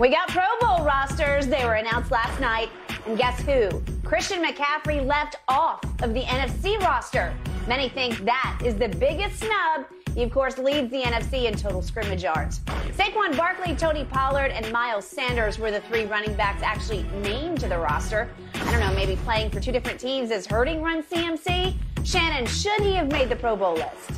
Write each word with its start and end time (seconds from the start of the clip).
We 0.00 0.08
got 0.08 0.28
Pro 0.28 0.44
Bowl 0.62 0.82
rosters. 0.82 1.46
They 1.46 1.62
were 1.66 1.74
announced 1.74 2.10
last 2.10 2.40
night. 2.40 2.70
And 3.06 3.18
guess 3.18 3.38
who? 3.42 3.82
Christian 4.02 4.42
McCaffrey 4.42 5.04
left 5.04 5.36
off 5.46 5.84
of 6.02 6.14
the 6.14 6.22
NFC 6.22 6.80
roster. 6.80 7.34
Many 7.68 7.90
think 7.90 8.24
that 8.24 8.58
is 8.64 8.76
the 8.76 8.88
biggest 8.88 9.40
snub. 9.40 9.84
He, 10.14 10.22
of 10.22 10.30
course, 10.30 10.56
leads 10.56 10.90
the 10.90 11.02
NFC 11.02 11.44
in 11.44 11.54
total 11.54 11.82
scrimmage 11.82 12.22
yards. 12.22 12.60
Saquon 12.96 13.36
Barkley, 13.36 13.76
Tony 13.76 14.06
Pollard, 14.06 14.52
and 14.52 14.72
Miles 14.72 15.06
Sanders 15.06 15.58
were 15.58 15.70
the 15.70 15.82
three 15.82 16.06
running 16.06 16.32
backs 16.32 16.62
actually 16.62 17.02
named 17.20 17.60
to 17.60 17.68
the 17.68 17.78
roster. 17.78 18.30
I 18.54 18.70
don't 18.70 18.80
know, 18.80 18.94
maybe 18.94 19.16
playing 19.16 19.50
for 19.50 19.60
two 19.60 19.70
different 19.70 20.00
teams 20.00 20.30
is 20.30 20.46
hurting 20.46 20.80
Run 20.80 21.02
CMC? 21.02 21.74
Shannon, 22.04 22.46
should 22.46 22.80
he 22.80 22.94
have 22.94 23.12
made 23.12 23.28
the 23.28 23.36
Pro 23.36 23.54
Bowl 23.54 23.74
list? 23.74 24.12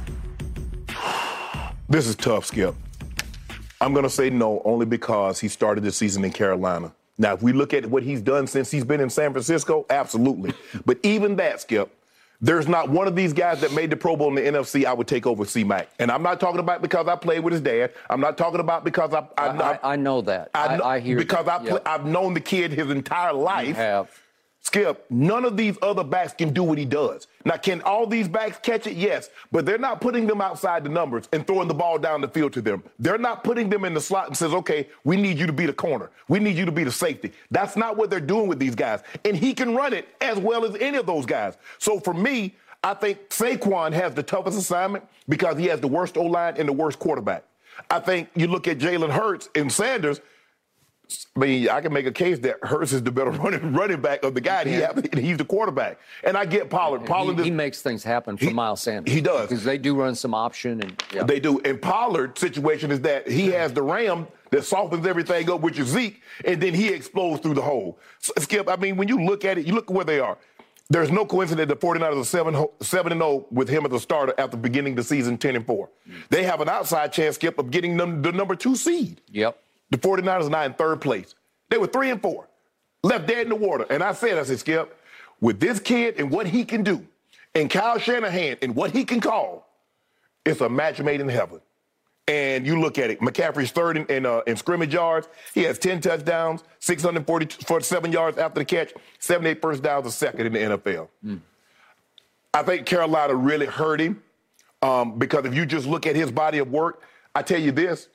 This 1.89 2.07
is 2.07 2.15
tough, 2.15 2.47
Skip. 2.47 2.77
I'm 3.83 3.93
going 3.93 4.05
to 4.05 4.11
say 4.11 4.31
no 4.31 4.63
only 4.65 4.87
because 4.87 5.41
he 5.41 5.49
started 5.49 5.83
the 5.83 5.91
season 5.91 6.25
in 6.25 6.31
Carolina. 6.31 6.93
Now, 7.19 7.35
if 7.35 7.43
we 7.43 7.53
look 7.53 7.75
at 7.75 7.85
what 7.85 8.05
he's 8.05 8.23
done 8.23 8.47
since 8.47 8.71
he's 8.71 8.85
been 8.85 9.01
in 9.01 9.11
San 9.11 9.33
Francisco, 9.33 9.87
absolutely. 9.91 10.55
but 10.87 10.99
even 11.03 11.35
that, 11.37 11.61
Skip, 11.61 11.93
there's 12.41 12.69
not 12.69 12.91
one 12.91 13.09
of 13.09 13.17
these 13.17 13.33
guys 13.33 13.61
that 13.61 13.73
made 13.73 13.91
the 13.91 13.97
Pro 13.97 14.17
Bowl 14.17 14.29
in 14.29 14.35
the 14.37 14.59
NFC 14.59 14.85
I 14.85 14.93
would 14.93 15.09
take 15.09 15.27
over 15.27 15.45
C 15.45 15.65
Mac. 15.65 15.89
And 15.99 16.13
I'm 16.13 16.23
not 16.23 16.39
talking 16.39 16.61
about 16.61 16.81
because 16.81 17.09
I 17.09 17.17
played 17.17 17.41
with 17.41 17.53
his 17.53 17.61
dad. 17.61 17.93
I'm 18.09 18.21
not 18.21 18.39
talking 18.39 18.61
about 18.61 18.85
because 18.85 19.13
I 19.15 19.27
I, 19.37 19.49
I, 19.49 19.79
I 19.93 19.97
know 19.97 20.21
that. 20.23 20.51
I, 20.55 20.77
know, 20.77 20.85
I 20.85 21.01
hear 21.01 21.17
because 21.17 21.47
that. 21.47 21.63
I 21.63 21.69
play, 21.69 21.81
I've 21.85 22.07
known 22.07 22.35
the 22.35 22.41
kid 22.41 22.73
his 22.73 22.89
entire 22.89 23.33
life. 23.33 23.69
You 23.69 23.75
have. 23.75 24.22
Skip, 24.65 25.07
none 25.11 25.45
of 25.45 25.57
these 25.57 25.77
other 25.83 26.05
backs 26.05 26.33
can 26.33 26.53
do 26.53 26.63
what 26.63 26.79
he 26.79 26.85
does. 26.85 27.27
Now, 27.45 27.57
can 27.57 27.83
all 27.83 28.07
these 28.07 28.29
backs 28.29 28.59
catch 28.63 28.87
it? 28.87 28.97
Yes, 28.97 29.29
but 29.51 29.67
they're 29.67 29.77
not 29.77 30.01
putting 30.01 30.25
them 30.27 30.41
outside 30.41 30.85
the 30.85 30.89
numbers 30.89 31.29
and 31.33 31.45
throwing 31.45 31.67
the 31.67 31.75
ball 31.75 31.99
down 31.99 32.21
the 32.21 32.29
field 32.29 32.53
to 32.53 32.63
them. 32.63 32.85
They're 33.01 33.19
not 33.19 33.43
putting 33.43 33.69
them 33.69 33.85
in 33.85 33.93
the 33.93 34.01
slot 34.01 34.29
and 34.29 34.37
says, 34.37 34.55
okay, 34.55 34.89
we 35.03 35.17
need 35.17 35.37
you 35.37 35.47
to 35.49 35.53
be 35.53 35.67
the 35.67 35.73
corner. 35.73 36.11
We 36.29 36.39
need 36.39 36.57
you 36.57 36.65
to 36.65 36.73
be 36.73 36.85
the 36.85 36.93
safety. 36.93 37.33
That's 37.51 37.77
not 37.77 37.97
what 37.97 38.09
they're 38.09 38.21
doing 38.21 38.47
with 38.47 38.61
these 38.61 38.77
guys. 38.77 39.03
And 39.25 39.37
he 39.37 39.53
can 39.53 39.75
run 39.75 39.93
it 39.93 40.07
as 40.21 40.39
well 40.39 40.65
as 40.65 40.77
any 40.77 40.97
of 40.97 41.07
those 41.07 41.27
guys. 41.27 41.57
So 41.79 41.99
for 41.99 42.15
me, 42.15 42.55
I 42.85 42.95
think 42.95 43.31
Saquon 43.31 43.93
has 43.93 44.15
the 44.15 44.23
toughest 44.23 44.57
assignment 44.57 45.05
because 45.29 45.59
he 45.59 45.67
has 45.67 45.81
the 45.81 45.89
worst 45.89 46.17
O 46.17 46.23
line 46.23 46.55
and 46.57 46.69
the 46.69 46.73
worst 46.73 47.01
quarterback. 47.01 47.43
I 47.91 47.99
think 47.99 48.29
you 48.37 48.47
look 48.47 48.69
at 48.69 48.79
Jalen 48.79 49.11
Hurts 49.11 49.49
and 49.57 49.73
Sanders. 49.73 50.21
I 51.37 51.39
mean, 51.39 51.69
I 51.69 51.81
can 51.81 51.93
make 51.93 52.07
a 52.07 52.13
case 52.13 52.39
that 52.41 52.59
Hurts 52.63 52.93
is 52.93 53.03
the 53.03 53.11
better 53.11 53.31
running 53.43 53.73
running 53.73 54.01
back 54.01 54.23
of 54.23 54.35
the 54.35 54.41
guy. 54.41 54.63
Yeah. 54.63 54.93
He, 55.15 55.21
he's 55.21 55.39
the 55.39 55.45
quarterback, 55.45 55.99
and 56.25 56.37
I 56.37 56.45
get 56.45 56.71
Pollard. 56.71 57.07
Pollard, 57.07 57.39
he, 57.39 57.45
he 57.45 57.51
makes 57.51 57.83
things 57.83 58.05
happen 58.05 58.37
for 58.37 58.47
he, 58.47 58.53
Miles 58.53 58.81
Sanders. 58.81 59.13
He 59.13 59.21
does 59.21 59.49
because 59.49 59.65
they 59.65 59.79
do 59.79 59.95
run 59.95 60.15
some 60.15 60.35
option, 60.35 60.83
and 60.83 61.03
yeah. 61.15 61.25
they 61.25 61.41
do. 61.41 61.61
And 61.61 61.81
Pollard's 61.81 62.41
situation 62.41 62.91
is 62.91 63.01
that 63.03 63.29
he 63.29 63.47
has 63.49 63.73
the 63.73 63.83
ram 63.83 64.27
that 64.51 64.65
softens 64.65 65.07
everything 65.07 65.51
up, 65.51 65.61
which 65.61 65.79
is 65.79 65.89
Zeke, 65.89 66.23
and 66.45 66.61
then 66.61 66.75
he 66.75 66.89
explodes 66.89 67.41
through 67.41 67.55
the 67.55 67.63
hole. 67.63 67.99
So, 68.19 68.33
Skip, 68.39 68.69
I 68.69 68.77
mean, 68.77 68.97
when 68.97 69.09
you 69.09 69.25
look 69.25 69.45
at 69.45 69.59
it, 69.59 69.67
you 69.67 69.75
look 69.75 69.91
at 69.91 69.95
where 69.95 70.05
they 70.05 70.21
are. 70.21 70.37
There's 70.91 71.11
no 71.11 71.25
coincidence 71.25 71.71
that 71.71 71.81
the 71.81 71.87
49ers 71.87 72.21
are 72.21 72.25
7, 72.25 72.67
7 72.83 73.13
and 73.13 73.21
0 73.21 73.47
with 73.51 73.69
him 73.69 73.87
as 73.87 73.93
a 73.93 74.01
starter 74.01 74.35
after 74.37 74.59
beginning 74.59 74.93
of 74.93 74.97
the 74.99 75.05
season 75.05 75.39
10 75.39 75.57
and 75.57 75.67
4. 75.67 75.89
Mm. 75.89 76.15
They 76.29 76.43
have 76.43 76.61
an 76.61 76.69
outside 76.69 77.15
chance, 77.15 77.37
Skip, 77.37 77.59
of 77.59 77.71
getting 77.71 77.97
them 77.97 78.21
the 78.21 78.31
number 78.31 78.55
two 78.55 78.77
seed. 78.77 79.23
Yep. 79.31 79.59
The 79.93 79.99
49ers 79.99 80.47
are 80.47 80.51
now 80.51 80.63
in 80.63 80.73
third 80.73 81.03
place. 81.03 81.35
They 81.69 81.77
were 81.77 81.87
3 81.87 82.11
and 82.11 82.23
4, 82.23 82.49
left 83.03 83.27
dead 83.27 83.43
in 83.43 83.51
the 83.51 83.55
water. 83.55 83.85
And 83.91 84.03
I 84.03 84.13
said, 84.13 84.39
I 84.39 84.43
said, 84.43 84.59
Skip, 84.59 84.99
with 85.39 85.61
this 85.61 85.79
kid 85.79 86.15
and 86.19 86.31
what 86.31 86.47
he 86.47 86.65
can 86.65 86.83
do, 86.83 87.07
and 87.55 87.69
Kyle 87.69 87.99
Shanahan 87.99 88.57
and 88.63 88.75
what 88.75 88.93
he 88.93 89.05
can 89.05 89.21
call, 89.21 89.69
it's 90.47 90.63
a 90.63 90.69
match 90.69 90.99
made 91.03 91.21
in 91.21 91.29
heaven. 91.29 91.61
And 92.27 92.67
you 92.67 92.81
look 92.81 92.99
at 92.99 93.11
it, 93.11 93.21
McCaffrey's 93.21 93.71
third 93.71 93.99
in, 93.99 94.07
in, 94.07 94.25
uh, 94.25 94.41
in 94.47 94.57
scrimmage 94.57 94.95
yards. 94.95 95.29
He 95.53 95.63
has 95.65 95.79
10 95.79 96.01
touchdowns, 96.01 96.65
647 96.79 98.13
yards 98.13 98.39
after 98.39 98.61
the 98.61 98.65
catch, 98.65 98.95
78 99.19 99.61
first 99.61 99.83
downs, 99.83 100.07
a 100.07 100.11
second 100.11 100.47
in 100.47 100.53
the 100.55 100.59
NFL. 100.59 101.09
Mm. 101.23 101.41
I 102.55 102.63
think 102.63 102.87
Carolina 102.87 103.35
really 103.35 103.67
hurt 103.67 104.01
him 104.01 104.23
um, 104.81 105.19
because 105.19 105.45
if 105.45 105.55
you 105.55 105.67
just 105.67 105.87
look 105.87 106.07
at 106.07 106.17
his 106.17 106.31
body 106.31 106.59
of 106.59 106.71
work, 106.71 107.03
I 107.35 107.43
tell 107.43 107.61
you 107.61 107.73
this, 107.73 108.09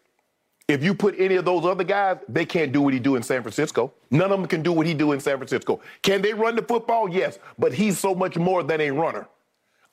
if 0.67 0.83
you 0.83 0.93
put 0.93 1.15
any 1.17 1.35
of 1.35 1.45
those 1.45 1.65
other 1.65 1.83
guys, 1.83 2.17
they 2.27 2.45
can't 2.45 2.71
do 2.73 2.81
what 2.81 2.93
he 2.93 2.99
do 2.99 3.15
in 3.15 3.23
San 3.23 3.41
Francisco. 3.41 3.93
None 4.11 4.31
of 4.31 4.39
them 4.39 4.47
can 4.47 4.61
do 4.61 4.73
what 4.73 4.85
he 4.85 4.93
do 4.93 5.13
in 5.13 5.19
San 5.19 5.37
Francisco. 5.37 5.79
Can 6.01 6.21
they 6.21 6.33
run 6.33 6.55
the 6.55 6.61
football? 6.61 7.09
Yes, 7.09 7.39
but 7.57 7.73
he's 7.73 7.97
so 7.97 8.13
much 8.13 8.37
more 8.37 8.63
than 8.63 8.81
a 8.81 8.91
runner. 8.91 9.27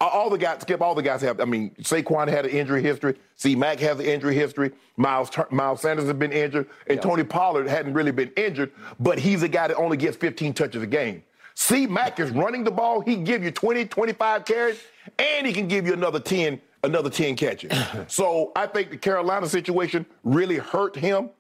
All 0.00 0.28
the 0.28 0.36
guys, 0.36 0.60
Skip, 0.60 0.82
all 0.82 0.94
the 0.94 1.02
guys 1.02 1.22
have. 1.22 1.40
I 1.40 1.44
mean, 1.44 1.70
Saquon 1.80 2.28
had 2.28 2.44
an 2.44 2.50
injury 2.50 2.82
history. 2.82 3.14
C. 3.36 3.54
Mac 3.54 3.78
has 3.78 4.00
an 4.00 4.04
injury 4.04 4.34
history. 4.34 4.72
Miles 4.96 5.30
Miles 5.50 5.80
Sanders 5.80 6.06
has 6.06 6.14
been 6.14 6.32
injured, 6.32 6.68
and 6.88 7.00
Tony 7.00 7.22
Pollard 7.22 7.68
hadn't 7.68 7.94
really 7.94 8.10
been 8.10 8.32
injured, 8.36 8.72
but 8.98 9.18
he's 9.18 9.42
a 9.44 9.48
guy 9.48 9.68
that 9.68 9.76
only 9.76 9.96
gets 9.96 10.16
15 10.16 10.52
touches 10.52 10.82
a 10.82 10.86
game. 10.86 11.22
C. 11.54 11.86
Mac 11.86 12.18
is 12.18 12.32
running 12.32 12.64
the 12.64 12.70
ball. 12.72 13.00
He 13.00 13.14
can 13.14 13.24
give 13.24 13.44
you 13.44 13.52
20, 13.52 13.86
25 13.86 14.44
carries, 14.44 14.78
and 15.18 15.46
he 15.46 15.52
can 15.52 15.68
give 15.68 15.86
you 15.86 15.92
another 15.92 16.18
10, 16.18 16.60
another 16.84 17.11
10 17.11 17.37
catches. 17.37 17.72
so 18.09 18.53
I 18.55 18.67
think 18.67 18.91
the 18.91 18.97
Carolina 18.97 19.49
situation 19.49 20.06
really 20.22 20.59
hurt 20.59 20.97
him. 20.97 21.31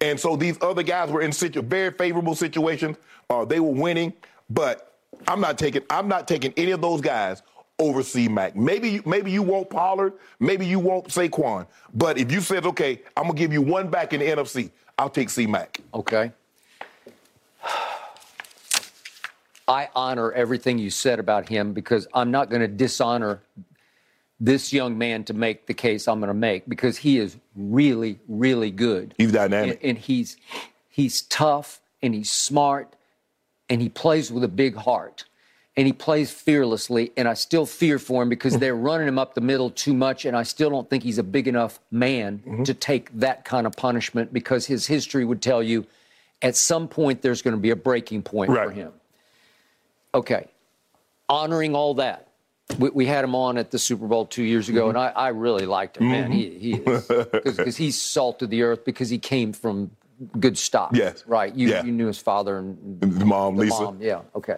And 0.00 0.18
so 0.18 0.36
these 0.36 0.56
other 0.60 0.82
guys 0.82 1.10
were 1.10 1.22
in 1.22 1.32
such 1.32 1.56
a 1.56 1.62
very 1.62 1.90
favorable 1.90 2.34
situation. 2.34 2.96
Uh, 3.30 3.44
they 3.44 3.60
were 3.60 3.72
winning, 3.72 4.12
but 4.50 4.94
I'm 5.26 5.40
not 5.40 5.58
taking 5.58 5.82
I'm 5.90 6.06
not 6.06 6.28
taking 6.28 6.52
any 6.56 6.70
of 6.70 6.80
those 6.80 7.00
guys 7.00 7.42
over 7.80 8.02
C 8.02 8.28
Mac. 8.28 8.54
Maybe 8.54 9.00
maybe 9.04 9.32
you 9.32 9.42
want 9.42 9.70
Pollard, 9.70 10.12
maybe 10.38 10.66
you 10.66 10.78
want 10.78 11.08
Saquon. 11.08 11.66
But 11.94 12.16
if 12.16 12.30
you 12.30 12.40
said, 12.40 12.64
okay, 12.66 13.02
I'm 13.16 13.24
gonna 13.24 13.34
give 13.34 13.52
you 13.52 13.62
one 13.62 13.88
back 13.88 14.12
in 14.12 14.20
the 14.20 14.26
NFC, 14.26 14.70
I'll 14.96 15.10
take 15.10 15.30
C 15.30 15.46
Mac. 15.46 15.80
Okay. 15.92 16.32
I 19.68 19.90
honor 19.94 20.32
everything 20.32 20.78
you 20.78 20.88
said 20.88 21.18
about 21.18 21.46
him 21.46 21.74
because 21.74 22.08
I'm 22.14 22.30
not 22.30 22.48
going 22.48 22.62
to 22.62 22.68
dishonor 22.68 23.42
this 24.40 24.72
young 24.72 24.98
man 24.98 25.24
to 25.24 25.34
make 25.34 25.66
the 25.66 25.74
case 25.74 26.06
I'm 26.06 26.20
going 26.20 26.28
to 26.28 26.34
make 26.34 26.68
because 26.68 26.96
he 26.98 27.18
is 27.18 27.36
really, 27.56 28.20
really 28.28 28.70
good. 28.70 29.14
He's 29.18 29.32
dynamic, 29.32 29.80
and, 29.82 29.90
and 29.90 29.98
he's 29.98 30.36
he's 30.88 31.22
tough 31.22 31.80
and 32.02 32.14
he's 32.14 32.30
smart 32.30 32.94
and 33.68 33.82
he 33.82 33.88
plays 33.88 34.32
with 34.32 34.44
a 34.44 34.48
big 34.48 34.76
heart 34.76 35.24
and 35.76 35.86
he 35.86 35.92
plays 35.92 36.30
fearlessly. 36.30 37.12
And 37.16 37.28
I 37.28 37.34
still 37.34 37.66
fear 37.66 37.98
for 37.98 38.22
him 38.22 38.28
because 38.28 38.58
they're 38.58 38.76
running 38.76 39.08
him 39.08 39.18
up 39.18 39.34
the 39.34 39.40
middle 39.40 39.70
too 39.70 39.94
much. 39.94 40.24
And 40.24 40.36
I 40.36 40.42
still 40.42 40.70
don't 40.70 40.88
think 40.88 41.02
he's 41.02 41.18
a 41.18 41.22
big 41.22 41.46
enough 41.46 41.78
man 41.90 42.38
mm-hmm. 42.38 42.62
to 42.64 42.74
take 42.74 43.16
that 43.18 43.44
kind 43.44 43.66
of 43.66 43.74
punishment 43.74 44.32
because 44.32 44.66
his 44.66 44.86
history 44.86 45.24
would 45.24 45.40
tell 45.42 45.62
you 45.62 45.86
at 46.42 46.56
some 46.56 46.88
point 46.88 47.22
there's 47.22 47.42
going 47.42 47.54
to 47.54 47.60
be 47.60 47.70
a 47.70 47.76
breaking 47.76 48.22
point 48.22 48.50
right. 48.50 48.66
for 48.66 48.72
him. 48.72 48.92
Okay. 50.14 50.48
Honoring 51.28 51.74
all 51.74 51.94
that. 51.94 52.27
We, 52.76 52.90
we, 52.90 53.06
had 53.06 53.24
him 53.24 53.34
on 53.34 53.56
at 53.56 53.70
the 53.70 53.78
Super 53.78 54.06
Bowl 54.06 54.26
two 54.26 54.42
years 54.42 54.68
ago, 54.68 54.88
mm-hmm. 54.88 54.96
and 54.96 54.98
I, 54.98 55.08
I, 55.08 55.28
really 55.28 55.64
liked 55.64 55.96
him, 55.96 56.10
man. 56.10 56.30
Mm-hmm. 56.30 56.32
He, 56.32 56.58
he 56.58 56.72
is 56.74 57.06
because 57.32 57.76
he's 57.78 58.00
salt 58.00 58.42
of 58.42 58.50
the 58.50 58.62
earth 58.62 58.84
because 58.84 59.08
he 59.08 59.18
came 59.18 59.54
from 59.54 59.90
good 60.38 60.58
stock. 60.58 60.90
Yes, 60.92 61.24
right. 61.26 61.54
You, 61.54 61.68
yeah. 61.68 61.84
you 61.84 61.92
knew 61.92 62.06
his 62.06 62.18
father 62.18 62.58
and 62.58 63.00
the 63.00 63.24
mom, 63.24 63.56
the 63.56 63.62
Lisa. 63.62 63.82
Mom. 63.82 64.02
Yeah. 64.02 64.20
Okay. 64.34 64.56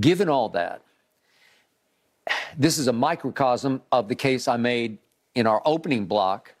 Given 0.00 0.28
all 0.30 0.48
that, 0.50 0.80
this 2.56 2.78
is 2.78 2.88
a 2.88 2.92
microcosm 2.92 3.82
of 3.92 4.08
the 4.08 4.14
case 4.14 4.48
I 4.48 4.56
made 4.56 4.98
in 5.34 5.46
our 5.46 5.60
opening 5.64 6.06
block. 6.06 6.54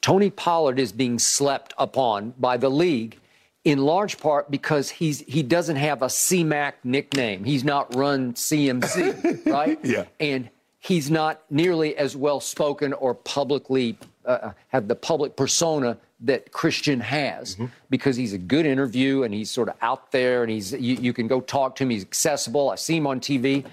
Tony 0.00 0.28
Pollard 0.28 0.78
is 0.78 0.92
being 0.92 1.18
slept 1.18 1.72
upon 1.78 2.34
by 2.38 2.58
the 2.58 2.68
league 2.68 3.18
in 3.64 3.78
large 3.78 4.18
part 4.18 4.50
because 4.50 4.90
he's 4.90 5.20
he 5.20 5.42
doesn't 5.42 5.76
have 5.76 6.02
a 6.02 6.06
CMAC 6.06 6.74
nickname. 6.84 7.44
He's 7.44 7.64
not 7.64 7.94
run 7.94 8.34
CMC, 8.34 9.46
right? 9.52 9.78
Yeah. 9.82 10.04
And 10.20 10.50
he's 10.78 11.10
not 11.10 11.42
nearly 11.50 11.96
as 11.96 12.14
well 12.14 12.40
spoken 12.40 12.92
or 12.92 13.14
publicly 13.14 13.98
uh, 14.26 14.52
have 14.68 14.86
the 14.86 14.94
public 14.94 15.34
persona 15.36 15.96
that 16.20 16.52
Christian 16.52 17.00
has 17.00 17.54
mm-hmm. 17.54 17.66
because 17.90 18.16
he's 18.16 18.32
a 18.32 18.38
good 18.38 18.66
interview 18.66 19.22
and 19.22 19.34
he's 19.34 19.50
sort 19.50 19.68
of 19.68 19.76
out 19.82 20.12
there 20.12 20.42
and 20.42 20.50
he's 20.50 20.72
you, 20.72 20.96
you, 20.96 21.12
can 21.12 21.26
go 21.26 21.40
talk 21.40 21.76
to 21.76 21.84
him. 21.84 21.90
He's 21.90 22.02
accessible. 22.02 22.70
I 22.70 22.76
see 22.76 22.96
him 22.96 23.06
on 23.06 23.20
TV. 23.20 23.64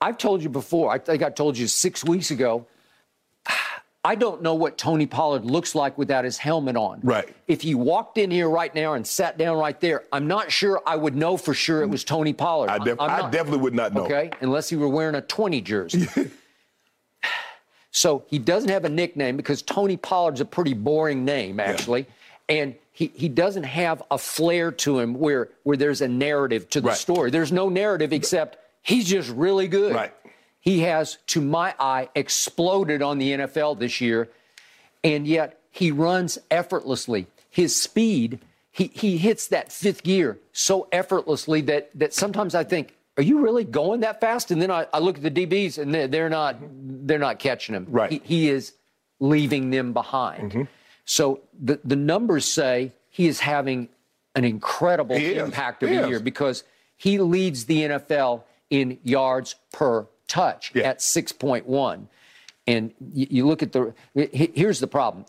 I've 0.00 0.18
told 0.18 0.42
you 0.42 0.48
before. 0.48 0.90
I 0.90 0.98
think 0.98 1.22
I 1.22 1.30
told 1.30 1.56
you 1.56 1.66
six 1.66 2.04
weeks 2.04 2.30
ago. 2.30 2.66
I 4.04 4.16
don't 4.16 4.42
know 4.42 4.54
what 4.54 4.76
Tony 4.76 5.06
Pollard 5.06 5.44
looks 5.44 5.76
like 5.76 5.96
without 5.96 6.24
his 6.24 6.36
helmet 6.36 6.76
on. 6.76 7.00
Right. 7.04 7.28
If 7.46 7.62
he 7.62 7.76
walked 7.76 8.18
in 8.18 8.32
here 8.32 8.48
right 8.48 8.74
now 8.74 8.94
and 8.94 9.06
sat 9.06 9.38
down 9.38 9.56
right 9.56 9.80
there, 9.80 10.04
I'm 10.12 10.26
not 10.26 10.50
sure 10.50 10.82
I 10.84 10.96
would 10.96 11.14
know 11.14 11.36
for 11.36 11.54
sure 11.54 11.82
it 11.82 11.88
was 11.88 12.02
Tony 12.02 12.32
Pollard. 12.32 12.70
I, 12.70 12.78
def- 12.78 13.00
I 13.00 13.30
definitely 13.30 13.60
would 13.60 13.74
not 13.74 13.94
know. 13.94 14.04
Okay, 14.04 14.30
unless 14.40 14.68
he 14.68 14.76
were 14.76 14.88
wearing 14.88 15.14
a 15.14 15.20
20 15.22 15.60
jersey. 15.60 16.08
So 17.92 18.24
he 18.26 18.38
doesn't 18.38 18.70
have 18.70 18.86
a 18.86 18.88
nickname 18.88 19.36
because 19.36 19.60
Tony 19.62 19.98
Pollard's 19.98 20.40
a 20.40 20.46
pretty 20.46 20.72
boring 20.72 21.24
name, 21.24 21.60
actually. 21.60 22.06
Yeah. 22.48 22.56
And 22.56 22.74
he, 22.90 23.12
he 23.14 23.28
doesn't 23.28 23.64
have 23.64 24.02
a 24.10 24.18
flair 24.18 24.72
to 24.72 24.98
him 24.98 25.14
where, 25.14 25.50
where 25.62 25.76
there's 25.76 26.00
a 26.00 26.08
narrative 26.08 26.68
to 26.70 26.80
the 26.80 26.88
right. 26.88 26.96
story. 26.96 27.30
There's 27.30 27.52
no 27.52 27.68
narrative 27.68 28.12
except 28.12 28.56
he's 28.82 29.08
just 29.08 29.28
really 29.30 29.68
good. 29.68 29.94
Right. 29.94 30.12
He 30.62 30.80
has, 30.80 31.18
to 31.28 31.40
my 31.42 31.74
eye, 31.78 32.08
exploded 32.14 33.02
on 33.02 33.18
the 33.18 33.32
NFL 33.32 33.78
this 33.78 34.00
year. 34.00 34.30
and 35.04 35.26
yet 35.26 35.58
he 35.70 35.90
runs 35.90 36.38
effortlessly. 36.50 37.26
His 37.50 37.74
speed, 37.74 38.38
he, 38.70 38.86
he 38.94 39.18
hits 39.18 39.48
that 39.48 39.72
fifth 39.72 40.02
gear 40.04 40.38
so 40.52 40.86
effortlessly 40.92 41.60
that, 41.62 41.90
that 41.94 42.14
sometimes 42.14 42.54
I 42.54 42.62
think, 42.64 42.94
are 43.16 43.22
you 43.22 43.40
really 43.40 43.64
going 43.64 44.00
that 44.00 44.20
fast? 44.20 44.50
And 44.50 44.62
then 44.62 44.70
I, 44.70 44.86
I 44.94 45.00
look 45.00 45.16
at 45.16 45.22
the 45.22 45.30
DBs 45.30 45.78
and 45.78 45.92
they're, 45.94 46.06
they're 46.08 46.30
not 46.30 46.56
they're 47.06 47.18
not 47.18 47.38
catching 47.40 47.74
him. 47.74 47.86
Right. 47.90 48.10
He, 48.12 48.20
he 48.24 48.48
is 48.48 48.72
leaving 49.20 49.70
them 49.70 49.92
behind. 49.92 50.50
Mm-hmm. 50.52 50.62
So 51.04 51.40
the, 51.60 51.78
the 51.84 51.96
numbers 51.96 52.44
say 52.44 52.92
he 53.10 53.26
is 53.26 53.40
having 53.40 53.88
an 54.36 54.44
incredible 54.44 55.16
He 55.16 55.32
is. 55.32 55.42
impact 55.42 55.82
of 55.82 55.90
He 55.90 55.96
the 55.96 56.02
is. 56.04 56.08
year 56.08 56.20
because 56.20 56.64
he 56.96 57.18
leads 57.18 57.64
the 57.66 57.82
NFL 57.82 58.44
in 58.70 58.98
yards 59.02 59.56
per 59.72 60.06
touch 60.32 60.72
Yeah. 60.74 60.88
at 60.88 60.98
6.1. 61.00 62.06
And 62.66 62.92
you, 63.12 63.26
you 63.30 63.46
look 63.46 63.62
at 63.62 63.72
the 63.72 63.92
here's 64.14 64.80
the 64.80 64.86
problem. 64.86 65.26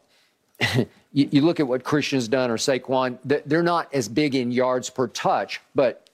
you, 0.77 0.85
you 1.31 1.41
look 1.41 1.59
at 1.59 1.67
what 1.67 1.83
Christian's 1.83 2.27
done 2.27 2.49
or 2.51 2.57
Saquon, 2.57 3.17
th- 3.27 3.43
they're 3.45 3.63
not 3.63 3.93
as 3.93 4.07
big 4.07 4.35
in 4.35 4.51
yards 4.51 4.89
per 4.89 5.07
touch, 5.07 5.59
but 5.75 6.07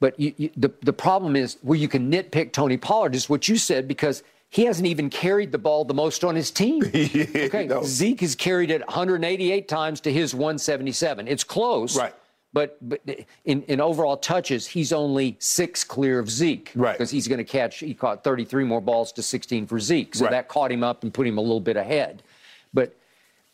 but 0.00 0.18
you, 0.18 0.34
you, 0.36 0.50
the 0.56 0.70
the 0.82 0.92
problem 0.92 1.36
is 1.36 1.58
where 1.62 1.78
you 1.78 1.86
can 1.88 2.10
nitpick 2.10 2.52
Tony 2.52 2.76
Pollard 2.76 3.14
is 3.14 3.28
what 3.28 3.46
you 3.48 3.56
said 3.56 3.86
because 3.86 4.22
he 4.48 4.64
hasn't 4.64 4.86
even 4.86 5.10
carried 5.10 5.52
the 5.52 5.58
ball 5.58 5.84
the 5.84 5.94
most 5.94 6.24
on 6.24 6.34
his 6.34 6.50
team. 6.50 6.82
okay, 6.94 7.66
no. 7.68 7.82
Zeke 7.84 8.20
has 8.20 8.34
carried 8.34 8.70
it 8.70 8.80
188 8.86 9.68
times 9.68 10.00
to 10.02 10.12
his 10.12 10.34
177. 10.34 11.28
It's 11.28 11.44
close, 11.44 11.96
Right. 11.96 12.14
But 12.54 12.78
but 12.88 13.00
in, 13.44 13.62
in 13.64 13.80
overall 13.80 14.16
touches, 14.16 14.66
he's 14.68 14.92
only 14.92 15.36
six 15.40 15.82
clear 15.84 16.18
of 16.20 16.30
Zeke, 16.30 16.70
Right. 16.74 16.92
Because 16.92 17.10
he's 17.10 17.28
going 17.28 17.38
to 17.38 17.44
catch. 17.44 17.80
He 17.80 17.92
caught 17.92 18.24
33 18.24 18.64
more 18.64 18.80
balls 18.80 19.12
to 19.12 19.22
16 19.22 19.66
for 19.66 19.78
Zeke, 19.80 20.14
so 20.14 20.24
Right. 20.24 20.30
that 20.30 20.48
caught 20.48 20.70
him 20.72 20.82
up 20.84 21.02
and 21.02 21.12
put 21.12 21.26
him 21.26 21.36
a 21.36 21.40
little 21.40 21.60
bit 21.60 21.76
ahead. 21.76 22.22
But 22.72 22.94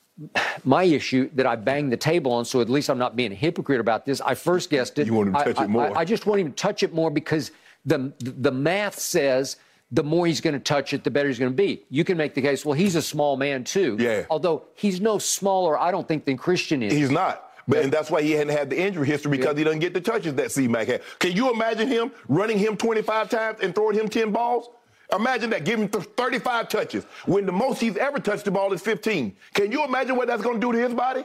my 0.64 0.84
issue 0.84 1.30
that 1.34 1.46
I 1.46 1.56
banged 1.56 1.90
the 1.92 1.96
table 1.96 2.30
on, 2.32 2.44
so 2.44 2.60
at 2.60 2.68
least 2.68 2.90
I'm 2.90 2.98
not 2.98 3.16
being 3.16 3.32
a 3.32 3.34
hypocrite 3.34 3.80
about 3.80 4.04
this. 4.04 4.20
I 4.20 4.34
first 4.34 4.68
guessed 4.70 4.98
it. 4.98 5.06
You 5.06 5.14
want 5.14 5.28
him 5.28 5.34
to 5.34 5.40
I- 5.40 5.44
touch 5.52 5.60
it 5.64 5.68
more. 5.70 5.96
I, 5.96 6.00
I 6.00 6.04
just 6.04 6.26
want 6.26 6.40
him 6.42 6.48
to 6.48 6.54
touch 6.54 6.82
it 6.82 6.92
more 6.92 7.10
because 7.10 7.50
the 7.86 8.12
the 8.20 8.52
math 8.52 8.98
says 8.98 9.56
the 9.92 10.04
more 10.04 10.26
he's 10.26 10.40
going 10.40 10.54
to 10.54 10.60
touch 10.60 10.92
it, 10.92 11.02
the 11.02 11.10
better 11.10 11.26
he's 11.28 11.38
going 11.38 11.50
to 11.50 11.56
be. 11.56 11.82
You 11.90 12.04
can 12.04 12.16
make 12.16 12.34
the 12.34 12.42
case, 12.42 12.64
well, 12.64 12.74
he's 12.74 12.94
a 12.94 13.02
small 13.02 13.36
man 13.36 13.64
too. 13.64 13.96
Yeah. 13.98 14.24
Although 14.30 14.66
he's 14.74 15.00
no 15.00 15.18
smaller, 15.18 15.76
I 15.76 15.90
don't 15.90 16.06
think, 16.06 16.26
than 16.26 16.36
Christian 16.36 16.80
is. 16.82 16.92
He's 16.92 17.10
not. 17.10 17.49
But, 17.70 17.84
and 17.84 17.92
that's 17.92 18.10
why 18.10 18.22
he 18.22 18.32
hadn't 18.32 18.56
had 18.56 18.68
the 18.70 18.78
injury 18.80 19.06
history 19.06 19.30
because 19.30 19.56
he 19.56 19.64
doesn't 19.64 19.78
get 19.80 19.94
the 19.94 20.00
touches 20.00 20.34
that 20.34 20.50
C-Mac 20.52 20.88
had. 20.88 21.02
Can 21.20 21.32
you 21.32 21.52
imagine 21.52 21.88
him 21.88 22.10
running 22.28 22.58
him 22.58 22.76
25 22.76 23.30
times 23.30 23.58
and 23.62 23.74
throwing 23.74 23.96
him 23.96 24.08
10 24.08 24.32
balls? 24.32 24.68
Imagine 25.14 25.50
that, 25.50 25.64
giving 25.64 25.84
him 25.84 25.88
th- 25.90 26.04
35 26.16 26.68
touches 26.68 27.04
when 27.26 27.46
the 27.46 27.52
most 27.52 27.80
he's 27.80 27.96
ever 27.96 28.18
touched 28.18 28.44
the 28.44 28.50
ball 28.50 28.72
is 28.72 28.80
15. 28.82 29.34
Can 29.54 29.72
you 29.72 29.84
imagine 29.84 30.16
what 30.16 30.26
that's 30.28 30.42
going 30.42 30.60
to 30.60 30.66
do 30.66 30.72
to 30.72 30.78
his 30.78 30.94
body? 30.94 31.24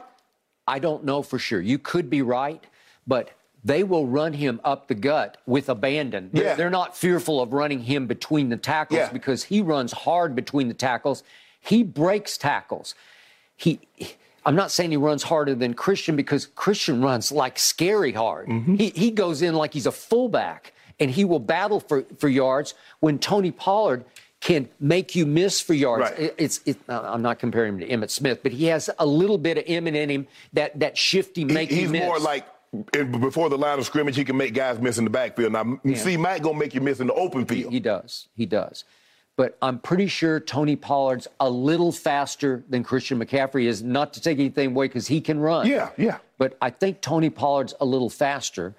I 0.66 0.78
don't 0.78 1.04
know 1.04 1.22
for 1.22 1.38
sure. 1.38 1.60
You 1.60 1.78
could 1.78 2.10
be 2.10 2.22
right, 2.22 2.62
but 3.06 3.30
they 3.64 3.82
will 3.84 4.06
run 4.06 4.32
him 4.32 4.60
up 4.64 4.88
the 4.88 4.94
gut 4.94 5.38
with 5.46 5.68
abandon. 5.68 6.30
They're, 6.32 6.44
Yeah. 6.44 6.54
they're 6.54 6.70
not 6.70 6.96
fearful 6.96 7.40
of 7.40 7.52
running 7.52 7.80
him 7.80 8.06
between 8.06 8.48
the 8.48 8.56
tackles 8.56 8.98
Yeah. 8.98 9.12
because 9.12 9.44
he 9.44 9.60
runs 9.60 9.92
hard 9.92 10.34
between 10.36 10.68
the 10.68 10.74
tackles. 10.74 11.22
He 11.60 11.82
breaks 11.82 12.36
tackles. 12.38 12.94
He. 13.56 13.80
I'm 14.46 14.54
not 14.54 14.70
saying 14.70 14.92
he 14.92 14.96
runs 14.96 15.22
harder 15.22 15.54
than 15.54 15.74
Christian 15.74 16.16
because 16.16 16.46
Christian 16.46 17.02
runs 17.02 17.30
like 17.32 17.58
scary 17.58 18.12
hard. 18.12 18.46
Mm-hmm. 18.48 18.76
He, 18.76 18.90
he 18.90 19.10
goes 19.10 19.42
in 19.42 19.54
like 19.54 19.74
he's 19.74 19.86
a 19.86 19.92
fullback 19.92 20.72
and 20.98 21.10
he 21.10 21.24
will 21.26 21.40
battle 21.40 21.80
for, 21.80 22.04
for 22.18 22.28
yards 22.28 22.72
when 23.00 23.18
Tony 23.18 23.50
Pollard 23.50 24.04
can 24.40 24.68
make 24.78 25.14
you 25.16 25.26
miss 25.26 25.60
for 25.60 25.74
yards. 25.74 26.10
Right. 26.10 26.18
It- 26.20 26.34
it's 26.38 26.60
it, 26.64 26.76
I'm 26.88 27.22
not 27.22 27.38
comparing 27.38 27.74
him 27.74 27.80
to 27.80 27.88
Emmitt 27.88 28.10
Smith, 28.10 28.40
but 28.42 28.52
he 28.52 28.66
has 28.66 28.88
a 28.98 29.04
little 29.04 29.36
bit 29.38 29.58
of 29.58 29.64
Emmitt 29.64 29.94
in 29.96 30.08
him 30.08 30.26
that 30.52 30.78
that 30.80 30.96
shifty 30.96 31.40
He- 31.40 31.46
make 31.52 31.70
you 31.70 31.76
he's 31.78 31.90
miss. 31.90 32.02
more 32.02 32.18
like 32.20 32.46
before 33.20 33.48
the 33.48 33.58
line 33.58 33.78
of 33.78 33.86
scrimmage, 33.86 34.16
he 34.16 34.24
can 34.24 34.36
make 34.36 34.52
guys 34.54 34.78
miss 34.78 34.98
in 34.98 35.04
the 35.04 35.10
backfield. 35.10 35.52
Now, 35.52 35.80
C-Mac 35.94 36.42
going 36.42 36.56
to 36.56 36.58
make 36.60 36.74
you 36.74 36.80
miss 36.80 37.00
in 37.00 37.06
the 37.06 37.14
open 37.14 37.46
field. 37.46 37.72
he 37.72 37.80
does, 37.80 38.28
he 38.36 38.44
does. 38.46 38.84
But 39.36 39.58
I'm 39.60 39.78
pretty 39.78 40.06
sure 40.06 40.40
Tony 40.40 40.76
Pollard's 40.76 41.28
a 41.40 41.48
little 41.48 41.92
faster 41.92 42.64
than 42.70 42.82
Christian 42.82 43.18
McCaffrey 43.22 43.64
is. 43.64 43.82
Not 43.82 44.14
to 44.14 44.20
take 44.20 44.38
anything 44.38 44.68
away 44.68 44.88
because 44.88 45.06
he 45.06 45.20
can 45.20 45.38
run. 45.38 45.66
Yeah, 45.66 45.90
yeah. 45.98 46.18
But 46.38 46.56
I 46.62 46.70
think 46.70 47.02
Tony 47.02 47.28
Pollard's 47.30 47.74
a 47.80 47.84
little 47.84 48.10
faster, 48.10 48.74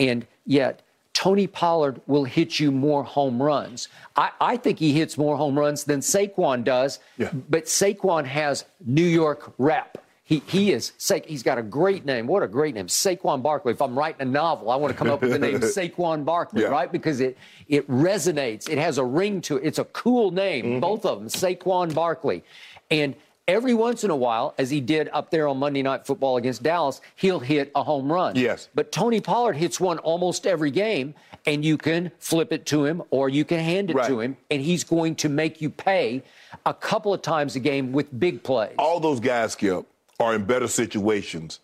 and 0.00 0.26
yet 0.46 0.82
Tony 1.12 1.46
Pollard 1.46 2.00
will 2.06 2.24
hit 2.24 2.58
you 2.58 2.72
more 2.72 3.04
home 3.04 3.42
runs. 3.42 3.88
I, 4.16 4.30
I 4.40 4.56
think 4.56 4.78
he 4.78 4.92
hits 4.92 5.18
more 5.18 5.36
home 5.36 5.58
runs 5.58 5.84
than 5.84 6.00
Saquon 6.00 6.64
does. 6.64 6.98
Yeah. 7.18 7.30
But 7.48 7.66
Saquon 7.66 8.24
has 8.24 8.64
New 8.84 9.04
York 9.04 9.52
rep. 9.58 9.98
He, 10.30 10.42
he 10.46 10.70
is 10.72 10.92
Sa- 10.96 11.18
he's 11.26 11.42
got 11.42 11.58
a 11.58 11.62
great 11.62 12.04
name. 12.06 12.28
What 12.28 12.44
a 12.44 12.48
great 12.48 12.74
name, 12.76 12.86
Saquon 12.86 13.42
Barkley. 13.42 13.72
If 13.72 13.82
I'm 13.82 13.98
writing 13.98 14.22
a 14.22 14.30
novel, 14.30 14.70
I 14.70 14.76
want 14.76 14.92
to 14.92 14.96
come 14.96 15.10
up 15.10 15.20
with 15.22 15.32
the 15.32 15.38
name 15.40 15.58
Saquon 15.60 16.24
Barkley, 16.24 16.62
Yeah. 16.62 16.68
right? 16.68 16.90
Because 16.90 17.20
it 17.20 17.36
it 17.66 17.86
resonates. 17.90 18.68
It 18.68 18.78
has 18.78 18.96
a 18.98 19.04
ring 19.04 19.40
to 19.42 19.56
it. 19.56 19.64
It's 19.64 19.78
a 19.80 19.84
cool 19.86 20.30
name, 20.30 20.64
Mm-hmm. 20.64 20.80
both 20.80 21.04
of 21.04 21.18
them, 21.18 21.28
Saquon 21.28 21.92
Barkley. 21.94 22.44
And 22.92 23.16
every 23.48 23.74
once 23.74 24.04
in 24.04 24.10
a 24.10 24.16
while, 24.16 24.54
as 24.56 24.70
he 24.70 24.80
did 24.80 25.08
up 25.12 25.32
there 25.32 25.48
on 25.48 25.56
Monday 25.58 25.82
Night 25.82 26.06
Football 26.06 26.36
against 26.36 26.62
Dallas, 26.62 27.00
he'll 27.16 27.40
hit 27.40 27.72
a 27.74 27.82
home 27.82 28.10
run. 28.12 28.36
Yes. 28.36 28.68
But 28.72 28.92
Tony 28.92 29.20
Pollard 29.20 29.56
hits 29.56 29.80
one 29.80 29.98
almost 29.98 30.46
every 30.46 30.70
game, 30.70 31.14
and 31.44 31.64
you 31.64 31.76
can 31.76 32.12
flip 32.20 32.52
it 32.52 32.66
to 32.66 32.84
him 32.84 33.02
or 33.10 33.28
you 33.28 33.44
can 33.44 33.58
hand 33.58 33.90
it 33.90 33.96
Right. 33.96 34.06
to 34.08 34.20
him, 34.20 34.36
and 34.48 34.62
he's 34.62 34.84
going 34.84 35.16
to 35.16 35.28
make 35.28 35.60
you 35.60 35.70
pay 35.70 36.22
a 36.66 36.74
couple 36.74 37.12
of 37.12 37.22
times 37.22 37.56
a 37.56 37.60
game 37.60 37.90
with 37.90 38.16
big 38.16 38.44
plays. 38.44 38.74
all 38.78 39.00
those 39.00 39.18
guys, 39.18 39.52
Skip, 39.54 39.86
are 40.20 40.34
in 40.34 40.44
better 40.44 40.68
situations 40.68 41.60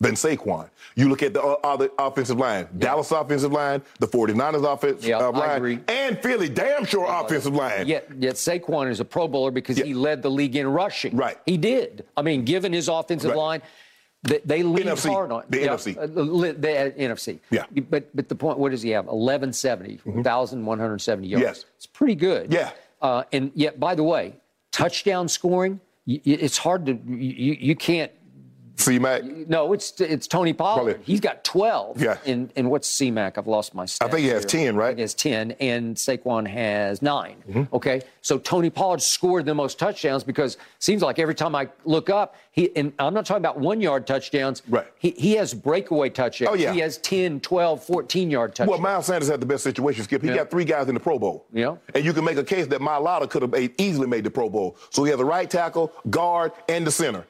than 0.00 0.14
Saquon. 0.14 0.68
You 0.94 1.08
look 1.08 1.22
at 1.22 1.34
the 1.34 1.42
o- 1.42 1.60
other 1.64 1.90
offensive 1.98 2.38
line, 2.38 2.68
Dallas 2.78 3.10
offensive 3.10 3.52
line, 3.52 3.82
the 3.98 4.06
49ers 4.06 4.64
offensive 4.72 5.04
Yeah, 5.08 5.18
uh, 5.18 5.32
line, 5.32 5.84
and 5.88 6.18
Philly 6.22 6.48
damn 6.48 6.84
sure 6.84 7.04
offensive 7.08 7.54
line. 7.54 7.86
Yet, 7.86 8.08
yet 8.18 8.36
Saquon 8.36 8.90
is 8.90 9.00
a 9.00 9.04
Pro 9.04 9.26
Bowler 9.28 9.50
because 9.50 9.76
he 9.76 9.94
led 9.94 10.22
the 10.22 10.30
league 10.30 10.56
in 10.56 10.68
rushing. 10.68 11.16
Right. 11.16 11.36
He 11.46 11.56
did. 11.56 12.04
I 12.16 12.22
mean, 12.22 12.44
given 12.44 12.72
his 12.72 12.88
offensive 12.88 13.30
Right. 13.30 13.36
line, 13.36 13.62
they, 14.22 14.40
they 14.44 14.62
lean 14.62 14.86
NFC, 14.86 15.10
hard 15.12 15.30
on 15.32 15.44
the 15.48 15.60
yeah, 15.60 15.66
NFC. 15.68 15.96
uh, 15.96 16.04
li- 16.06 16.50
the 16.52 16.78
uh, 16.86 16.90
NFC. 16.90 17.38
Yeah. 17.50 17.66
But 17.88 18.14
but 18.16 18.28
the 18.28 18.34
point, 18.34 18.58
what 18.58 18.70
does 18.72 18.82
he 18.82 18.90
have? 18.90 19.06
1170, 19.06 20.00
1,170 20.04 21.26
yards. 21.28 21.42
Yes. 21.42 21.64
It's 21.76 21.86
pretty 21.86 22.14
good. 22.16 22.52
Yeah. 22.52 22.70
Uh, 23.00 23.22
and 23.32 23.52
yet, 23.54 23.78
by 23.78 23.94
the 23.94 24.02
way, 24.02 24.34
touchdown 24.72 25.28
scoring, 25.28 25.80
it's 26.08 26.58
hard 26.58 26.86
to, 26.86 26.98
you, 27.06 27.56
you 27.60 27.76
can't 27.76 28.10
C-Mac, 28.78 29.24
no, 29.24 29.72
it's 29.72 30.00
it's 30.00 30.26
Tony 30.26 30.52
Pollard. 30.52 30.94
Probably. 30.94 31.04
He's 31.04 31.20
got 31.20 31.42
12. 31.44 32.00
Yeah. 32.00 32.16
And, 32.26 32.52
and 32.56 32.70
what's 32.70 32.88
C-Mac? 32.88 33.36
I've 33.36 33.46
lost 33.46 33.74
my 33.74 33.84
stats 33.84 34.04
I 34.04 34.08
think 34.08 34.20
he 34.20 34.28
has 34.28 34.50
here. 34.50 34.66
10, 34.72 34.76
right? 34.76 34.94
He 34.96 35.00
has 35.02 35.14
10, 35.14 35.52
and 35.60 35.96
Saquon 35.96 36.46
has 36.46 37.02
9. 37.02 37.36
Mm-hmm. 37.48 37.74
Okay? 37.74 38.02
So 38.22 38.38
Tony 38.38 38.70
Pollard 38.70 39.02
scored 39.02 39.46
the 39.46 39.54
most 39.54 39.78
touchdowns 39.78 40.22
because 40.22 40.54
it 40.54 40.60
seems 40.78 41.02
like 41.02 41.18
every 41.18 41.34
time 41.34 41.54
I 41.54 41.68
look 41.84 42.08
up, 42.08 42.36
he 42.52 42.74
and 42.76 42.92
I'm 42.98 43.14
not 43.14 43.26
talking 43.26 43.42
about 43.42 43.58
one-yard 43.58 44.06
touchdowns. 44.06 44.62
Right. 44.68 44.86
He, 44.98 45.10
he 45.10 45.32
has 45.34 45.54
breakaway 45.54 46.10
touchdowns. 46.10 46.50
Oh, 46.50 46.54
yeah. 46.54 46.72
He 46.72 46.80
has 46.80 46.98
10, 46.98 47.40
12, 47.40 47.86
14-yard 47.86 48.54
touchdowns. 48.54 48.70
Well, 48.70 48.80
Miles 48.80 49.06
Sanders 49.06 49.28
had 49.28 49.40
the 49.40 49.46
best 49.46 49.64
situation, 49.64 50.04
Skip. 50.04 50.22
He 50.22 50.28
Yeah. 50.28 50.36
got 50.36 50.50
three 50.50 50.64
guys 50.64 50.88
in 50.88 50.94
the 50.94 51.00
Pro 51.00 51.18
Bowl. 51.18 51.46
Yeah. 51.52 51.76
And 51.94 52.04
you 52.04 52.12
can 52.12 52.24
make 52.24 52.36
a 52.36 52.44
case 52.44 52.66
that 52.68 52.80
Mailata 52.80 53.28
could 53.28 53.42
have 53.42 53.54
easily 53.78 54.06
made 54.06 54.24
the 54.24 54.30
Pro 54.30 54.48
Bowl. 54.48 54.76
So 54.90 55.02
he 55.04 55.10
has 55.10 55.18
the 55.18 55.24
right 55.24 55.48
tackle, 55.50 55.92
guard, 56.10 56.52
and 56.68 56.86
the 56.86 56.90
center. 56.92 57.26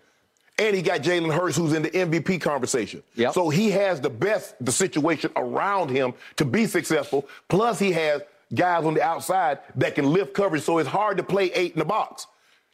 And 0.59 0.75
he 0.75 0.83
got 0.83 1.03
Jalen 1.03 1.33
Hurts, 1.33 1.57
who's 1.57 1.73
in 1.73 1.83
the 1.83 1.91
MVP 1.91 2.41
conversation. 2.41 3.03
Yep. 3.15 3.33
So 3.33 3.49
he 3.49 3.71
has 3.71 4.01
the 4.01 4.11
best, 4.11 4.57
the 4.61 4.73
situation 4.73 5.31
around 5.37 5.89
him 5.89 6.15
to 6.37 6.45
be 6.45 6.67
successful. 6.67 7.29
Plus, 7.49 7.79
he 7.79 7.93
has 7.93 8.23
guys 8.55 8.85
on 8.85 8.95
the 8.95 9.03
outside 9.03 9.61
that 9.77 9.95
can 9.95 10.13
lift 10.13 10.35
coverage. 10.35 10.63
So 10.63 10.79
it's 10.79 10.89
hard 10.89 11.17
to 11.19 11.23
play 11.23 11.53
eight 11.53 11.75
in 11.75 11.79
the 11.79 11.85
box. 11.85 12.27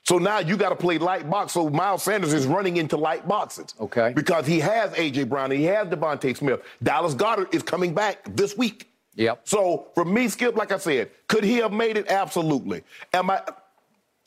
So 0.04 0.18
now 0.18 0.38
you 0.38 0.56
got 0.56 0.68
to 0.68 0.76
play 0.76 0.98
light 0.98 1.28
box. 1.28 1.52
So 1.52 1.68
Miles 1.70 2.02
Sanders 2.02 2.32
is 2.32 2.46
running 2.46 2.76
into 2.76 2.96
light 2.96 3.26
boxes. 3.26 3.74
Okay. 3.80 4.12
Because 4.14 4.46
he 4.46 4.60
has 4.60 4.92
A.J. 4.98 5.24
Brown 5.24 5.50
and 5.50 5.60
he 5.60 5.66
has 5.66 5.88
DeVonta 5.88 6.36
Smith. 6.36 6.60
Dallas 6.82 7.14
Goedert 7.14 7.54
is 7.54 7.62
coming 7.62 7.94
back 7.94 8.22
this 8.36 8.56
week. 8.56 8.90
Yep. 9.16 9.40
So 9.44 9.86
for 9.94 10.04
me, 10.04 10.28
Skip, 10.28 10.56
like 10.56 10.72
I 10.72 10.78
said, 10.78 11.10
could 11.28 11.44
he 11.44 11.56
have 11.56 11.72
made 11.72 11.96
it? 11.96 12.08
Absolutely. 12.08 12.82
Am 13.12 13.30
I? 13.30 13.42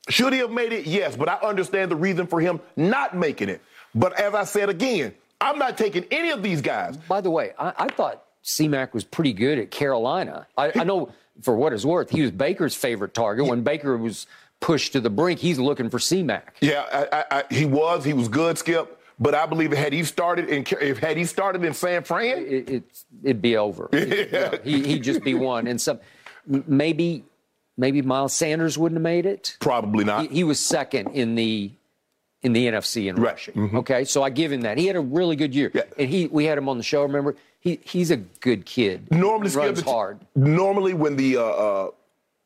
Should 0.09 0.33
he 0.33 0.39
have 0.39 0.51
made 0.51 0.73
it? 0.73 0.85
Yes, 0.85 1.15
but 1.15 1.29
I 1.29 1.35
understand 1.35 1.91
the 1.91 1.95
reason 1.95 2.27
for 2.27 2.39
him 2.39 2.59
not 2.75 3.15
making 3.15 3.49
it. 3.49 3.61
But 3.93 4.19
as 4.19 4.33
I 4.33 4.43
said 4.43 4.69
again, 4.69 5.13
I'm 5.41 5.59
not 5.59 5.77
taking 5.77 6.05
any 6.11 6.31
of 6.31 6.41
these 6.43 6.61
guys. 6.61 6.97
By 6.97 7.21
the 7.21 7.29
way, 7.29 7.53
I, 7.59 7.73
I 7.77 7.87
thought 7.87 8.23
C-Mac 8.41 8.93
was 8.93 9.03
pretty 9.03 9.33
good 9.33 9.59
at 9.59 9.71
Carolina. 9.71 10.47
I, 10.57 10.71
I 10.75 10.83
know, 10.83 11.11
for 11.41 11.55
what 11.55 11.73
it's 11.73 11.85
worth, 11.85 12.09
he 12.09 12.21
was 12.21 12.31
Baker's 12.31 12.75
favorite 12.75 13.13
target. 13.13 13.45
When 13.45 13.63
Baker 13.63 13.97
was 13.97 14.27
pushed 14.59 14.93
to 14.93 14.99
the 14.99 15.09
brink, 15.09 15.39
he's 15.39 15.59
looking 15.59 15.89
for 15.89 15.99
C-Mac. 15.99 16.55
Yeah, 16.61 16.85
I, 16.91 17.19
I, 17.19 17.39
I, 17.39 17.53
he 17.53 17.65
was. 17.65 18.03
He 18.03 18.13
was 18.13 18.27
good, 18.27 18.57
Skip. 18.57 18.97
But 19.19 19.33
I 19.33 19.45
believe 19.47 19.71
had 19.71 19.93
he 19.93 20.03
started 20.03 20.47
in 20.49 20.63
if 20.79 20.99
had 20.99 21.17
he 21.17 21.25
started 21.25 21.63
in 21.65 21.73
San 21.73 22.03
Fran, 22.03 22.37
it, 22.37 22.69
it's 22.69 23.05
it'd 23.23 23.41
be 23.41 23.57
over. 23.57 23.89
Yeah, 23.93 24.57
he, 24.63 24.83
he'd 24.83 25.03
just 25.03 25.23
be 25.23 25.33
one. 25.33 25.65
And 25.65 25.81
some 25.81 25.99
maybe 26.45 27.23
maybe 27.77 28.01
Miles 28.01 28.33
Sanders 28.33 28.77
wouldn't 28.77 28.97
have 28.97 29.03
made 29.03 29.25
it. 29.25 29.55
probably 29.59 30.03
not. 30.03 30.23
He, 30.23 30.27
he 30.37 30.43
was 30.43 30.59
second 30.59 31.09
in 31.13 31.35
the 31.35 31.71
in 32.43 32.53
the 32.53 32.67
NFC 32.67 33.07
in 33.09 33.15
Right. 33.15 33.31
rushing. 33.31 33.75
Okay, 33.77 34.03
so 34.05 34.21
I 34.23 34.29
give 34.29 34.51
him 34.51 34.61
that. 34.61 34.77
He 34.77 34.85
had 34.85 34.95
a 34.95 34.99
really 35.01 35.35
good 35.35 35.55
year, 35.55 35.71
Yeah. 35.73 35.81
and 35.97 36.09
he 36.09 36.27
we 36.27 36.45
had 36.45 36.57
him 36.57 36.69
on 36.69 36.77
the 36.77 36.83
show. 36.83 37.01
Remember, 37.03 37.35
he 37.59 37.79
he's 37.83 38.11
a 38.11 38.17
good 38.17 38.65
kid. 38.65 39.11
Normally, 39.11 39.49
runs 39.51 39.81
t- 39.81 39.89
hard. 39.89 40.19
Normally, 40.35 40.93
when 40.93 41.15
the 41.15 41.37
uh, 41.37 41.41
uh, 41.43 41.89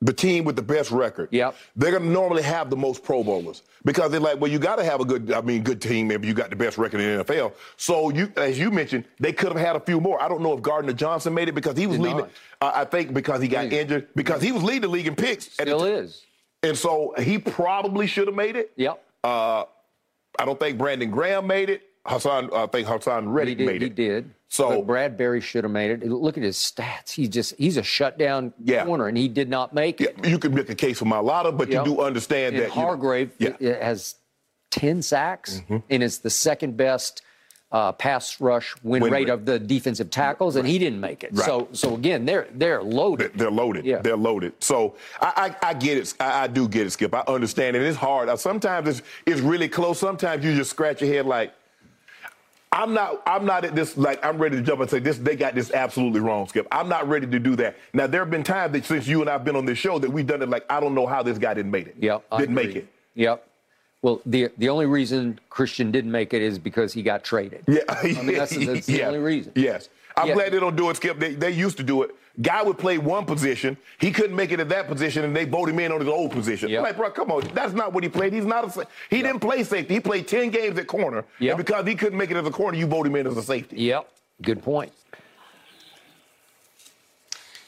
the 0.03 0.11
team 0.13 0.43
with 0.45 0.55
the 0.55 0.61
best 0.63 0.89
record, 0.91 1.29
Yep. 1.31 1.55
they're 1.75 1.91
gonna 1.91 2.05
normally 2.11 2.41
have 2.41 2.69
the 2.69 2.75
most 2.75 3.03
Pro 3.03 3.23
Bowlers 3.23 3.61
because 3.85 4.09
they're 4.11 4.19
like, 4.19 4.41
well, 4.41 4.49
you 4.51 4.57
got 4.57 4.77
to 4.77 4.83
have 4.83 4.99
a 4.99 5.05
good, 5.05 5.31
I 5.31 5.41
mean, 5.41 5.61
good 5.63 5.79
team 5.81 6.09
if 6.11 6.25
you 6.25 6.33
got 6.33 6.49
the 6.49 6.55
best 6.55 6.77
record 6.79 7.01
in 7.01 7.17
the 7.17 7.23
NFL. 7.23 7.53
So 7.77 8.09
you, 8.09 8.31
as 8.35 8.57
you 8.57 8.71
mentioned, 8.71 9.05
they 9.19 9.31
could 9.31 9.51
have 9.51 9.59
had 9.63 9.75
a 9.75 9.79
few 9.79 10.01
more. 10.01 10.21
I 10.21 10.27
don't 10.27 10.41
know 10.41 10.53
if 10.53 10.61
Gardner 10.61 10.93
Johnson 10.93 11.33
made 11.33 11.49
it 11.49 11.53
because 11.55 11.77
he 11.77 11.85
was 11.87 11.97
Did 11.97 12.03
leading. 12.07 12.25
Uh, 12.61 12.71
I 12.73 12.85
think 12.85 13.13
because 13.13 13.41
he 13.41 13.47
got 13.47 13.71
Yeah. 13.71 13.81
injured 13.81 14.07
because 14.15 14.41
he 14.41 14.51
was 14.51 14.63
leading 14.63 14.81
the 14.81 14.87
league 14.87 15.07
in 15.07 15.15
picks. 15.15 15.51
Still 15.53 15.83
is. 15.85 16.23
And 16.63 16.77
so 16.77 17.13
he 17.19 17.37
probably 17.37 18.07
should 18.07 18.27
have 18.27 18.35
made 18.35 18.55
it. 18.55 18.71
Yep. 18.75 19.03
Uh, 19.23 19.63
I 20.39 20.45
don't 20.45 20.59
think 20.59 20.77
Brandon 20.77 21.11
Graham 21.11 21.45
made 21.47 21.69
it. 21.69 21.83
Haason, 22.07 22.51
I 22.53 22.65
think 22.65 22.87
Haason 22.87 23.25
Reddick 23.31 23.59
made 23.59 23.81
He 23.83 23.89
did. 23.89 24.31
So- 24.51 24.81
but 24.81 24.87
Bradberry 24.87 25.41
should 25.41 25.63
have 25.63 25.71
made 25.71 25.91
it. 25.91 26.05
Look 26.07 26.37
at 26.37 26.43
his 26.43 26.57
stats. 26.57 27.11
He 27.11 27.27
just 27.29 27.55
he's 27.57 27.77
a 27.77 27.83
shutdown 27.83 28.53
Yeah. 28.63 28.83
corner, 28.85 29.07
and 29.07 29.17
he 29.17 29.29
did 29.29 29.49
not 29.49 29.73
make 29.73 29.99
Yeah, 30.01 30.09
it. 30.09 30.27
you 30.27 30.37
can 30.37 30.53
make 30.53 30.69
a 30.69 30.75
case 30.75 30.99
for 30.99 31.05
Mailata, 31.05 31.57
but 31.57 31.69
Yep. 31.69 31.85
you 31.87 31.95
do 31.95 32.01
understand 32.01 32.55
And 32.55 32.65
that 32.65 32.75
you 32.75 32.81
know- 32.81 32.87
Hargrave 32.87 33.31
Yeah. 33.37 33.49
Mm-hmm. 33.51 33.81
has 33.83 34.15
ten 34.69 35.01
sacks 35.01 35.61
and 35.89 36.03
is 36.03 36.19
the 36.19 36.29
second 36.29 36.75
best 36.77 37.21
uh, 37.73 37.93
pass 37.93 38.41
rush 38.41 38.75
win, 38.83 39.01
Win 39.01 39.13
rate 39.13 39.19
rate. 39.27 39.29
of 39.29 39.45
the 39.45 39.57
defensive 39.57 40.09
tackles, 40.09 40.57
and 40.57 40.67
he 40.67 40.77
didn't 40.77 40.99
make 40.99 41.23
it. 41.23 41.29
Right. 41.31 41.45
So 41.45 41.69
so 41.71 41.95
again, 41.95 42.25
they're 42.25 42.47
they're 42.53 42.83
loaded. 42.83 43.31
They're 43.35 43.49
loaded. 43.49 43.85
Yeah. 43.85 43.99
They're 44.01 44.17
loaded. 44.17 44.51
So 44.59 44.95
I, 45.21 45.55
I, 45.63 45.69
I 45.69 45.73
get 45.75 45.97
it. 45.97 46.13
I, 46.19 46.43
I 46.43 46.47
do 46.47 46.67
get 46.67 46.87
it, 46.87 46.89
Skip. 46.91 47.15
I 47.15 47.23
understand 47.29 47.77
it. 47.77 47.83
It's 47.83 47.95
hard. 47.95 48.37
Sometimes 48.37 48.89
it's 48.89 49.01
it's 49.25 49.39
really 49.39 49.69
close. 49.69 49.99
Sometimes 49.99 50.43
you 50.43 50.53
just 50.53 50.69
scratch 50.71 50.99
your 51.01 51.13
head 51.13 51.25
like, 51.25 51.53
I'm 52.73 52.93
not. 52.93 53.21
I'm 53.25 53.45
not 53.45 53.65
at 53.65 53.75
this. 53.75 53.97
Like 53.97 54.23
I'm 54.25 54.37
ready 54.37 54.55
to 54.55 54.61
jump 54.61 54.79
and 54.79 54.89
say 54.89 54.99
this. 54.99 55.17
They 55.17 55.35
got 55.35 55.55
this 55.55 55.71
absolutely 55.71 56.21
wrong, 56.21 56.47
Skip. 56.47 56.67
I'm 56.71 56.87
not 56.87 57.07
ready 57.09 57.27
to 57.27 57.39
do 57.39 57.55
that. 57.57 57.75
Now 57.93 58.07
there 58.07 58.21
have 58.21 58.31
been 58.31 58.43
times 58.43 58.71
that 58.73 58.85
since 58.85 59.07
you 59.07 59.19
and 59.21 59.29
I've 59.29 59.43
been 59.43 59.57
on 59.57 59.65
this 59.65 59.77
show 59.77 59.99
that 59.99 60.09
we've 60.09 60.25
done 60.25 60.41
it. 60.41 60.49
Like 60.49 60.65
I 60.69 60.79
don't 60.79 60.95
know 60.95 61.05
how 61.05 61.21
this 61.21 61.37
guy 61.37 61.53
didn't 61.53 61.71
make 61.71 61.87
it. 61.87 61.95
Yep, 61.99 62.23
I 62.31 62.37
Didn't 62.39 62.55
make 62.55 62.75
it. 62.75 62.87
Yep. 63.15 63.45
Well, 64.01 64.21
the 64.25 64.49
the 64.57 64.69
only 64.69 64.85
reason 64.85 65.37
Christian 65.49 65.91
didn't 65.91 66.11
make 66.11 66.33
it 66.33 66.41
is 66.41 66.57
because 66.57 66.93
he 66.93 67.03
got 67.03 67.25
traded. 67.25 67.63
Yeah, 67.67 67.81
I 67.89 68.03
mean 68.03 68.35
that's, 68.35 68.55
that's 68.55 68.85
the 68.85 68.93
Yeah. 68.99 69.07
only 69.07 69.19
reason. 69.19 69.51
Yes, 69.55 69.89
I'm 70.15 70.29
Yeah. 70.29 70.33
glad 70.35 70.53
they 70.53 70.59
don't 70.59 70.77
do 70.77 70.89
it, 70.89 70.95
Skip. 70.95 71.19
They, 71.19 71.33
they 71.35 71.51
used 71.51 71.75
to 71.77 71.83
do 71.83 72.03
it. 72.03 72.15
Guy 72.41 72.63
would 72.63 72.77
play 72.77 72.97
one 72.97 73.25
position, 73.25 73.75
he 73.99 74.09
couldn't 74.11 74.35
make 74.35 74.51
it 74.51 74.59
at 74.59 74.69
that 74.69 74.87
position, 74.87 75.25
and 75.25 75.35
they 75.35 75.43
voted 75.45 75.73
him 75.75 75.79
in 75.81 75.91
on 75.91 75.99
his 75.99 76.07
old 76.09 76.31
position. 76.31 76.69
Yep. 76.69 76.81
Like, 76.83 76.97
bro, 76.97 77.11
come 77.11 77.29
on, 77.31 77.41
that's 77.53 77.73
not 77.73 77.91
what 77.93 78.03
he 78.03 78.09
played. 78.09 78.31
He's 78.33 78.45
not 78.45 78.65
a. 78.65 78.71
sa- 78.71 78.83
He 79.09 79.21
didn't 79.21 79.41
play 79.41 79.63
safety. 79.63 79.95
He 79.95 79.99
played 79.99 80.27
ten 80.27 80.49
games 80.49 80.79
at 80.79 80.87
corner, 80.87 81.25
Yep. 81.39 81.57
and 81.57 81.65
because 81.65 81.85
he 81.87 81.93
couldn't 81.95 82.17
make 82.17 82.31
it 82.31 82.37
as 82.37 82.47
a 82.47 82.51
corner, 82.51 82.77
you 82.77 82.87
vote 82.87 83.05
him 83.05 83.15
in 83.17 83.27
as 83.27 83.35
a 83.37 83.43
safety. 83.43 83.77
Yep. 83.81 84.09
Good 84.41 84.63
point. 84.63 84.91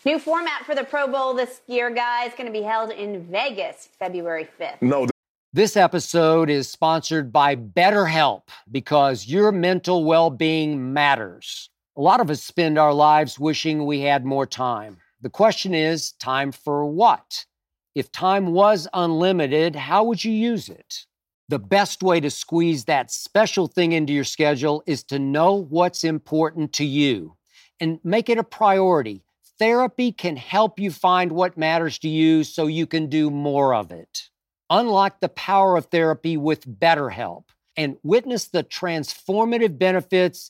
New 0.05 0.19
format 0.19 0.65
for 0.65 0.75
the 0.75 0.83
Pro 0.83 1.07
Bowl 1.07 1.33
this 1.33 1.61
year, 1.67 1.89
guys, 1.89 2.31
going 2.37 2.45
to 2.47 2.51
be 2.51 2.61
held 2.65 2.91
in 2.91 3.23
Vegas 3.31 3.87
February 3.99 4.49
5th. 4.59 4.81
No, 4.81 5.07
This 5.53 5.77
episode 5.77 6.49
is 6.49 6.67
sponsored 6.69 7.31
by 7.31 7.55
BetterHelp 7.55 8.41
because 8.69 9.27
your 9.27 9.51
mental 9.53 10.03
well 10.03 10.29
being 10.29 10.91
matters. 10.93 11.69
A 11.95 12.01
lot 12.01 12.19
of 12.19 12.31
us 12.31 12.41
spend 12.41 12.79
our 12.79 12.93
lives 12.93 13.37
wishing 13.37 13.85
we 13.85 13.99
had 14.01 14.25
more 14.25 14.47
time. 14.47 14.97
The 15.21 15.29
question 15.29 15.75
is 15.75 16.13
time 16.13 16.51
for 16.51 16.87
what? 16.87 17.45
If 17.93 18.11
time 18.11 18.47
was 18.47 18.87
unlimited, 18.93 19.75
how 19.75 20.03
would 20.05 20.23
you 20.23 20.31
use 20.31 20.69
it? 20.69 21.05
The 21.49 21.59
best 21.59 22.01
way 22.01 22.19
to 22.19 22.31
squeeze 22.31 22.85
that 22.85 23.11
special 23.11 23.67
thing 23.67 23.91
into 23.91 24.11
your 24.11 24.23
schedule 24.23 24.81
is 24.87 25.03
to 25.03 25.19
know 25.19 25.53
what's 25.53 26.03
important 26.03 26.73
to 26.73 26.83
you 26.83 27.37
and 27.79 27.99
make 28.03 28.27
it 28.27 28.39
a 28.39 28.43
priority. 28.43 29.23
Therapy 29.59 30.11
can 30.11 30.35
help 30.35 30.79
you 30.79 30.89
find 30.89 31.31
what 31.31 31.59
matters 31.59 31.99
to 31.99 32.09
you 32.09 32.43
so 32.43 32.65
you 32.65 32.87
can 32.87 33.07
do 33.07 33.29
more 33.29 33.75
of 33.75 33.91
it. 33.91 34.29
Unlock 34.71 35.19
the 35.19 35.29
power 35.29 35.77
of 35.77 35.85
therapy 35.85 36.37
with 36.37 36.67
BetterHelp 36.67 37.43
and 37.77 37.97
witness 38.01 38.47
the 38.47 38.63
transformative 38.63 39.77
benefits 39.77 40.49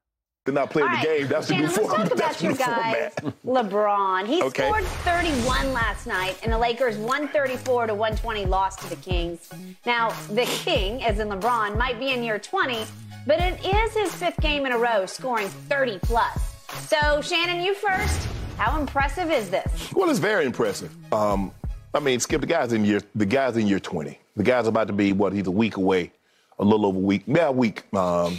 They're 0.45 0.53
not 0.55 0.71
playing 0.71 0.89
All 0.89 0.95
the 0.97 1.03
game. 1.03 1.27
That's 1.27 1.47
the 1.47 1.53
Shannon, 1.53 1.69
new 1.69 1.75
let's 1.75 1.87
format. 1.87 2.09
talk 2.09 2.17
about 2.17 2.35
the 2.35 2.43
your 2.43 2.51
new 2.53 2.57
guys. 2.57 3.13
LeBron. 3.45 4.25
He 4.27 4.41
Okay. 4.41 4.63
scored 4.67 4.83
31 4.85 5.71
last 5.73 6.07
night, 6.07 6.39
and 6.43 6.51
the 6.51 6.57
Lakers 6.57 6.97
134 6.97 7.87
to 7.87 7.93
120 7.93 8.45
lost 8.45 8.79
to 8.79 8.89
the 8.89 8.95
Kings. 8.97 9.49
Now, 9.85 10.09
the 10.29 10.45
King, 10.45 11.03
as 11.03 11.19
in 11.19 11.27
LeBron, 11.29 11.77
might 11.77 11.99
be 11.99 12.09
in 12.11 12.23
year 12.23 12.39
20, 12.39 12.83
but 13.27 13.39
it 13.39 13.63
is 13.63 13.93
his 13.93 14.15
fifth 14.15 14.39
game 14.41 14.65
in 14.65 14.71
a 14.71 14.77
row 14.77 15.05
scoring 15.05 15.47
30 15.47 15.99
plus. 16.01 16.55
So, 16.87 17.21
Shannon, 17.21 17.61
you 17.63 17.75
first. 17.75 18.27
How 18.57 18.79
impressive 18.79 19.31
is 19.31 19.49
this? 19.49 19.91
Well, 19.93 20.09
it's 20.09 20.19
very 20.19 20.45
impressive. 20.45 20.91
Um, 21.13 21.51
I 21.93 21.99
mean, 21.99 22.19
Skip, 22.19 22.41
the 22.41 22.47
guy's 22.47 22.73
in 22.73 22.85
year 22.85 23.01
the 23.15 23.25
guy's 23.25 23.57
in 23.57 23.67
year 23.67 23.79
20. 23.79 24.17
The 24.37 24.43
guy's 24.43 24.65
about 24.67 24.87
to 24.87 24.93
be 24.93 25.13
what? 25.13 25.33
He's 25.33 25.47
a 25.47 25.51
week 25.51 25.77
away, 25.77 26.11
a 26.57 26.63
little 26.63 26.85
over 26.85 26.97
a 26.97 27.01
week, 27.01 27.23
yeah, 27.27 27.47
a 27.47 27.51
week. 27.51 27.83
Um, 27.93 28.37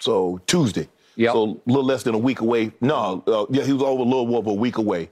so 0.00 0.40
Tuesday. 0.46 0.88
Yep. 1.16 1.32
So 1.32 1.44
a 1.44 1.70
little 1.70 1.84
less 1.84 2.02
than 2.02 2.14
a 2.14 2.18
week 2.18 2.40
away. 2.40 2.72
No, 2.80 3.22
uh, 3.26 3.46
yeah, 3.50 3.64
he 3.64 3.72
was 3.72 3.82
over 3.82 4.02
a 4.02 4.04
little 4.04 4.36
over 4.36 4.50
a 4.50 4.54
week 4.54 4.78
away 4.78 5.10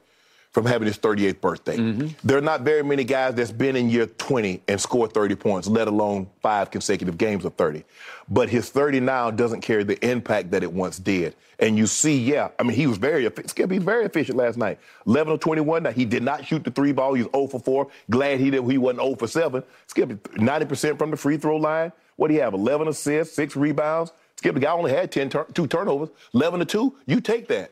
from 0.54 0.66
having 0.66 0.86
his 0.86 0.96
38th 0.98 1.40
birthday. 1.40 1.76
Mm-hmm. 1.76 2.08
There 2.22 2.38
are 2.38 2.42
not 2.42 2.60
very 2.60 2.84
many 2.84 3.02
guys 3.02 3.34
that's 3.34 3.50
been 3.50 3.74
in 3.74 3.90
year 3.90 4.06
20 4.06 4.62
and 4.68 4.80
scored 4.80 5.12
30 5.12 5.34
points, 5.34 5.66
let 5.66 5.88
alone 5.88 6.28
five 6.42 6.70
consecutive 6.70 7.18
games 7.18 7.44
of 7.44 7.54
30. 7.54 7.82
But 8.28 8.48
his 8.48 8.70
30 8.70 9.00
now 9.00 9.32
doesn't 9.32 9.62
carry 9.62 9.82
the 9.82 10.02
impact 10.08 10.52
that 10.52 10.62
it 10.62 10.72
once 10.72 11.00
did. 11.00 11.34
And 11.58 11.76
you 11.76 11.88
see, 11.88 12.16
yeah, 12.18 12.50
I 12.56 12.62
mean, 12.62 12.76
he 12.76 12.86
was 12.86 12.98
very 12.98 13.26
efficient. 13.26 13.50
Skip, 13.50 13.70
he 13.70 13.78
was 13.78 13.84
very 13.84 14.04
efficient 14.04 14.38
last 14.38 14.56
night. 14.56 14.78
11 15.08 15.32
of 15.32 15.40
21. 15.40 15.82
Now, 15.82 15.90
he 15.90 16.04
did 16.04 16.22
not 16.22 16.46
shoot 16.46 16.62
the 16.62 16.70
three 16.70 16.92
ball. 16.92 17.14
He 17.14 17.24
was 17.24 17.32
0 17.32 17.48
for 17.48 17.58
4. 17.58 17.88
Glad 18.10 18.38
he 18.38 18.50
did. 18.50 18.64
He 18.70 18.78
wasn't 18.78 19.02
0 19.02 19.16
for 19.16 19.26
7. 19.26 19.62
Skip, 19.88 20.08
90% 20.34 20.98
from 20.98 21.10
the 21.10 21.16
free 21.16 21.36
throw 21.36 21.56
line. 21.56 21.90
What 22.14 22.28
do 22.28 22.34
you 22.34 22.42
have? 22.42 22.54
11 22.54 22.86
assists, 22.86 23.34
six 23.34 23.56
rebounds. 23.56 24.12
Skip, 24.44 24.52
the 24.56 24.60
guy 24.60 24.72
only 24.72 24.92
had 24.92 25.10
10 25.10 25.30
tur- 25.30 25.46
two 25.54 25.66
turnovers. 25.66 26.10
11 26.34 26.60
to 26.60 26.66
2. 26.66 26.94
You 27.06 27.22
take 27.22 27.48
that. 27.48 27.70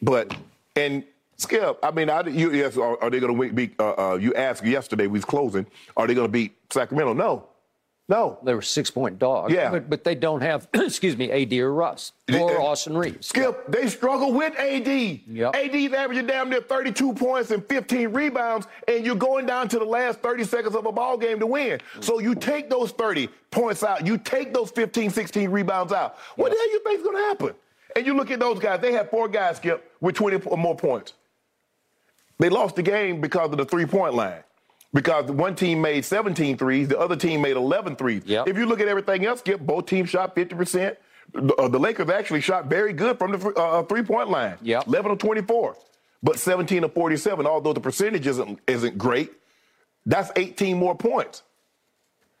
But 0.00 0.32
and 0.76 1.02
Skip, 1.36 1.80
I 1.82 1.90
mean, 1.90 2.08
I, 2.08 2.24
you, 2.28 2.52
yes, 2.52 2.76
are, 2.76 2.96
are 3.02 3.10
they 3.10 3.18
going 3.18 3.36
to 3.36 3.52
be, 3.52 3.72
Uh, 3.76 4.12
uh, 4.12 4.14
you 4.14 4.32
asked 4.34 4.64
yesterday. 4.64 5.08
We 5.08 5.18
was 5.18 5.24
closing. 5.24 5.66
Are 5.96 6.06
they 6.06 6.14
going 6.14 6.28
to 6.28 6.32
beat 6.32 6.54
Sacramento? 6.70 7.12
No, 7.14 7.48
no. 8.10 8.38
They 8.42 8.54
were 8.54 8.60
six 8.60 8.90
point 8.90 9.18
dogs. 9.18 9.54
Yeah. 9.54 9.70
But, 9.70 9.88
but 9.88 10.04
they 10.04 10.14
don't 10.14 10.42
have, 10.42 10.68
excuse 10.74 11.16
me, 11.16 11.30
AD 11.30 11.52
or 11.54 11.72
Russ 11.72 12.12
or 12.30 12.58
Uh, 12.58 12.62
Austin 12.62 12.96
Reaves. 12.98 13.28
Skip, 13.28 13.70
they 13.70 13.86
struggle 13.88 14.32
with 14.34 14.54
AD. 14.58 14.86
Yep. 14.86 15.54
AD's 15.56 15.94
averaging 15.94 16.26
down 16.26 16.50
near 16.50 16.60
32 16.60 17.14
points 17.14 17.50
and 17.52 17.64
15 17.66 18.08
rebounds, 18.08 18.66
and 18.88 19.06
you're 19.06 19.14
going 19.14 19.46
down 19.46 19.68
to 19.68 19.78
the 19.78 19.84
last 19.84 20.18
30 20.20 20.44
seconds 20.44 20.74
of 20.74 20.84
a 20.84 20.92
ball 20.92 21.16
game 21.16 21.38
to 21.40 21.46
win. 21.46 21.80
So 22.00 22.18
you 22.18 22.34
take 22.34 22.68
those 22.68 22.90
30 22.90 23.28
points 23.50 23.82
out, 23.82 24.06
you 24.06 24.18
take 24.18 24.52
those 24.52 24.70
15, 24.72 25.10
16 25.10 25.48
rebounds 25.50 25.92
out. 25.92 26.18
What 26.36 26.50
the 26.50 26.56
hell 26.56 26.66
do 26.66 26.70
you 26.72 26.80
think's 26.84 27.02
going 27.02 27.16
to 27.16 27.22
happen? 27.22 27.54
And 27.96 28.06
you 28.06 28.14
look 28.14 28.30
at 28.30 28.38
those 28.40 28.58
guys, 28.58 28.80
they 28.80 28.92
had 28.92 29.10
four 29.10 29.28
guys, 29.28 29.56
Skip, 29.56 29.90
with 30.00 30.14
20 30.16 30.36
or 30.46 30.56
more 30.58 30.76
points. 30.76 31.14
They 32.38 32.48
lost 32.48 32.76
the 32.76 32.82
game 32.82 33.20
because 33.20 33.50
of 33.50 33.56
the 33.58 33.64
three-point 33.64 34.14
line. 34.14 34.42
Because 34.92 35.30
one 35.30 35.54
team 35.54 35.80
made 35.80 36.04
17 36.04 36.56
threes, 36.58 36.88
the 36.88 36.98
other 36.98 37.14
team 37.16 37.40
made 37.42 37.56
11 37.56 37.96
threes. 37.96 38.22
Yep. 38.26 38.48
If 38.48 38.56
you 38.58 38.66
look 38.66 38.80
at 38.80 38.88
everything 38.88 39.24
else, 39.24 39.38
Skip, 39.40 39.60
both 39.60 39.86
teams 39.86 40.10
shot 40.10 40.34
50%. 40.34 40.96
The, 41.32 41.54
uh, 41.54 41.68
the 41.68 41.78
Lakers 41.78 42.10
actually 42.10 42.40
shot 42.40 42.66
very 42.66 42.92
good 42.92 43.16
from 43.18 43.30
the 43.32 43.48
uh, 43.50 43.84
three-point 43.84 44.30
line. 44.30 44.56
Yep. 44.62 44.88
11 44.88 45.12
of 45.12 45.18
24. 45.18 45.76
but 46.24 46.38
17 46.40 46.82
of 46.84 46.92
47, 46.92 47.46
although 47.46 47.72
the 47.72 47.80
percentage 47.80 48.26
isn't, 48.26 48.58
isn't 48.66 48.98
great, 48.98 49.30
that's 50.06 50.32
18 50.34 50.76
more 50.76 50.96
points. 50.96 51.44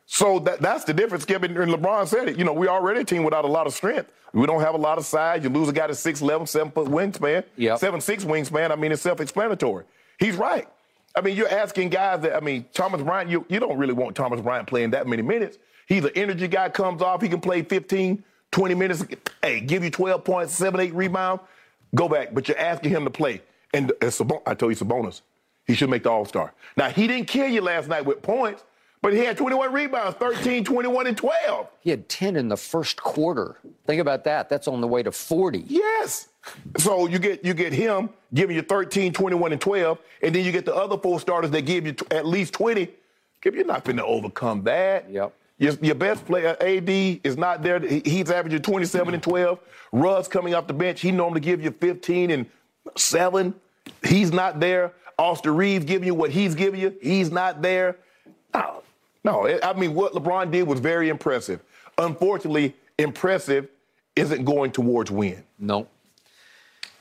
So 0.06 0.40
that, 0.40 0.60
that's 0.60 0.82
the 0.84 0.92
difference. 0.92 1.22
Skip 1.22 1.44
and 1.44 1.56
LeBron 1.56 2.08
said 2.08 2.28
it. 2.30 2.36
You 2.36 2.44
know, 2.44 2.52
we 2.52 2.66
are 2.66 2.80
already 2.80 3.00
a 3.00 3.04
team 3.04 3.22
without 3.22 3.44
a 3.44 3.48
lot 3.48 3.68
of 3.68 3.74
strength. 3.74 4.10
We 4.32 4.44
don't 4.44 4.60
have 4.60 4.74
a 4.74 4.78
lot 4.78 4.98
of 4.98 5.06
size. 5.06 5.44
You 5.44 5.50
lose 5.50 5.68
a 5.68 5.72
guy 5.72 5.86
that's 5.86 6.02
6'11, 6.04 6.48
7 6.48 6.72
foot 6.72 6.88
wingspan, 6.88 7.44
Yep. 7.56 7.78
7 7.78 8.00
6 8.00 8.24
wingspan. 8.24 8.72
I 8.72 8.74
mean, 8.76 8.90
it's 8.90 9.02
self 9.02 9.20
explanatory. 9.20 9.84
He's 10.18 10.34
right. 10.34 10.66
I 11.14 11.20
mean, 11.20 11.36
you're 11.36 11.48
asking 11.48 11.88
guys 11.88 12.20
that, 12.20 12.36
I 12.36 12.40
mean, 12.40 12.66
Thomas 12.72 13.02
Bryant, 13.02 13.30
you, 13.30 13.44
you 13.48 13.58
don't 13.58 13.76
really 13.76 13.92
want 13.92 14.14
Thomas 14.14 14.40
Bryant 14.40 14.68
playing 14.68 14.90
that 14.90 15.06
many 15.06 15.22
minutes. 15.22 15.58
He's 15.86 16.04
an 16.04 16.12
energy 16.14 16.46
guy, 16.46 16.68
comes 16.68 17.02
off, 17.02 17.20
he 17.20 17.28
can 17.28 17.40
play 17.40 17.62
15, 17.62 18.22
20 18.52 18.74
minutes. 18.74 19.04
Hey, 19.42 19.60
give 19.60 19.82
you 19.82 19.90
12 19.90 20.22
points, 20.24 20.54
7, 20.54 20.78
8 20.78 20.94
rebounds, 20.94 21.42
go 21.94 22.08
back. 22.08 22.32
But 22.32 22.46
you're 22.46 22.58
asking 22.58 22.92
him 22.92 23.04
to 23.04 23.10
play. 23.10 23.42
And 23.74 23.92
it's 24.00 24.20
a, 24.20 24.24
I 24.46 24.54
told 24.54 24.70
you 24.70 24.70
it's 24.70 24.80
a 24.80 24.84
bonus. 24.84 25.22
He 25.66 25.74
should 25.74 25.90
make 25.90 26.04
the 26.04 26.10
All 26.10 26.24
Star. 26.24 26.52
Now, 26.76 26.90
he 26.90 27.06
didn't 27.06 27.26
kill 27.26 27.48
you 27.48 27.60
last 27.60 27.88
night 27.88 28.04
with 28.04 28.22
points, 28.22 28.64
but 29.02 29.12
he 29.12 29.20
had 29.20 29.36
21 29.36 29.72
rebounds, 29.72 30.16
13, 30.18 30.64
21, 30.64 31.06
and 31.06 31.16
12. 31.16 31.68
He 31.80 31.90
had 31.90 32.08
10 32.08 32.36
in 32.36 32.48
the 32.48 32.56
first 32.56 33.02
quarter. 33.02 33.56
Think 33.86 34.00
about 34.00 34.24
that. 34.24 34.48
That's 34.48 34.68
on 34.68 34.80
the 34.80 34.88
way 34.88 35.02
to 35.02 35.12
40. 35.12 35.64
Yes. 35.68 36.28
So 36.78 37.06
you 37.06 37.18
get 37.18 37.44
you 37.44 37.54
get 37.54 37.72
him 37.72 38.10
giving 38.32 38.56
you 38.56 38.62
13, 38.62 39.12
21, 39.12 39.52
and 39.52 39.60
12, 39.60 39.98
and 40.22 40.34
then 40.34 40.44
you 40.44 40.52
get 40.52 40.64
the 40.64 40.74
other 40.74 40.96
four 40.96 41.20
starters 41.20 41.50
that 41.50 41.62
give 41.62 41.86
you 41.86 41.92
t- 41.92 42.06
at 42.10 42.26
least 42.26 42.54
20. 42.54 42.88
Give 43.42 43.54
you're 43.54 43.64
not 43.64 43.84
going 43.84 43.96
to 43.96 44.04
overcome 44.04 44.62
that. 44.64 45.10
Yep. 45.10 45.34
Your, 45.58 45.74
your 45.82 45.94
best 45.94 46.24
player, 46.24 46.56
AD, 46.60 46.88
is 46.88 47.36
not 47.36 47.62
there. 47.62 47.80
He's 47.80 48.30
averaging 48.30 48.62
27 48.62 49.12
and 49.12 49.22
12. 49.22 49.58
Russ 49.92 50.26
coming 50.28 50.54
off 50.54 50.66
the 50.66 50.72
bench, 50.72 51.00
he 51.00 51.10
normally 51.12 51.40
give 51.40 51.62
you 51.62 51.70
15 51.70 52.30
and 52.30 52.46
7. 52.96 53.54
He's 54.02 54.32
not 54.32 54.58
there. 54.58 54.92
Austin 55.18 55.54
Reaves 55.54 55.84
giving 55.84 56.06
you 56.06 56.14
what 56.14 56.30
he's 56.30 56.54
giving 56.54 56.80
you. 56.80 56.96
He's 57.02 57.30
not 57.30 57.60
there. 57.60 57.98
No, 58.54 58.82
no. 59.24 59.44
it- 59.44 59.64
I 59.64 59.72
mean, 59.72 59.94
what 59.94 60.12
LeBron 60.12 60.50
did 60.50 60.66
was 60.66 60.80
very 60.80 61.08
impressive. 61.08 61.60
Unfortunately, 61.98 62.74
impressive 62.98 63.68
isn't 64.16 64.44
going 64.44 64.72
towards 64.72 65.10
win. 65.10 65.44
No. 65.58 65.86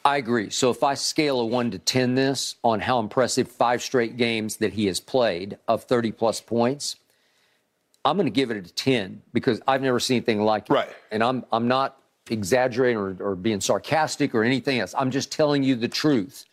I 0.05 0.17
agree. 0.17 0.49
So 0.49 0.69
if 0.69 0.81
I 0.83 0.93
scale 0.93 1.39
a 1.41 1.45
1 1.45 1.71
to 1.71 1.79
10 1.79 2.15
this 2.15 2.55
on 2.63 2.79
how 2.79 2.99
impressive 2.99 3.49
five 3.49 3.81
straight 3.81 4.15
games 4.17 4.57
that 4.57 4.73
he 4.73 4.85
has 4.87 4.99
played 4.99 5.57
of 5.67 5.83
30 5.83 6.11
plus 6.13 6.39
points, 6.39 6.95
I'm 8.05 8.15
going 8.15 8.25
to 8.25 8.31
give 8.31 8.49
it 8.49 8.57
a 8.57 8.73
10 8.73 9.21
because 9.33 9.61
I've 9.67 9.81
never 9.81 9.99
seen 9.99 10.17
anything 10.17 10.41
like 10.41 10.69
it. 10.69 10.73
Right. 10.73 10.89
And 11.11 11.21
I'm 11.23 11.45
I'm 11.51 11.67
not 11.67 12.01
exaggerating 12.29 12.97
or, 12.97 13.17
or 13.19 13.35
being 13.35 13.59
sarcastic 13.59 14.33
or 14.33 14.43
anything 14.43 14.79
else. 14.79 14.95
I'm 14.97 15.11
just 15.11 15.31
telling 15.31 15.63
you 15.63 15.75
the 15.75 15.89
truth. 15.89 16.45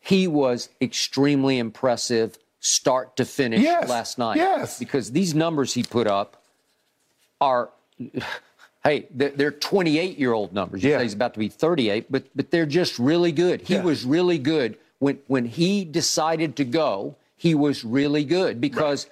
He 0.00 0.26
was 0.28 0.68
extremely 0.80 1.58
impressive 1.58 2.36
start 2.62 3.16
to 3.16 3.24
finish 3.24 3.60
Yes. 3.60 3.88
last 3.88 4.18
night. 4.18 4.36
Yes. 4.36 4.78
Because 4.78 5.10
these 5.10 5.34
numbers 5.34 5.74
he 5.74 5.82
put 5.82 6.06
up 6.06 6.42
are 7.40 7.70
hey, 8.84 9.06
they're, 9.10 9.30
they're 9.30 9.50
28 9.50 10.18
year 10.18 10.32
old 10.32 10.52
numbers. 10.52 10.82
You 10.82 10.90
Yeah. 10.90 10.98
say 10.98 11.02
he's 11.04 11.12
about 11.14 11.34
to 11.34 11.40
be 11.40 11.48
38, 11.48 12.10
but 12.10 12.24
but 12.34 12.50
they're 12.50 12.64
just 12.66 12.98
really 12.98 13.32
good. 13.32 13.62
He 13.62 13.74
Yeah. 13.74 13.82
was 13.82 14.04
really 14.04 14.38
good 14.38 14.78
when 15.00 15.18
when 15.26 15.44
he 15.44 15.84
decided 15.84 16.56
to 16.56 16.64
go. 16.64 17.16
He 17.36 17.54
was 17.56 17.84
really 17.84 18.24
good 18.24 18.60
because 18.60 19.08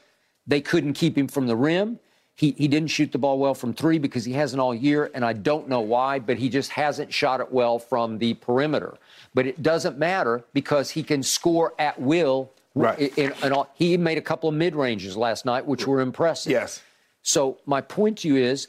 they 0.47 0.61
couldn't 0.61 0.93
keep 0.95 1.19
him 1.19 1.27
from 1.27 1.49
the 1.49 1.57
rim. 1.57 1.99
He, 2.37 2.53
he 2.53 2.69
didn't 2.69 2.89
shoot 2.89 3.11
the 3.13 3.19
ball 3.19 3.39
well 3.39 3.53
from 3.55 3.75
three 3.75 3.99
because 3.99 4.25
he 4.25 4.33
hasn't 4.33 4.61
all 4.61 4.75
year, 4.75 5.11
and 5.13 5.25
I 5.27 5.35
don't 5.35 5.69
know 5.69 5.81
why, 5.83 6.21
but 6.21 6.39
he 6.39 6.49
just 6.49 6.71
hasn't 6.71 7.13
shot 7.13 7.41
it 7.41 7.53
well 7.53 7.79
from 7.79 8.19
the 8.19 8.33
perimeter. 8.35 8.97
But 9.35 9.47
it 9.47 9.63
doesn't 9.63 9.99
matter 9.99 10.43
because 10.55 10.91
he 10.91 11.03
can 11.03 11.23
score 11.25 11.75
at 11.79 12.01
will. 12.01 12.51
Right. 12.83 13.19
In- 13.19 13.33
in 13.43 13.53
all- 13.53 13.71
he 13.75 13.97
made 13.97 14.19
a 14.19 14.23
couple 14.23 14.49
of 14.49 14.55
mid 14.55 14.75
ranges 14.75 15.17
last 15.17 15.45
night, 15.45 15.67
which 15.67 15.87
were 15.87 16.01
impressive. 16.01 16.53
Yes. 16.53 16.81
So 17.23 17.59
my 17.67 17.81
point 17.81 18.19
to 18.19 18.29
you 18.29 18.37
is 18.37 18.69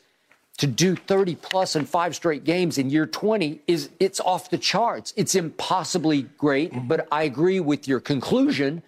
to 0.57 0.67
do 0.67 0.95
30 0.95 1.35
plus 1.35 1.75
in 1.75 1.85
five 1.85 2.15
straight 2.15 2.43
games 2.43 2.77
in 2.77 2.89
year 2.89 3.05
20 3.05 3.61
is 3.67 3.89
it's 3.99 4.19
off 4.19 4.49
the 4.49 4.57
charts. 4.57 5.13
It's 5.15 5.33
impossibly 5.35 6.23
great, 6.37 6.71
Mm-hmm. 6.73 6.87
but 6.87 7.07
I 7.11 7.23
agree 7.23 7.59
with 7.59 7.87
your 7.87 7.99
conclusion. 7.99 8.83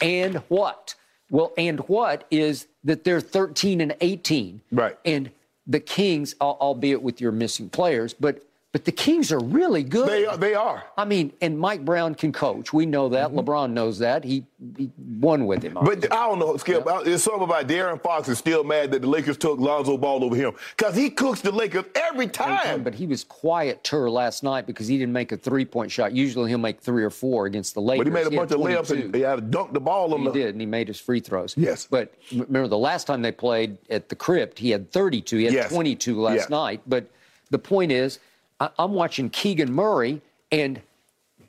And 0.00 0.36
what? 0.48 0.94
Well, 1.30 1.52
and 1.56 1.80
what 1.88 2.26
is 2.30 2.66
that 2.84 3.04
they're 3.04 3.20
13 3.20 3.80
and 3.80 3.94
18. 4.00 4.62
Right. 4.72 4.98
And 5.04 5.30
the 5.66 5.78
Kings, 5.80 6.34
albeit 6.40 7.02
with 7.02 7.20
your 7.20 7.30
missing 7.32 7.68
players, 7.68 8.12
but 8.14 8.42
but 8.72 8.86
the 8.86 8.92
Kings 8.92 9.30
are 9.30 9.38
really 9.38 9.82
good. 9.82 10.08
They 10.08 10.24
are. 10.24 10.36
They 10.38 10.54
are. 10.54 10.82
I 10.96 11.04
mean, 11.04 11.34
and 11.42 11.58
Mike 11.58 11.84
Brown 11.84 12.14
can 12.14 12.32
coach. 12.32 12.72
We 12.72 12.86
know 12.86 13.10
that. 13.10 13.30
LeBron 13.30 13.72
knows 13.72 13.98
that. 13.98 14.24
He, 14.24 14.46
he 14.78 14.90
won 15.20 15.46
with 15.46 15.62
him. 15.62 15.74
Mm-hmm. 15.74 15.84
But 15.84 16.10
I 16.10 16.26
don't 16.26 16.38
know, 16.38 16.56
Skip. 16.56 16.84
It's 16.86 17.22
something 17.22 17.42
about 17.42 17.68
De'Aaron 17.68 18.02
Fox 18.02 18.28
is 18.28 18.38
still 18.38 18.64
mad 18.64 18.90
that 18.92 19.02
the 19.02 19.08
Lakers 19.08 19.36
took 19.36 19.58
Lonzo 19.60 19.98
Ball 19.98 20.24
over 20.24 20.34
him 20.34 20.54
because 20.74 20.96
he 20.96 21.10
cooks 21.10 21.42
the 21.42 21.52
Lakers 21.52 21.84
every 21.94 22.26
time. 22.28 22.82
But 22.82 22.94
he 22.94 23.06
was 23.06 23.24
quieter 23.24 24.08
last 24.08 24.42
night 24.42 24.66
because 24.66 24.88
he 24.88 24.96
didn't 24.96 25.12
make 25.12 25.32
a 25.32 25.36
three 25.36 25.66
point 25.66 25.90
shot. 25.90 26.12
Usually 26.12 26.48
he'll 26.48 26.56
make 26.58 26.80
three 26.80 27.04
or 27.04 27.10
four 27.10 27.44
against 27.44 27.74
the 27.74 27.82
Lakers. 27.82 28.04
But 28.04 28.06
he 28.06 28.12
made 28.14 28.20
a 28.26 28.30
had 28.40 28.48
bunch 28.48 28.52
of 28.52 28.58
layups 28.60 28.90
and 29.02 29.14
he 29.14 29.20
had 29.20 29.36
to 29.36 29.42
dunk 29.42 29.74
the 29.74 29.80
ball 29.80 30.14
on 30.14 30.20
He 30.20 30.26
the. 30.28 30.32
did, 30.32 30.48
and 30.54 30.60
he 30.60 30.66
made 30.66 30.88
his 30.88 30.98
free 30.98 31.20
throws. 31.20 31.54
Yes. 31.58 31.86
But 31.90 32.14
remember, 32.32 32.68
the 32.68 32.78
last 32.78 33.06
time 33.06 33.20
they 33.20 33.32
played 33.32 33.76
at 33.90 34.08
the 34.08 34.16
Crypt, 34.16 34.58
he 34.58 34.70
had 34.70 34.90
32. 34.90 35.36
He 35.36 35.44
had 35.44 35.52
Yes. 35.52 35.70
22 35.70 36.18
last 36.18 36.36
Yeah. 36.48 36.56
night. 36.56 36.80
But 36.86 37.04
the 37.50 37.58
point 37.58 37.92
is, 37.92 38.18
I, 38.62 38.70
I'm 38.78 38.92
watching 38.92 39.28
Keegan 39.30 39.72
Murray, 39.72 40.22
and 40.50 40.80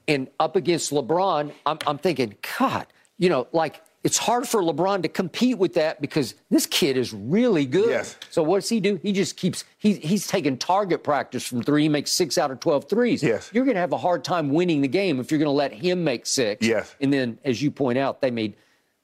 and 0.07 0.27
up 0.39 0.55
against 0.55 0.91
LeBron, 0.91 1.51
I'm, 1.65 1.77
I'm 1.87 1.97
thinking, 1.97 2.35
God, 2.59 2.87
you 3.17 3.29
know, 3.29 3.47
like 3.53 3.81
it's 4.03 4.17
hard 4.17 4.45
for 4.47 4.61
LeBron 4.61 5.03
to 5.03 5.07
compete 5.07 5.57
with 5.57 5.75
that 5.75 6.01
because 6.01 6.35
this 6.49 6.65
kid 6.65 6.97
is 6.97 7.13
really 7.13 7.65
good. 7.65 7.87
Yes. 7.89 8.17
So 8.29 8.43
what 8.43 8.59
does 8.61 8.67
he 8.69 8.81
do? 8.81 8.99
He 9.01 9.13
just 9.13 9.37
keeps 9.37 9.63
he, 9.77 9.93
he's 9.93 10.27
taking 10.27 10.57
target 10.57 11.03
practice 11.03 11.45
from 11.47 11.63
three. 11.63 11.83
He 11.83 11.89
makes 11.89 12.11
six 12.11 12.37
out 12.37 12.51
of 12.51 12.59
12 12.59 12.89
threes. 12.89 13.23
Yes. 13.23 13.49
You're 13.53 13.63
going 13.63 13.75
to 13.75 13.79
have 13.81 13.93
a 13.93 13.97
hard 13.97 14.23
time 14.25 14.49
winning 14.49 14.81
the 14.81 14.89
game 14.89 15.19
if 15.21 15.31
you're 15.31 15.37
going 15.37 15.45
to 15.47 15.51
let 15.51 15.71
him 15.71 16.03
make 16.03 16.25
six. 16.25 16.65
Yes. 16.67 16.93
And 16.99 17.13
then, 17.13 17.37
as 17.45 17.61
you 17.61 17.71
point 17.71 17.97
out, 17.97 18.19
they 18.19 18.31
made 18.31 18.55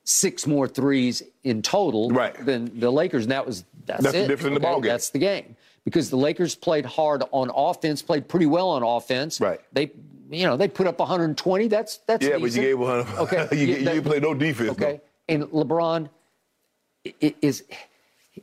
six 0.04 0.46
more 0.46 0.68
threes 0.68 1.24
in 1.46 1.62
total 1.62 2.10
Right. 2.10 2.34
than 2.46 2.78
the 2.80 2.92
Lakers, 2.92 3.24
and 3.24 3.32
that 3.32 3.46
was 3.46 3.64
that's, 3.86 4.04
That's 4.04 4.14
the 4.14 4.24
it. 4.24 4.28
difference 4.28 4.48
in 4.50 4.54
the 4.54 4.60
ball 4.60 4.82
game. 4.82 4.90
That's 4.90 5.12
the 5.12 5.20
game 5.20 5.56
because 5.86 6.10
the 6.10 6.18
Lakers 6.18 6.56
played 6.56 6.86
hard 6.86 7.24
on 7.32 7.52
offense, 7.54 8.02
played 8.02 8.28
pretty 8.28 8.46
well 8.46 8.70
on 8.70 8.84
offense. 8.84 9.40
Right. 9.42 9.60
They, 9.74 9.92
you 10.30 10.46
know, 10.46 10.58
they 10.58 10.68
put 10.68 10.88
up 10.88 11.00
120. 11.00 11.68
That's 11.68 11.98
that's 12.06 12.26
Yeah, 12.26 12.38
but 12.38 12.52
you 12.52 12.62
gave 12.62 12.80
100. 12.80 13.18
Okay. 13.20 13.48
you, 13.58 13.58
Yeah, 13.58 13.78
you 13.80 13.86
that- 13.86 13.94
didn't 13.94 14.06
play 14.06 14.20
no 14.20 14.34
defense. 14.34 14.70
Okay. 14.72 15.02
And 15.28 15.44
LeBron 15.46 16.10
is 17.22 17.64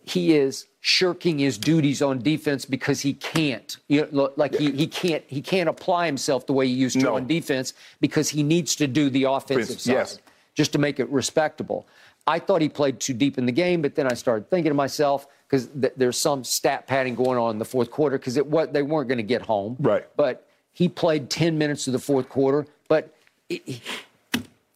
he 0.02 0.34
is 0.36 0.66
shirking 0.80 1.38
his 1.38 1.58
duties 1.58 2.00
on 2.02 2.20
defense 2.22 2.64
because 2.64 3.00
he 3.00 3.12
can't. 3.14 3.76
You 3.88 4.08
know, 4.12 4.30
like 4.36 4.54
he, 4.54 4.70
he 4.70 4.86
can't 4.86 5.24
he 5.26 5.40
can't 5.42 5.68
apply 5.68 6.06
himself 6.06 6.46
the 6.46 6.52
way 6.52 6.66
he 6.66 6.72
used 6.72 6.98
to 6.98 7.04
No. 7.06 7.16
on 7.16 7.26
defense 7.26 7.72
because 8.00 8.28
he 8.28 8.42
needs 8.42 8.76
to 8.76 8.86
do 8.86 9.10
the 9.10 9.24
offensive 9.24 9.80
side 9.80 9.92
Yes. 9.92 10.18
just 10.54 10.72
to 10.72 10.78
make 10.78 11.00
it 11.00 11.08
respectable. 11.10 11.86
I 12.26 12.38
thought 12.38 12.60
he 12.60 12.68
played 12.68 13.00
too 13.00 13.14
deep 13.14 13.38
in 13.38 13.46
the 13.46 13.52
game, 13.52 13.82
but 13.82 13.94
then 13.94 14.06
I 14.06 14.14
started 14.14 14.50
thinking 14.50 14.70
to 14.70 14.74
myself 14.74 15.28
because 15.48 15.68
th- 15.68 15.92
there's 15.96 16.16
some 16.16 16.42
stat 16.42 16.86
padding 16.86 17.14
going 17.14 17.38
on 17.38 17.52
in 17.52 17.58
the 17.58 17.64
fourth 17.64 17.90
quarter 17.90 18.18
because 18.18 18.36
it 18.36 18.46
what 18.46 18.72
they 18.72 18.82
weren't 18.82 19.08
going 19.08 19.18
to 19.18 19.24
get 19.24 19.42
home. 19.42 19.76
Right. 19.78 20.04
But 20.16 20.48
he 20.72 20.88
played 20.88 21.30
10 21.30 21.56
minutes 21.56 21.86
of 21.86 21.92
the 21.92 21.98
fourth 21.98 22.28
quarter, 22.28 22.66
but. 22.88 23.12
It, 23.48 23.80